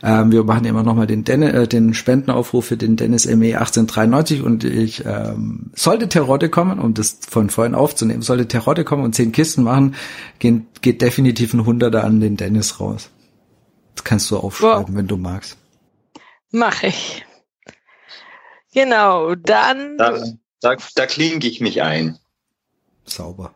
ähm, 0.02 0.32
wir 0.32 0.44
machen 0.44 0.64
immer 0.64 0.82
noch 0.82 0.94
mal 0.94 1.06
den, 1.06 1.24
Den 1.24 1.42
äh, 1.42 1.68
den 1.68 1.92
Spendenaufruf 1.92 2.66
für 2.66 2.76
den 2.76 2.96
Dennis 2.96 3.26
ME 3.26 3.58
1893 3.58 4.42
und 4.42 4.64
ich 4.64 5.04
ähm, 5.04 5.70
sollte 5.74 6.08
Terodde 6.08 6.48
kommen, 6.48 6.78
um 6.78 6.94
das 6.94 7.18
von 7.28 7.50
vorhin 7.50 7.74
aufzunehmen, 7.74 8.22
sollte 8.22 8.48
Terodde 8.48 8.84
kommen 8.84 9.04
und 9.04 9.14
zehn 9.14 9.32
Kisten 9.32 9.62
machen, 9.62 9.94
geht, 10.38 10.80
geht 10.80 11.02
definitiv 11.02 11.52
ein 11.52 11.66
Hunderter 11.66 12.04
an 12.04 12.20
den 12.20 12.36
Dennis 12.36 12.80
raus. 12.80 13.10
Das 13.94 14.04
kannst 14.04 14.30
du 14.30 14.38
aufschreiben, 14.38 14.88
wow. 14.88 14.96
wenn 14.96 15.06
du 15.06 15.16
magst. 15.16 15.58
Mache 16.50 16.86
ich. 16.88 17.24
Genau, 18.72 19.34
dann. 19.34 19.98
Da, 19.98 20.18
da, 20.60 20.76
da 20.94 21.06
klinge 21.06 21.46
ich 21.46 21.60
mich 21.60 21.82
ein. 21.82 22.18
Sauber. 23.04 23.52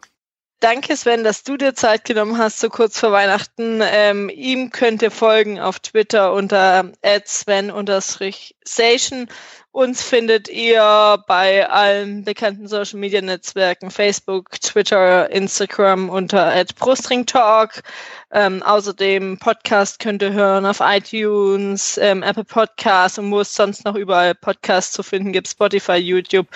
Danke, 0.60 0.96
Sven, 0.96 1.22
dass 1.22 1.42
du 1.42 1.58
dir 1.58 1.74
Zeit 1.74 2.04
genommen 2.04 2.38
hast, 2.38 2.60
so 2.60 2.70
kurz 2.70 2.98
vor 2.98 3.12
Weihnachten. 3.12 3.80
Ähm, 3.82 4.30
ihm 4.30 4.70
könnt 4.70 5.02
ihr 5.02 5.10
folgen 5.10 5.60
auf 5.60 5.80
Twitter 5.80 6.32
unter 6.32 6.92
Sven-Sation 7.26 9.28
Uns 9.72 10.02
findet 10.02 10.48
ihr 10.48 11.22
bei 11.26 11.68
allen 11.68 12.24
bekannten 12.24 12.68
Social 12.68 12.98
Media 12.98 13.20
Netzwerken, 13.20 13.90
Facebook, 13.90 14.50
Twitter, 14.62 15.30
Instagram 15.30 16.08
unter 16.08 16.64
@brustringtalk. 16.78 17.82
Ähm, 18.32 18.62
außerdem 18.62 19.38
Podcast 19.38 20.00
könnt 20.00 20.22
ihr 20.22 20.32
hören 20.32 20.66
auf 20.66 20.80
iTunes, 20.80 21.96
ähm, 21.98 22.22
Apple 22.22 22.44
Podcasts 22.44 23.18
und 23.18 23.30
wo 23.30 23.40
es 23.40 23.54
sonst 23.54 23.84
noch 23.84 23.94
überall 23.94 24.34
Podcasts 24.34 24.92
zu 24.92 25.02
finden 25.02 25.32
gibt, 25.32 25.48
Spotify, 25.48 25.94
YouTube 25.94 26.48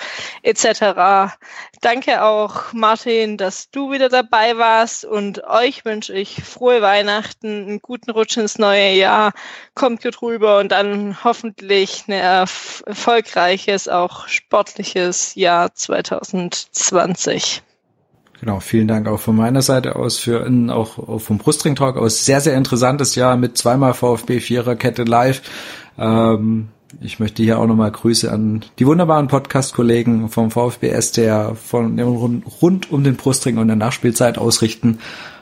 etc. 0.43 1.33
Danke 1.79 2.23
auch 2.23 2.73
Martin, 2.73 3.37
dass 3.37 3.71
du 3.71 3.91
wieder 3.91 4.09
dabei 4.09 4.57
warst 4.57 5.05
und 5.05 5.43
euch 5.45 5.85
wünsche 5.85 6.13
ich 6.13 6.43
frohe 6.43 6.81
Weihnachten, 6.81 7.47
einen 7.47 7.81
guten 7.81 8.11
Rutsch 8.11 8.37
ins 8.37 8.57
neue 8.57 8.91
Jahr, 8.91 9.31
kommt 9.73 10.03
gut 10.03 10.21
rüber 10.21 10.59
und 10.59 10.71
dann 10.71 11.23
hoffentlich 11.23 12.03
Erfolg 12.07 13.21
erfolgreiches, 13.21 13.87
auch 13.87 14.27
sportliches 14.27 15.35
Jahr 15.35 15.73
2020. 15.73 17.61
Genau, 18.41 18.59
vielen 18.59 18.87
Dank 18.87 19.07
auch 19.07 19.19
von 19.19 19.35
meiner 19.35 19.61
Seite 19.61 19.95
aus 19.95 20.17
für 20.17 20.49
auch 20.69 21.21
vom 21.21 21.37
Brustring 21.37 21.75
Talk 21.75 21.95
aus 21.95 22.25
sehr, 22.25 22.41
sehr 22.41 22.55
interessantes 22.55 23.13
Jahr 23.13 23.37
mit 23.37 23.55
zweimal 23.55 23.93
VfB 23.93 24.39
Viererkette 24.39 25.03
live. 25.03 25.43
Ähm, 25.99 26.69
ich 26.99 27.19
möchte 27.19 27.43
hier 27.43 27.59
auch 27.59 27.67
nochmal 27.67 27.91
Grüße 27.91 28.31
an 28.31 28.65
die 28.79 28.87
wunderbaren 28.87 29.27
Podcast-Kollegen 29.27 30.29
vom 30.29 30.49
VfB 30.49 30.91
STR 30.99 31.55
von 31.55 31.99
rund 31.99 32.91
um 32.91 33.03
den 33.03 33.15
Brustring 33.15 33.59
und 33.59 33.67
der 33.67 33.75
Nachspielzeit 33.75 34.39
ausrichten. 34.39 34.97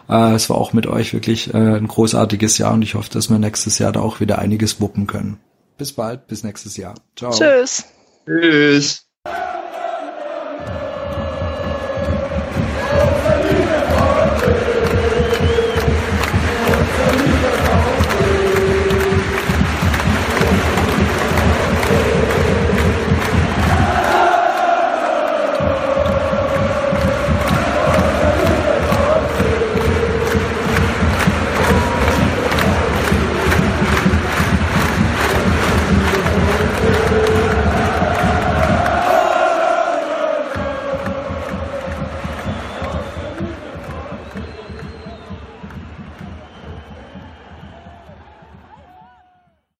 Äh, 0.10 0.34
es 0.34 0.50
war 0.50 0.58
auch 0.58 0.74
mit 0.74 0.86
euch 0.86 1.14
wirklich 1.14 1.54
äh, 1.54 1.78
ein 1.78 1.88
großartiges 1.88 2.58
Jahr 2.58 2.74
und 2.74 2.82
ich 2.82 2.96
hoffe, 2.96 3.10
dass 3.12 3.30
wir 3.30 3.40
nächstes 3.40 3.80
Jahr 3.80 3.94
da 3.94 4.02
auch 4.02 4.20
wieder 4.20 4.40
einiges 4.40 4.82
wuppen 4.82 5.08
können. 5.08 5.40
Bis 5.78 5.94
bald, 5.94 6.28
bis 6.28 6.44
nächstes 6.44 6.76
Jahr. 6.76 6.96
Ciao. 7.16 7.32
Tschüss. 7.32 7.86
Tschüss. 8.26 9.06